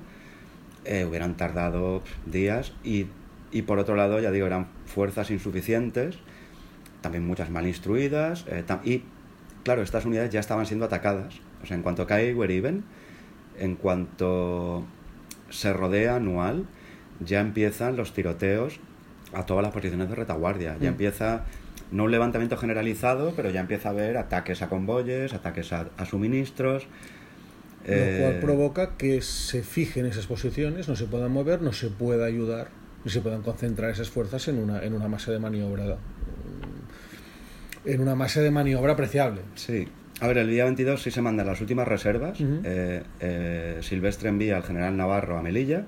[0.84, 3.08] eh, hubieran tardado días y,
[3.52, 6.18] y por otro lado, ya digo, eran fuerzas insuficientes,
[7.06, 9.04] también muchas mal instruidas, eh, y
[9.64, 11.36] claro, estas unidades ya estaban siendo atacadas.
[11.62, 12.84] O sea, en cuanto cae Weriben,
[13.60, 14.84] en cuanto
[15.52, 16.66] se rodea anual,
[17.20, 18.80] ya empiezan los tiroteos
[19.34, 20.78] a todas las posiciones de retaguardia.
[20.80, 20.94] Ya mm.
[20.94, 21.44] empieza,
[21.92, 26.88] no un levantamiento generalizado, pero ya empieza a haber ataques a convoyes, ataques a, suministros.
[27.86, 31.90] Lo cual eh, provoca que se fijen esas posiciones, no se puedan mover, no se
[31.90, 32.70] pueda ayudar
[33.06, 35.98] y se puedan concentrar esas fuerzas en una, en una masa de maniobra
[37.86, 39.42] en una masa de maniobra apreciable.
[39.56, 39.88] Sí.
[40.22, 42.40] A ver, el día 22 sí se mandan las últimas reservas.
[42.40, 45.86] Eh, eh, Silvestre envía al general Navarro a Melilla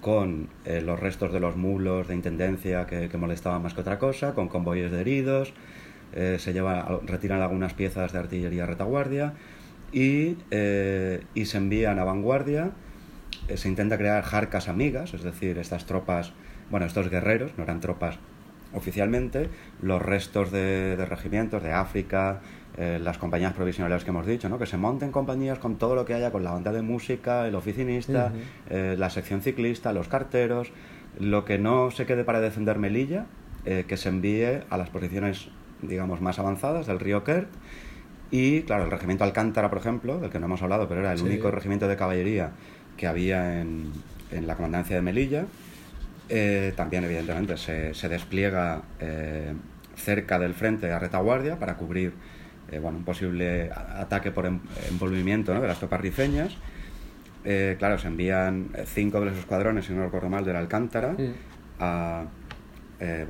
[0.00, 4.32] con eh, los restos de los mulos de intendencia que, molestaban más que otra cosa,
[4.32, 5.52] con convoyes de heridos,
[6.14, 9.34] se lleva, retiran algunas piezas de artillería retaguardia
[9.92, 10.36] y,
[11.34, 12.70] y se envían a vanguardia.
[13.52, 16.32] se intenta crear jarcas amigas, es decir, estas tropas,
[16.70, 18.18] bueno, estos guerreros, no eran tropas
[18.74, 19.48] oficialmente,
[19.82, 22.40] los restos de, de regimientos de África,
[22.80, 24.56] eh, las compañías provisionales que hemos dicho, ¿no?
[24.56, 27.56] que se monten compañías con todo lo que haya, con la banda de música, el
[27.56, 28.32] oficinista,
[28.70, 30.70] eh, la sección ciclista, los carteros,
[31.18, 33.26] lo que no se quede para defender Melilla,
[33.64, 35.48] eh, que se envíe a las posiciones,
[35.82, 37.48] digamos, más avanzadas del río Kert.
[38.30, 41.22] Y, claro, el regimiento Alcántara, por ejemplo, del que no hemos hablado, pero era el
[41.22, 42.52] único regimiento de caballería
[42.96, 43.90] que había en,
[44.30, 45.46] en la comandancia de Melilla.
[46.76, 48.82] También, evidentemente, se, se despliega
[49.98, 52.12] cerca del frente a retaguardia para cubrir
[52.70, 54.60] eh, bueno, un posible ataque por em,
[54.90, 56.56] envolvimiento de las tropas rifeñas.
[57.44, 61.16] Eh, claro, se envían cinco de los escuadrones, si no recuerdo mal, del Alcántara
[61.80, 62.24] a,
[63.00, 63.26] eh,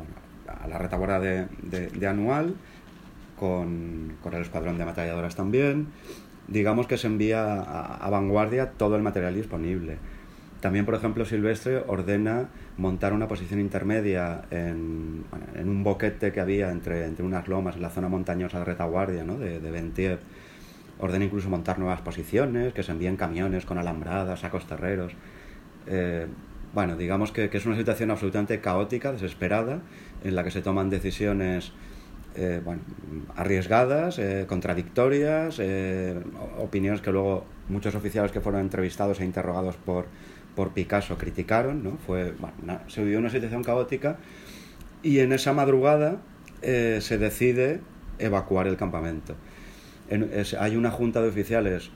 [0.47, 2.57] a, la retaguardia de, de, Anual,
[3.39, 5.89] con, con, el escuadrón de ametralladoras también.
[6.49, 9.99] Digamos que se envía a vanguardia todo el material disponible.
[10.61, 12.49] También, por ejemplo, Silvestre ordena
[12.79, 15.25] montar una posición intermedia en,
[15.55, 19.23] en un boquete que había entre, entre, unas lomas en la zona montañosa de retaguardia
[19.23, 19.39] ¿no?
[19.39, 20.19] de, de
[21.01, 25.13] Ordena incluso montar nuevas posiciones, que se envíen camiones con alambradas, sacos terreros.
[25.87, 26.27] Eh,
[26.75, 29.81] bueno, digamos que, que, es una situación absolutamente caótica, desesperada,
[30.25, 31.73] en la que se toman decisiones
[32.35, 32.61] eh,
[33.37, 35.61] arriesgadas, eh, contradictorias,
[36.59, 40.07] opiniones que luego muchos oficiales que fueron entrevistados e interrogados por,
[40.59, 41.99] por Picasso criticaron, ¿no?
[42.05, 42.35] Fue,
[42.89, 44.17] se vivió una situación caótica
[45.05, 46.17] y en esa madrugada
[46.63, 47.81] eh, se decide
[48.19, 49.37] evacuar el campamento.
[50.59, 51.93] hay una junta de oficiales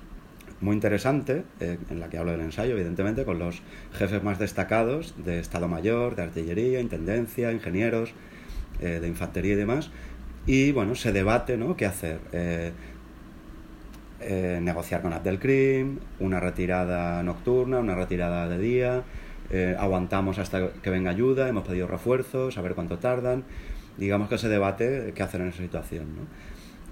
[0.60, 3.62] muy interesante, eh, en la que hablo del ensayo, evidentemente, con los
[3.94, 8.14] jefes más destacados de Estado Mayor, de Artillería, Intendencia, ingenieros,
[8.80, 9.90] eh, de infantería y demás.
[10.46, 11.76] Y bueno, se debate, ¿no?
[11.76, 12.20] ¿Qué hacer?
[14.60, 19.04] Negociar con Abdelkrim, una retirada nocturna, una retirada de día,
[19.52, 23.44] eh, aguantamos hasta que venga ayuda, hemos pedido refuerzos, a ver cuánto tardan.
[23.98, 26.06] Digamos que se debate qué hacer en esa situación.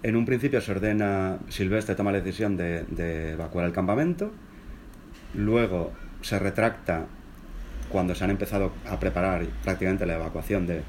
[0.03, 4.31] En un principio se ordena, Silvestre toma la decisión de, evacuar el campamento,
[5.35, 7.07] luego se retracta
[7.89, 10.83] cuando se han empezado a preparar prácticamente la evacuación de,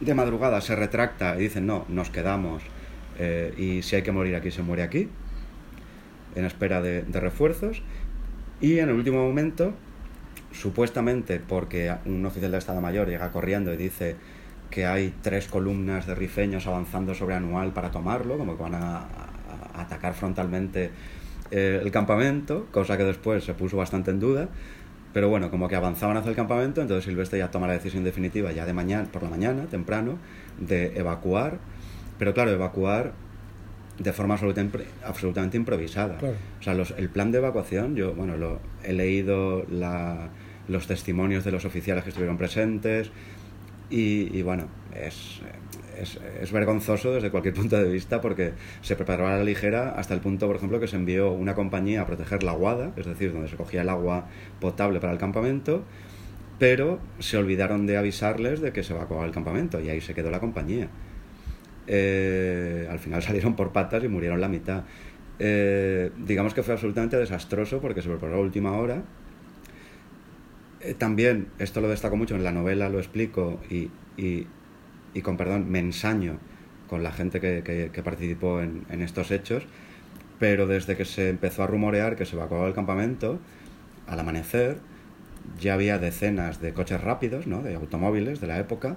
[0.00, 2.62] de madrugada, se retracta y dicen no, nos quedamos
[3.18, 5.08] eh, y si hay que morir aquí, se muere aquí
[6.38, 7.82] en espera de, refuerzos
[8.60, 9.74] y en el último momento,
[10.52, 14.16] supuestamente porque un oficial de Estado Mayor llega corriendo y dice
[14.70, 19.06] que hay tres columnas de rifeños avanzando sobre Anual para tomarlo, como que van a,
[19.74, 20.90] atacar frontalmente
[21.50, 24.48] eh, el campamento, cosa que después se puso bastante en duda.
[25.12, 28.52] Pero bueno, como que avanzaban hacia el campamento, entonces Silvestre ya toma la decisión definitiva
[28.52, 30.18] ya de mañana, por la mañana, temprano,
[30.58, 31.58] de evacuar.
[32.18, 33.14] Pero claro, evacuar
[33.98, 36.18] de forma absolutamente, improvisada.
[36.60, 39.64] O sea, el plan de evacuación, yo, bueno, lo, he leído
[40.68, 43.10] los testimonios de los oficiales que estuvieron presentes
[43.90, 45.40] y, bueno, es,
[46.40, 48.52] es, vergonzoso desde cualquier punto de vista porque
[48.82, 52.02] se preparaba a la ligera hasta el punto, por ejemplo, que se envió una compañía
[52.02, 54.26] a proteger la aguada, es decir, donde se cogía el agua
[54.60, 55.82] potable para el campamento,
[56.58, 60.30] pero se olvidaron de avisarles de que se evacuaba el campamento y ahí se quedó
[60.30, 60.88] la compañía.
[61.90, 64.84] Eh, al final salieron por patas y murieron la mitad.
[65.38, 69.02] Eh, digamos que fue absolutamente desastroso porque se preparó a última hora.
[70.80, 73.90] Eh, también, esto lo destaco mucho en la novela, lo explico y,
[75.22, 76.38] con perdón, me ensaño
[76.88, 79.66] con la gente que, que, participó en, en, estos hechos,
[80.38, 83.38] pero desde que se empezó a rumorear que se evacuaba el campamento,
[84.06, 84.78] al amanecer
[85.60, 87.62] ya había decenas de coches rápidos, ¿no?
[87.62, 88.96] de automóviles de la época,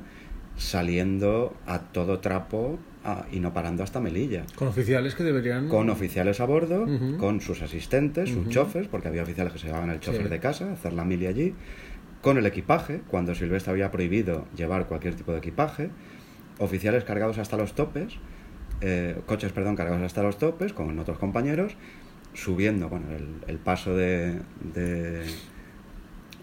[0.58, 2.80] saliendo a todo trapo
[3.32, 4.44] y no parando hasta Melilla.
[4.56, 5.70] Con oficiales que deberían...
[5.70, 6.86] Con oficiales a bordo,
[7.18, 10.72] con sus asistentes, sus chofes, porque había oficiales que se llevaban el chofer de casa,
[10.72, 11.56] hacer la mili allí,
[12.22, 15.90] con el equipaje, cuando Silvestre había prohibido llevar cualquier tipo de equipaje,
[16.60, 18.14] oficiales cargados hasta los topes,
[18.82, 21.76] eh, coches, perdón, cargados hasta los topes, con otros compañeros,
[22.34, 23.08] subiendo bueno,
[23.48, 24.40] el, paso de,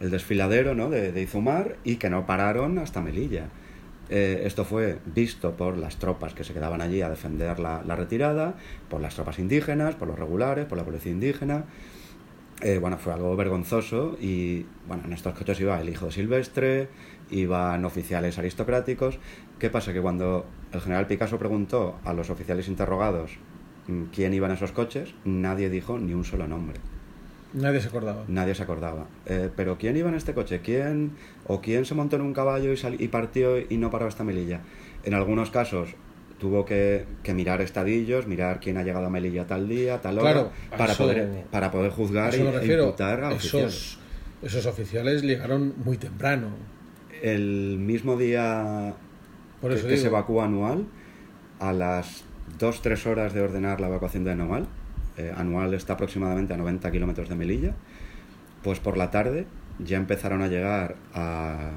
[0.01, 0.91] el desfiladero ¿no?
[0.91, 3.49] de, Izumar y que no pararon hasta Melilla.
[4.11, 8.55] Eh, esto fue visto por las tropas que se quedaban allí a defender la, retirada,
[8.89, 11.65] por las tropas indígenas, por los regulares, por la policía indígena.
[12.61, 16.89] Eh, bueno, fue algo vergonzoso y bueno, en estos coches iba el hijo de Silvestre,
[17.31, 19.19] iban oficiales aristocráticos.
[19.59, 19.93] ¿Qué pasa?
[19.93, 23.39] Que cuando el general Picasso preguntó a los oficiales interrogados
[23.87, 26.81] mm, quién iba en esos coches, nadie dijo ni un solo nombre.
[27.55, 28.25] Nadie se acordaba.
[28.29, 29.07] Nadie se acordaba.
[29.27, 30.61] Eh, pero ¿quién iba en este coche?
[30.62, 31.12] ¿Quién
[31.47, 34.61] o quién se montó en un caballo y, y partió y no paró esta Melilla?
[35.05, 35.95] En algunos casos
[36.39, 37.05] tuvo que,
[37.35, 41.70] mirar estadillos, mirar quién ha llegado a Melilla tal día, tal hora, para, poder, para
[41.70, 43.99] poder juzgar y, e imputar a esos,
[44.43, 46.49] Esos oficiales llegaron muy temprano.
[47.23, 48.95] El mismo día
[49.61, 50.87] que, se evacúa anual,
[51.59, 52.25] a las
[52.59, 54.69] 2-3 horas de ordenar la evacuación de anual,
[55.19, 57.74] eh, anual está aproximadamente a 90 kilómetros de Melilla,
[58.62, 59.47] pues por la tarde
[59.78, 61.70] ya empezaron a llegar a,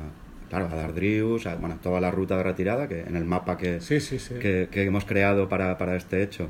[0.49, 3.79] claro, a Dardrius, a bueno, toda la ruta de retirada, que en el mapa que,
[4.39, 6.49] que, hemos creado para, para, este hecho,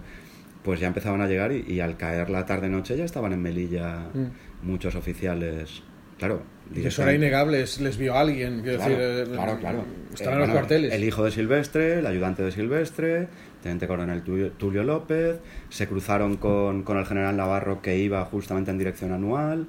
[0.63, 4.67] pues ya empezaban a llegar y, al caer la tarde-noche ya estaban en Melilla mm.
[4.67, 5.83] muchos oficiales,
[6.17, 6.43] claro.
[6.73, 9.85] Y eso era innegable, les vio alguien, quiero claro, decir, eh, claro, claro.
[10.13, 10.93] Están en los cuarteles.
[10.93, 13.27] El hijo de Silvestre, el ayudante de Silvestre,
[13.61, 15.39] teniente coronel Tulio López,
[15.69, 19.67] se cruzaron con, con, el general Navarro que iba justamente en dirección anual,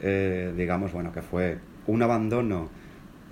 [0.00, 2.68] eh, digamos, bueno, que fue un abandono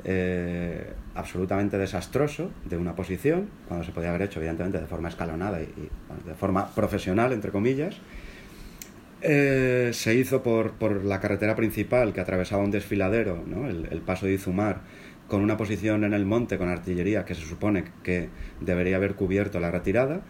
[0.04, 5.60] eh, absolutamente desastroso de una posición, cuando se podía haber hecho, evidentemente, de forma escalonada
[5.60, 5.88] y,
[6.26, 7.96] de forma profesional, entre comillas.
[9.20, 13.68] Eh, se hizo por, por, la carretera principal que atravesaba un desfiladero, ¿no?
[13.68, 14.82] el, el paso de Izumar,
[15.28, 18.30] con una posición en el monte con artillería que se supone que
[18.60, 20.22] debería haber cubierto la retirada.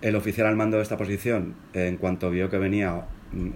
[0.00, 3.06] El oficial al mando de esta posición, en cuanto vio que venía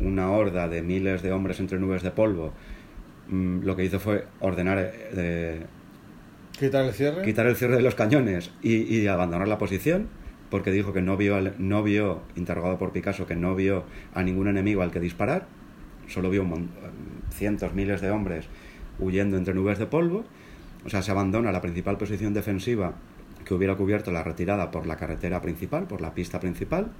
[0.00, 2.52] una horda de miles de hombres entre nubes de polvo,
[3.28, 5.66] mm, lo que hizo fue ordenar eh,
[6.58, 10.08] quitar el cierre quitar el cierre de los cañones y, abandonar la posición
[10.50, 14.48] porque dijo que no vio no vio interrogado por Picasso que no vio a ningún
[14.48, 15.46] enemigo al que disparar
[16.08, 16.44] solo vio
[17.30, 18.46] cientos miles de hombres
[18.98, 20.24] huyendo entre nubes de polvo
[20.84, 22.94] o sea, se abandona la principal posición defensiva
[23.44, 26.92] que hubiera cubierto la retirada por la carretera principal, por la pista principal,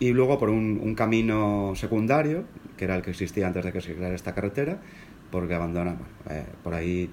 [0.00, 2.44] y luego por un, camino secundario,
[2.76, 4.78] que era el que existía antes de que se creara esta carretera,
[5.30, 5.96] porque abandona,
[6.30, 7.10] eh, por ahí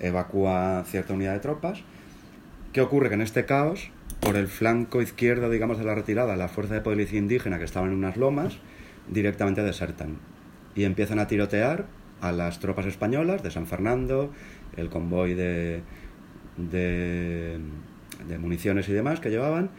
[0.00, 1.82] evacúa cierta unidad de tropas.
[2.72, 3.08] ¿Qué ocurre?
[3.08, 3.90] Que en este caos,
[4.20, 7.86] por el flanco izquierdo, digamos, de la retirada, la fuerza de policía indígena que estaba
[7.86, 8.58] en unas lomas,
[9.08, 10.16] directamente desertan
[10.74, 11.86] y empiezan a tirotear
[12.20, 14.32] a las tropas españolas de San Fernando,
[14.76, 15.82] el convoy de,
[16.56, 17.58] de,
[18.38, 19.70] municiones y demás que llevaban,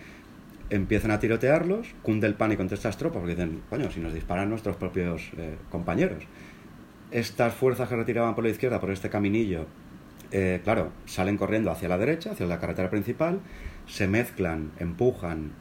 [0.70, 4.50] empiezan a tirotearlos, cunde el pánico entre estas tropas, porque dicen, coño, si nos disparan
[4.50, 6.24] nuestros propios eh, compañeros.
[7.12, 9.68] Estas fuerzas que retiraban por la izquierda, por este caminillo,
[10.32, 13.40] eh, claro, salen corriendo hacia la derecha, hacia la carretera principal,
[13.86, 15.52] se mezclan, empujan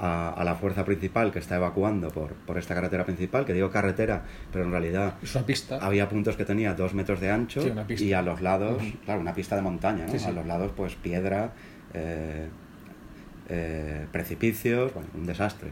[0.00, 4.22] a, la fuerza principal que está evacuando por, por esta carretera principal, que digo carretera,
[4.50, 5.78] pero en realidad es una pista.
[5.80, 9.56] había puntos que tenía dos metros de ancho y a los lados, claro, una pista
[9.56, 11.52] de montaña, a los lados pues piedra,
[11.92, 12.48] eh,
[13.50, 15.70] eh, precipicios, bueno, un desastre.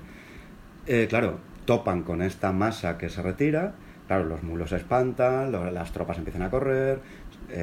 [0.87, 3.75] Eh, claro, topan con esta masa que se retira,
[4.07, 7.01] claro, los mulos se espantan, las tropas empiezan a correr,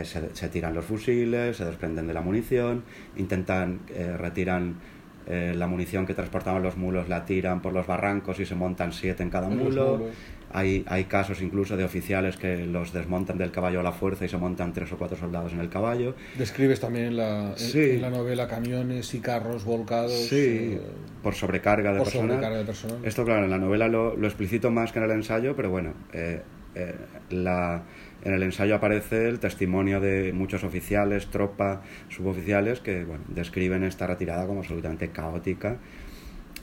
[0.04, 2.84] se, se, tiran los fusiles, se desprenden de la munición,
[3.18, 3.82] intentan,
[4.18, 4.78] retiran
[5.28, 8.94] eh, la munición que transportaban los mulos la tiran por los barrancos y se montan
[8.94, 10.08] siete en cada mulo.
[10.52, 14.30] Hay, hay casos incluso de oficiales que los desmontan del caballo a la fuerza y
[14.30, 16.16] se montan tres o cuatro soldados en el caballo.
[16.38, 20.14] Describes también en la, en, la novela camiones y carros volcados.
[20.14, 20.82] Sí, eh,
[21.22, 22.66] por sobrecarga de, personal.
[23.04, 25.94] Esto, claro, en la novela lo, lo, explicito más que en el ensayo, pero bueno,
[26.14, 26.42] eh,
[27.32, 27.84] la
[28.26, 34.46] en el ensayo aparece el testimonio de muchos oficiales, tropa, suboficiales que describen esta retirada
[34.48, 35.78] como absolutamente caótica.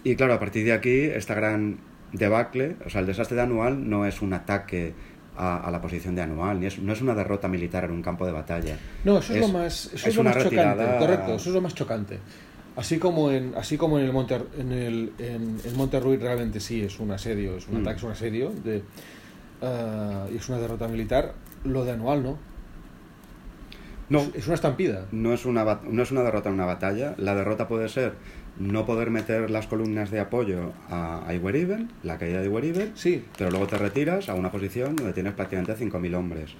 [0.04, 1.78] Y claro, a partir de aquí, esta gran
[2.12, 4.92] debacle, o sea, el desastre de Anual no es un ataque
[5.36, 8.26] a, la posición de Anual, ni es, no es una derrota militar en un campo
[8.26, 8.76] de batalla.
[9.04, 11.74] No, eso es, lo más, eso es, lo más chocante, correcto, eso es lo más
[11.74, 12.18] chocante.
[12.74, 16.82] Así como en, así como en el Monte, en el, en, Monte Ruiz realmente sí
[16.82, 17.80] es un asedio, es un mm.
[17.82, 18.82] ataque, es un asedio, de,
[19.62, 21.34] ah, y es una derrota militar,
[21.64, 22.38] lo de anual, ¿no?
[24.08, 24.20] No.
[24.34, 25.06] Es una estampida.
[25.10, 27.14] No es una, no es una derrota en una batalla.
[27.16, 28.14] La derrota puede ser
[28.58, 31.32] no poder meter las columnas de apoyo a, a
[32.02, 33.24] la caída de Iweriben, sí.
[33.38, 36.54] pero luego te retiras a una posición donde tienes prácticamente 5.000 hombres.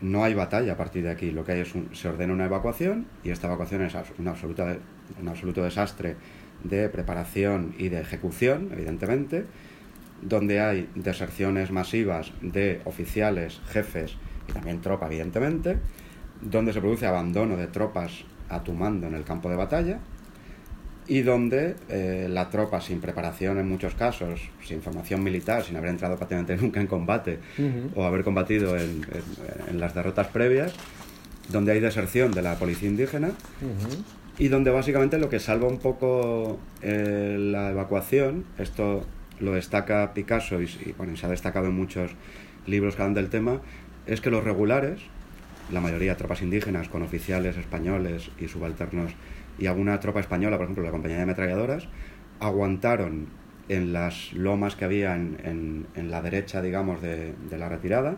[0.00, 1.32] No hay batalla a partir de aquí.
[1.32, 4.76] Lo que hay es un, se ordena una evacuación y esta evacuación es un, absoluta,
[5.20, 6.16] un absoluto desastre
[6.62, 9.46] de preparación y de ejecución, evidentemente
[10.22, 14.16] donde hay deserciones masivas de oficiales, jefes
[14.52, 15.78] y también tropa, evidentemente,
[16.40, 19.98] donde se produce abandono de tropas a tu mando en el campo de batalla
[21.08, 25.90] y donde eh, la tropa sin preparación en muchos casos, sin formación militar, sin haber
[25.90, 27.38] entrado prácticamente nunca en combate
[27.94, 29.02] o haber combatido en,
[29.78, 30.74] las derrotas previas,
[31.48, 33.32] donde hay deserción de la policía indígena
[34.38, 39.04] y donde básicamente lo que salva un poco eh, la evacuación, esto
[39.40, 42.12] lo destaca Picasso y, y se ha destacado en muchos
[42.66, 43.60] libros que hablan del tema,
[44.06, 45.00] es que los regulares,
[45.70, 49.12] la mayoría tropas indígenas con oficiales españoles y subalternos
[49.58, 51.88] y alguna tropa española, por ejemplo la compañía de ametralladoras,
[52.40, 53.28] aguantaron
[53.68, 58.16] en las lomas que había en, la derecha, digamos, de, la retirada.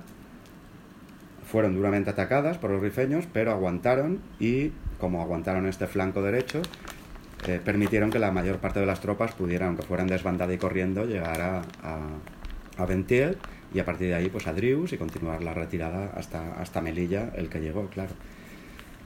[1.44, 6.62] Fueron duramente atacadas por los rifeños, pero aguantaron y, como aguantaron este flanco derecho,
[7.46, 11.04] eh, permitieron que la mayor parte de las tropas pudieran, aunque fueran desbandadas y corriendo,
[11.04, 13.36] llegar a, a, a Ventiel
[13.74, 17.32] y a partir de ahí pues a Drius y continuar la retirada hasta, hasta Melilla,
[17.34, 18.12] el que llegó, claro.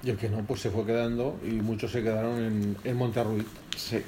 [0.05, 3.47] Y el que no, pues se fue quedando y muchos se quedaron en, en Monterruiz.
[3.77, 4.03] Sí.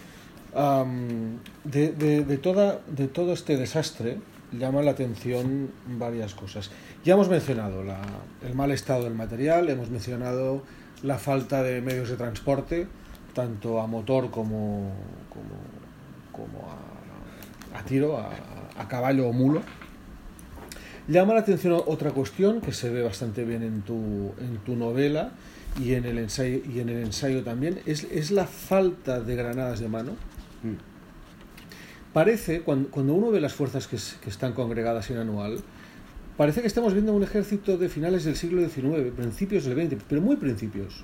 [1.65, 4.19] de, de, toda, de todo este desastre
[4.53, 6.71] llama la atención varias cosas.
[7.05, 8.01] Ya hemos mencionado la,
[8.47, 10.63] el mal estado del material, hemos mencionado
[11.03, 12.87] la falta de medios de transporte,
[13.33, 14.93] tanto a motor como,
[15.31, 15.57] como,
[16.31, 18.31] como a, a, tiro, a,
[18.77, 19.63] a caballo o mulo.
[21.11, 25.33] Llama la atención otra cuestión que se ve bastante bien en tu, en tu novela
[25.83, 29.81] y en el ensayo, y en el ensayo también, es, es la falta de granadas
[29.81, 30.13] de mano.
[30.63, 32.13] Mm.
[32.13, 35.59] Parece, cuando, cuando, uno ve las fuerzas que, que, están congregadas en anual,
[36.37, 40.21] parece que estamos viendo un ejército de finales del siglo XIX, principios del XX, pero
[40.21, 41.03] muy principios.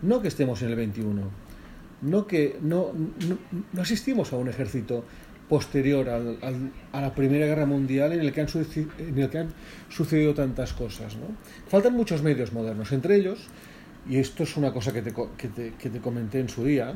[0.00, 1.02] No que estemos en el XXI.
[2.00, 2.92] No que no,
[3.28, 3.36] no,
[3.70, 5.04] no asistimos a un ejército
[5.48, 6.38] posterior al,
[6.92, 8.48] a la Primera Guerra Mundial en el que han,
[8.98, 9.48] en el que han
[9.88, 11.16] sucedido tantas cosas.
[11.16, 11.26] ¿no?
[11.68, 13.48] Faltan muchos medios modernos, entre ellos,
[14.08, 16.94] y esto es una cosa que te, que te, que te comenté en su día,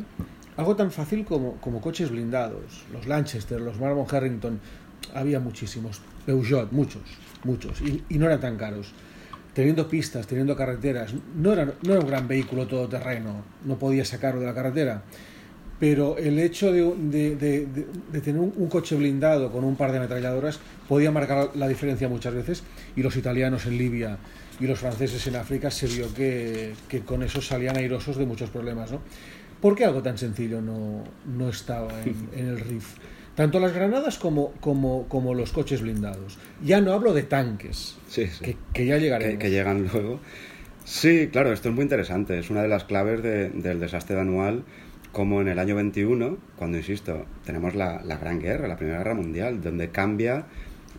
[0.56, 4.58] algo tan fácil como, como, coches blindados, los Lanchester, los Marmon Harrington,
[5.14, 7.02] había muchísimos, Peugeot, muchos,
[7.44, 8.92] muchos, y, y no eran tan caros.
[9.52, 14.40] Teniendo pistas, teniendo carreteras, no era, no era un gran vehículo todoterreno, no podía sacarlo
[14.40, 15.02] de la carretera
[15.78, 17.66] pero el hecho de,
[18.24, 20.58] tener un, coche blindado con un par de ametralladoras
[20.88, 22.62] podía marcar la diferencia muchas veces
[22.96, 24.18] y los italianos en Libia
[24.58, 26.72] y los franceses en África se vio que,
[27.04, 28.90] con eso salían airosos de muchos problemas.
[28.90, 29.00] ¿no?
[29.60, 32.94] ¿Por qué algo tan sencillo no, no estaba en, el RIF?
[33.34, 36.38] Tanto las granadas como, como, como, los coches blindados.
[36.64, 37.98] Ya no hablo de tanques,
[38.72, 39.38] Que, ya llegaremos.
[39.38, 40.20] Que, llegan luego.
[40.86, 42.38] Sí, claro, esto es muy interesante.
[42.38, 44.64] Es una de las claves del desastre anual
[45.16, 49.62] como en el año 21, cuando, insisto, tenemos la, Gran Guerra, la Primera Guerra Mundial,
[49.62, 50.44] donde cambia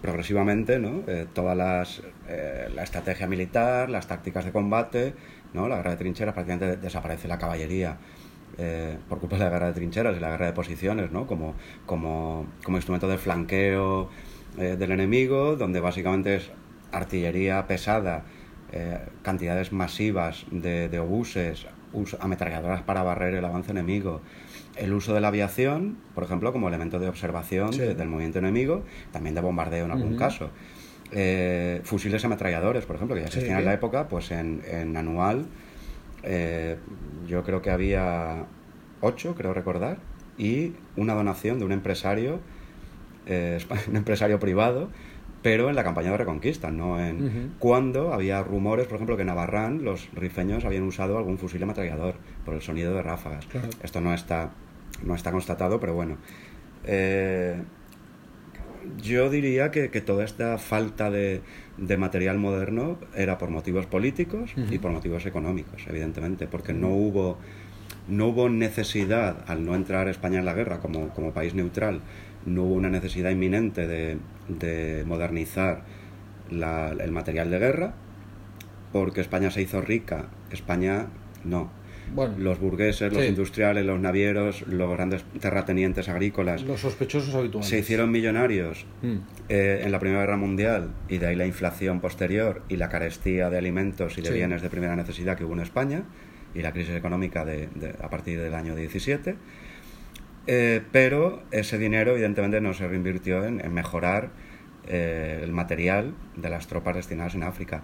[0.02, 1.04] progresivamente ¿no?
[1.06, 5.14] Eh, toda las, eh, la estrategia militar, las tácticas de combate,
[5.54, 5.68] ¿no?
[5.68, 8.00] la guerra de trincheras, prácticamente desaparece la caballería
[8.58, 11.28] eh, por culpa de la guerra de trincheras y la guerra de posiciones, ¿no?
[11.28, 11.54] como,
[12.70, 14.10] instrumento de flanqueo
[14.58, 16.50] del enemigo, donde básicamente es
[16.92, 18.24] artillería pesada,
[19.22, 21.68] cantidades masivas de obuses,
[22.20, 24.22] ametralladoras para barrer el avance enemigo,
[24.76, 29.36] el uso de la aviación, por ejemplo, como elemento de observación del movimiento enemigo, también
[29.36, 30.50] de bombardeo en algún caso.
[31.12, 35.46] Eh, fusiles ametralladores, por ejemplo, que ya existían en la época, pues en, en anual
[36.24, 36.78] eh,
[37.28, 38.46] yo creo que había
[39.02, 39.98] ocho, creo recordar,
[40.38, 42.40] y una donación de un empresario,
[43.26, 44.90] eh, un empresario privado,
[45.48, 49.28] pero en la campaña de Reconquista, no en cuando había rumores, por ejemplo, que en
[49.28, 53.48] Navarrán los rifeños habían usado algún fusil ametrallador por el sonido de ráfagas.
[53.82, 54.52] Esto no está,
[55.06, 56.18] no está constatado, pero bueno.
[56.84, 57.62] Eh,
[59.02, 61.42] yo diría que, toda esta falta de,
[61.98, 67.38] material moderno era por motivos políticos y por motivos económicos, evidentemente, porque no hubo
[68.10, 72.02] no hubo necesidad, al no entrar España en la guerra como, como país neutral,
[72.48, 74.18] no hubo una necesidad inminente de,
[74.48, 75.84] de modernizar
[76.50, 77.94] el material de guerra,
[78.92, 81.08] porque España se hizo rica, España
[81.44, 81.70] no.
[82.16, 86.64] Bueno, los burgueses, los industriales, los navieros, los grandes terratenientes agrícolas.
[86.64, 87.68] Los sospechosos habituales.
[87.68, 89.16] Se hicieron millonarios mm.
[89.50, 93.50] eh, en la Primera Guerra Mundial y de ahí la inflación posterior y la carestía
[93.50, 96.04] de alimentos y de bienes de primera necesidad que hubo en España
[96.56, 97.68] y la crisis económica de,
[98.02, 99.36] a partir del año 17.
[100.48, 104.30] Eh, pero ese dinero evidentemente no se reinvirtió en, mejorar
[104.88, 107.84] eh, el material de las tropas destinadas en África.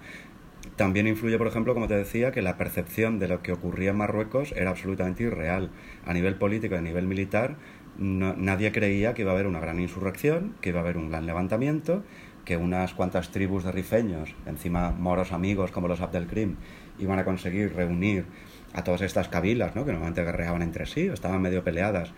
[0.77, 3.97] También influye, por ejemplo, como te decía, que la percepción de lo que ocurría en
[3.97, 5.71] Marruecos era absolutamente irreal.
[6.05, 7.57] A nivel político y a nivel militar,
[7.97, 11.25] nadie creía que iba a haber una gran insurrección, que iba a haber un gran
[11.25, 12.03] levantamiento,
[12.45, 16.55] que unas cuantas tribus de rifeños, encima moros amigos como los Abdelkrim,
[16.97, 18.25] iban a conseguir reunir
[18.73, 19.85] a todas estas cabilas, ¿no?
[19.85, 22.13] que normalmente guerreaban entre sí o estaban medio peleadas,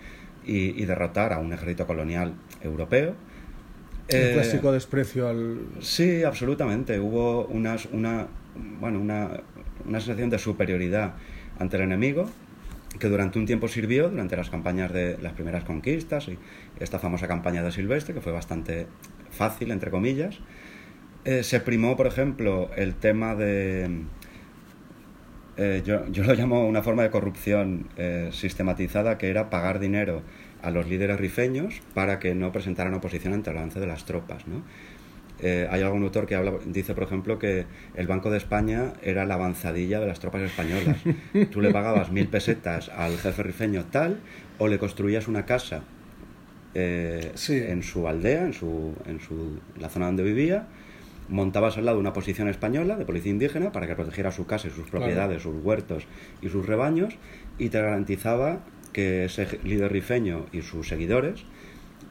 [0.45, 3.09] y, derrotar a un ejército colonial europeo.
[3.09, 3.15] Un
[4.09, 5.59] eh, clásico desprecio al...
[5.81, 6.99] Sí, absolutamente.
[6.99, 8.27] Hubo unas, una,
[8.79, 9.41] bueno, una,
[9.85, 11.15] una sensación de superioridad
[11.59, 12.29] ante el enemigo
[12.99, 16.37] que durante un tiempo sirvió, durante las campañas de las primeras conquistas y
[16.79, 18.87] esta famosa campaña de Silvestre, que fue bastante
[19.31, 20.39] fácil, entre comillas.
[21.25, 24.03] Eh, se primó, por ejemplo, el tema de...
[25.57, 30.21] Eh, yo, yo, lo llamo una forma de corrupción eh, sistematizada, que era pagar dinero
[30.61, 34.47] a los líderes rifeños para que no presentaran oposición ante el avance de las tropas.
[34.47, 34.63] ¿no?
[35.39, 37.65] Eh, hay algún autor que habla, dice, por ejemplo, que
[37.95, 40.97] el Banco de España era la avanzadilla de las tropas españolas.
[41.51, 44.19] Tú le pagabas mil pesetas al jefe rifeño tal,
[44.57, 45.83] o le construías una casa
[46.73, 50.67] eh, en su aldea, en, su, en, su, la zona donde vivía,
[51.29, 54.71] montabas al lado una posición española de policía indígena para que protegiera su casa y
[54.71, 56.05] sus propiedades, sus huertos
[56.41, 57.15] y sus rebaños,
[57.57, 58.59] y te garantizaba
[58.93, 61.45] que ese líder rifeño y sus seguidores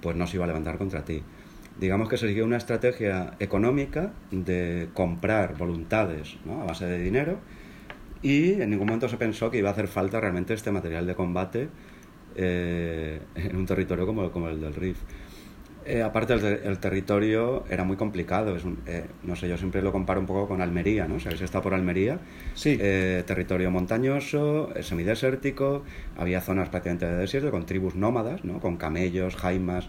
[0.00, 1.22] pues no se iba a levantar contra ti.
[1.80, 7.38] Digamos que se siguió una estrategia económica de comprar voluntades a base de dinero
[8.22, 11.14] y en ningún momento se pensó que iba a hacer falta realmente este material de
[11.14, 11.68] combate
[12.36, 14.98] eh, en un territorio como, como el del Rif.
[15.86, 18.56] Eh, aparte, el, territorio era muy complicado.
[18.56, 21.20] Es eh, no sé, yo siempre lo comparo un poco con Almería, ¿no?
[21.20, 22.19] Si habéis estado por Almería,
[22.55, 22.78] sí.
[22.78, 25.85] territorio montañoso, semidesértico,
[26.16, 28.61] había zonas prácticamente de desierto con tribus nómadas, ¿no?
[28.61, 29.89] Con camellos, jaimas,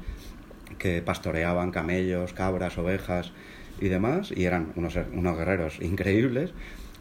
[0.78, 3.32] que pastoreaban camellos, cabras, ovejas
[3.80, 6.54] y demás, y eran unos, unos guerreros increíbles.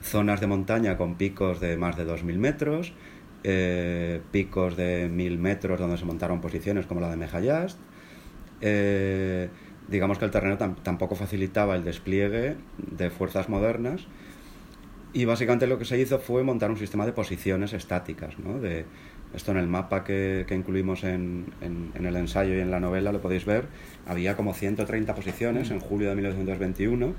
[0.03, 2.93] Zonas de montaña con picos de más de 2.000 metros,
[3.43, 7.79] eh, picos de 1.000 metros donde se montaron posiciones como la de Mejayast.
[8.61, 9.49] Eh,
[9.89, 14.07] digamos que el terreno tampoco facilitaba el despliegue de fuerzas modernas
[15.13, 18.59] y básicamente lo que se hizo fue montar un sistema de posiciones estáticas, ¿no?
[18.59, 18.85] de,
[19.35, 23.13] esto en el mapa que, que incluimos en, en, el ensayo y en la novela
[23.13, 23.67] lo podéis ver.
[24.07, 27.15] Había como 130 posiciones en julio de 1921,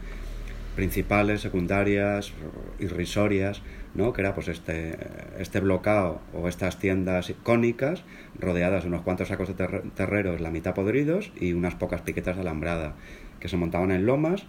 [0.76, 2.34] principales, secundarias,
[2.80, 3.62] irrisorias,
[3.94, 4.14] ¿no?
[4.14, 4.98] que era pues este,
[5.40, 8.04] este bloqueo o estas tiendas icónicas
[8.40, 12.42] rodeadas de unos cuantos sacos de terreros, la mitad podridos, y unas pocas piquetas de
[12.42, 12.96] alambrada,
[13.40, 14.46] que se montaban en lomas,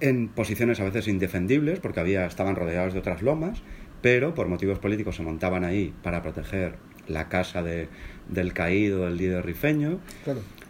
[0.00, 3.62] en posiciones a veces indefendibles, porque había, estaban rodeados de otras lomas,
[4.02, 6.76] pero por motivos políticos se montaban ahí para proteger
[7.08, 7.88] la casa de,
[8.28, 9.98] del caído, del líder rifeño.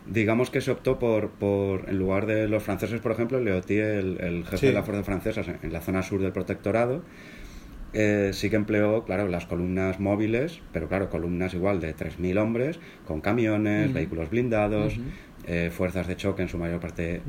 [0.06, 4.20] Digamos que se optó por, por, en lugar de los franceses, por ejemplo, Leotier, el,
[4.20, 7.02] el jefe de la fuerza francesa en, la zona sur del protectorado,
[7.94, 12.80] eh, sí que empleó, claro, las columnas móviles, pero claro, columnas igual de 3.000 hombres,
[13.06, 14.98] con camiones, vehículos blindados,
[15.46, 17.20] eh, fuerzas de choque en su mayor parte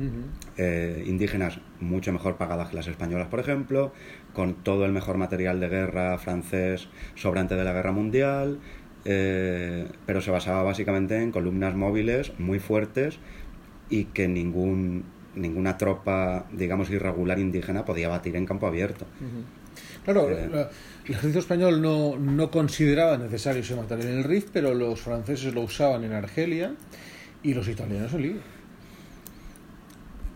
[0.56, 3.92] eh, indígenas mucho mejor pagadas que las españolas, por ejemplo,
[4.32, 8.58] con todo el mejor material de guerra francés sobrante de la guerra mundial,
[9.04, 13.18] eh, pero se basaba básicamente en columnas móviles muy fuertes
[13.90, 19.06] y que ningún, ninguna tropa, digamos, irregular indígena podía batir en campo abierto.
[20.06, 20.68] Claro, el
[21.08, 25.62] ejército español no, no consideraba necesario ese material en el RIF, pero los franceses lo
[25.62, 26.72] usaban en Argelia
[27.42, 28.40] ¿Y los italianos en Libia?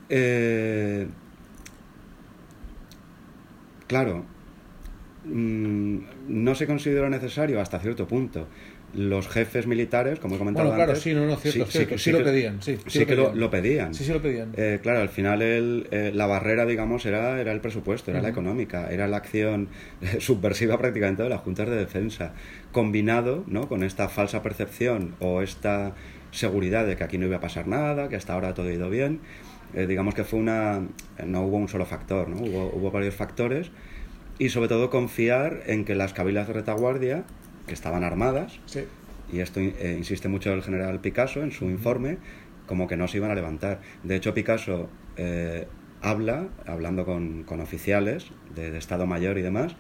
[0.09, 1.07] Eh,
[3.87, 4.25] claro,
[5.25, 5.99] mm,
[6.29, 8.49] no se consideró necesario hasta cierto punto.
[8.95, 11.99] Los jefes militares, como he comentado bueno, claro, antes, sí, no, no, cierto, sí, cierto,
[11.99, 13.95] sí, lo pedían, sí, sí, que lo, pedían.
[13.95, 14.53] Sí, sí lo pedían.
[14.57, 18.29] Eh, claro, al final el, eh, la barrera, digamos, era, era el presupuesto, era la
[18.29, 19.69] económica, era la acción
[20.19, 22.33] subversiva prácticamente de las juntas de defensa,
[22.73, 23.69] combinado ¿no?
[23.69, 25.95] con esta falsa percepción o esta
[26.31, 28.91] seguridad de que aquí no iba a pasar nada, que hasta ahora todo ha ido
[28.91, 29.21] bien.
[29.75, 30.83] Eh, digamos que fue una.
[31.25, 32.43] No hubo un solo factor, ¿no?
[32.43, 33.71] Hubo, hubo varios factores.
[34.39, 37.25] Y sobre todo confiar en que las cabilas de retaguardia,
[37.71, 38.59] que estaban armadas,
[39.33, 42.19] y esto eh, insiste mucho el general Picasso en su informe,
[42.67, 43.81] como que no se iban a levantar.
[44.03, 45.69] De hecho, Picasso eh,
[46.03, 49.77] habla, hablando con, con oficiales de, de Estado Mayor y demás,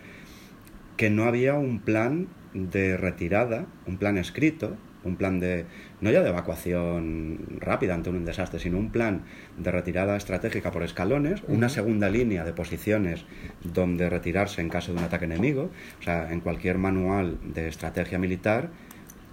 [0.97, 5.66] que no había un plan de retirada, un plan escrito, un plan de,
[6.01, 9.22] no ya de evacuación rápida ante un desastre, sino un plan
[9.59, 13.24] de retirada estratégica por escalones, una segunda línea de posiciones
[13.62, 15.70] donde retirarse en caso de un ataque enemigo.
[15.98, 18.70] O sea, en cualquier manual de estrategia militar,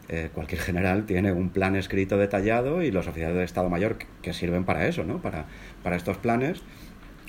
[0.10, 4.34] eh, cualquier general tiene un plan escrito detallado y los oficiales de Estado Mayor que,
[4.34, 5.22] sirven para eso, ¿no?
[5.22, 5.48] Para,
[5.84, 6.64] para estos planes.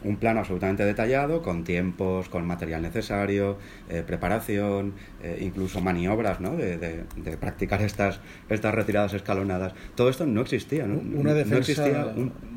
[0.05, 3.59] Un plano absolutamente detallado, con tiempos, con material necesario,
[3.89, 6.57] eh, preparación, eh, incluso maniobras ¿no?
[6.57, 9.75] de, de, practicar estas, estas retiradas escalonadas.
[9.95, 10.87] Todo esto no existía.
[10.87, 10.99] ¿no?
[11.19, 11.59] Una defensa...
[11.59, 12.15] existía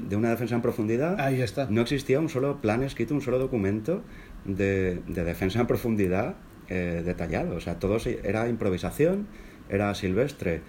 [0.09, 1.19] de una defensa en profundidad.
[1.19, 1.67] Ahí está.
[1.69, 4.03] No existía un solo plan escrito, un solo documento
[4.45, 6.35] de, de defensa en profundidad
[6.69, 7.55] eh, detallado.
[7.55, 9.27] O sea, todo era improvisación,
[9.69, 10.61] era silvestre.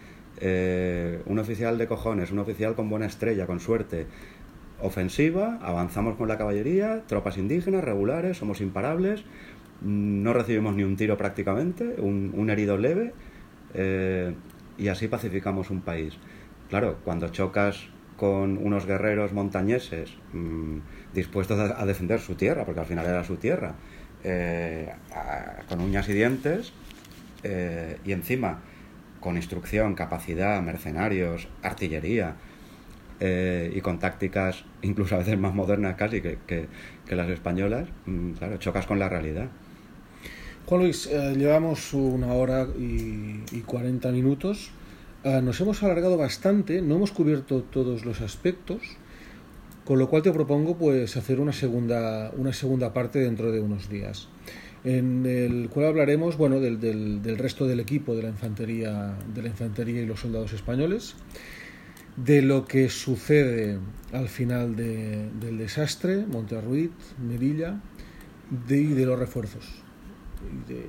[1.27, 4.07] un oficial de cojones, un oficial con buena estrella, con suerte,
[4.83, 9.25] ofensiva, avanzamos con la caballería, tropas indígenas, regulares, somos imparables,
[9.81, 13.13] no recibimos ni un tiro prácticamente, un, herido leve,
[13.75, 14.35] eh,
[14.79, 16.19] y así pacificamos un país.
[16.69, 20.79] Claro, cuando chocas con unos guerreros montañeses mm,
[21.15, 23.75] dispuestos a, defender su tierra, porque al final era su tierra,
[24.25, 24.93] eh,
[25.69, 26.73] con uñas y dientes,
[27.43, 28.61] eh, y encima
[29.21, 32.37] con instrucción, capacidad, mercenarios, artillería,
[33.74, 36.69] y con tácticas incluso a veces más modernas casi que, que,
[37.15, 39.49] las españolas, mm, claro, chocas con la realidad.
[40.66, 44.70] Juan Luis, eh, llevamos una hora y, y 40 minutos.
[45.24, 48.81] Eh, nos hemos alargado bastante, no hemos cubierto todos los aspectos,
[49.85, 53.89] con lo cual te propongo pues hacer una segunda, una segunda parte dentro de unos
[53.90, 54.28] días,
[54.85, 59.43] en el cual hablaremos bueno, del, del, del resto del equipo de la infantería, de
[59.43, 61.16] la infantería y los soldados españoles
[62.16, 63.78] de lo que sucede
[64.12, 67.80] al final del desastre, Monterruid, Merilla,
[68.68, 69.82] de, y de los refuerzos.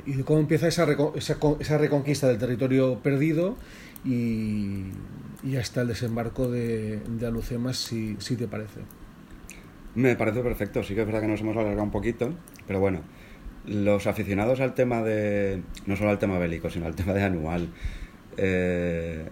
[0.06, 3.56] Y de, cómo empieza esa, esa, reconquista del territorio perdido
[4.04, 4.86] y,
[5.58, 8.82] hasta el desembarco de, de Alucemas, si, si te parece.
[9.96, 12.34] Me parece perfecto, sí que es verdad que nos hemos alargado un poquito,
[12.66, 13.02] pero bueno,
[13.66, 17.70] los aficionados al tema de, no solo al tema bélico, sino al tema de anual,
[18.38, 19.30] eh,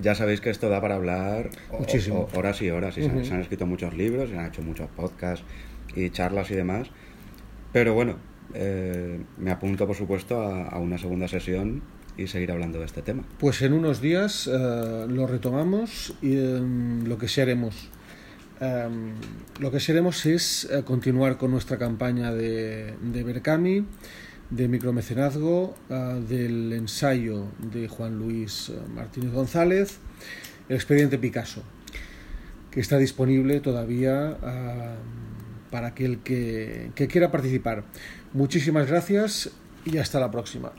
[0.00, 1.50] ya sabéis que esto da para hablar
[2.34, 2.98] horas y horas.
[2.98, 5.44] Y se, han, escrito muchos libros, se han hecho muchos podcasts
[5.94, 6.88] y charlas y demás.
[7.72, 8.16] Pero bueno,
[8.54, 11.82] eh, me apunto, por supuesto, a, una segunda sesión
[12.16, 13.24] y seguir hablando de este tema.
[13.38, 17.90] Pues en unos días eh, lo retomamos y em, lo que sí haremos.
[18.60, 19.14] Em,
[19.58, 23.86] lo que sí haremos es eh, continuar con nuestra campaña de, de Berkami
[24.50, 29.98] de micromecenazgo, ah, del ensayo de Juan Luis ah, Martínez González,
[30.68, 31.62] el expediente Picasso,
[32.70, 34.96] que está disponible todavía ah,
[35.70, 37.84] para aquel que quiera participar.
[38.32, 39.50] Muchísimas gracias
[39.84, 40.72] y hasta la próxima.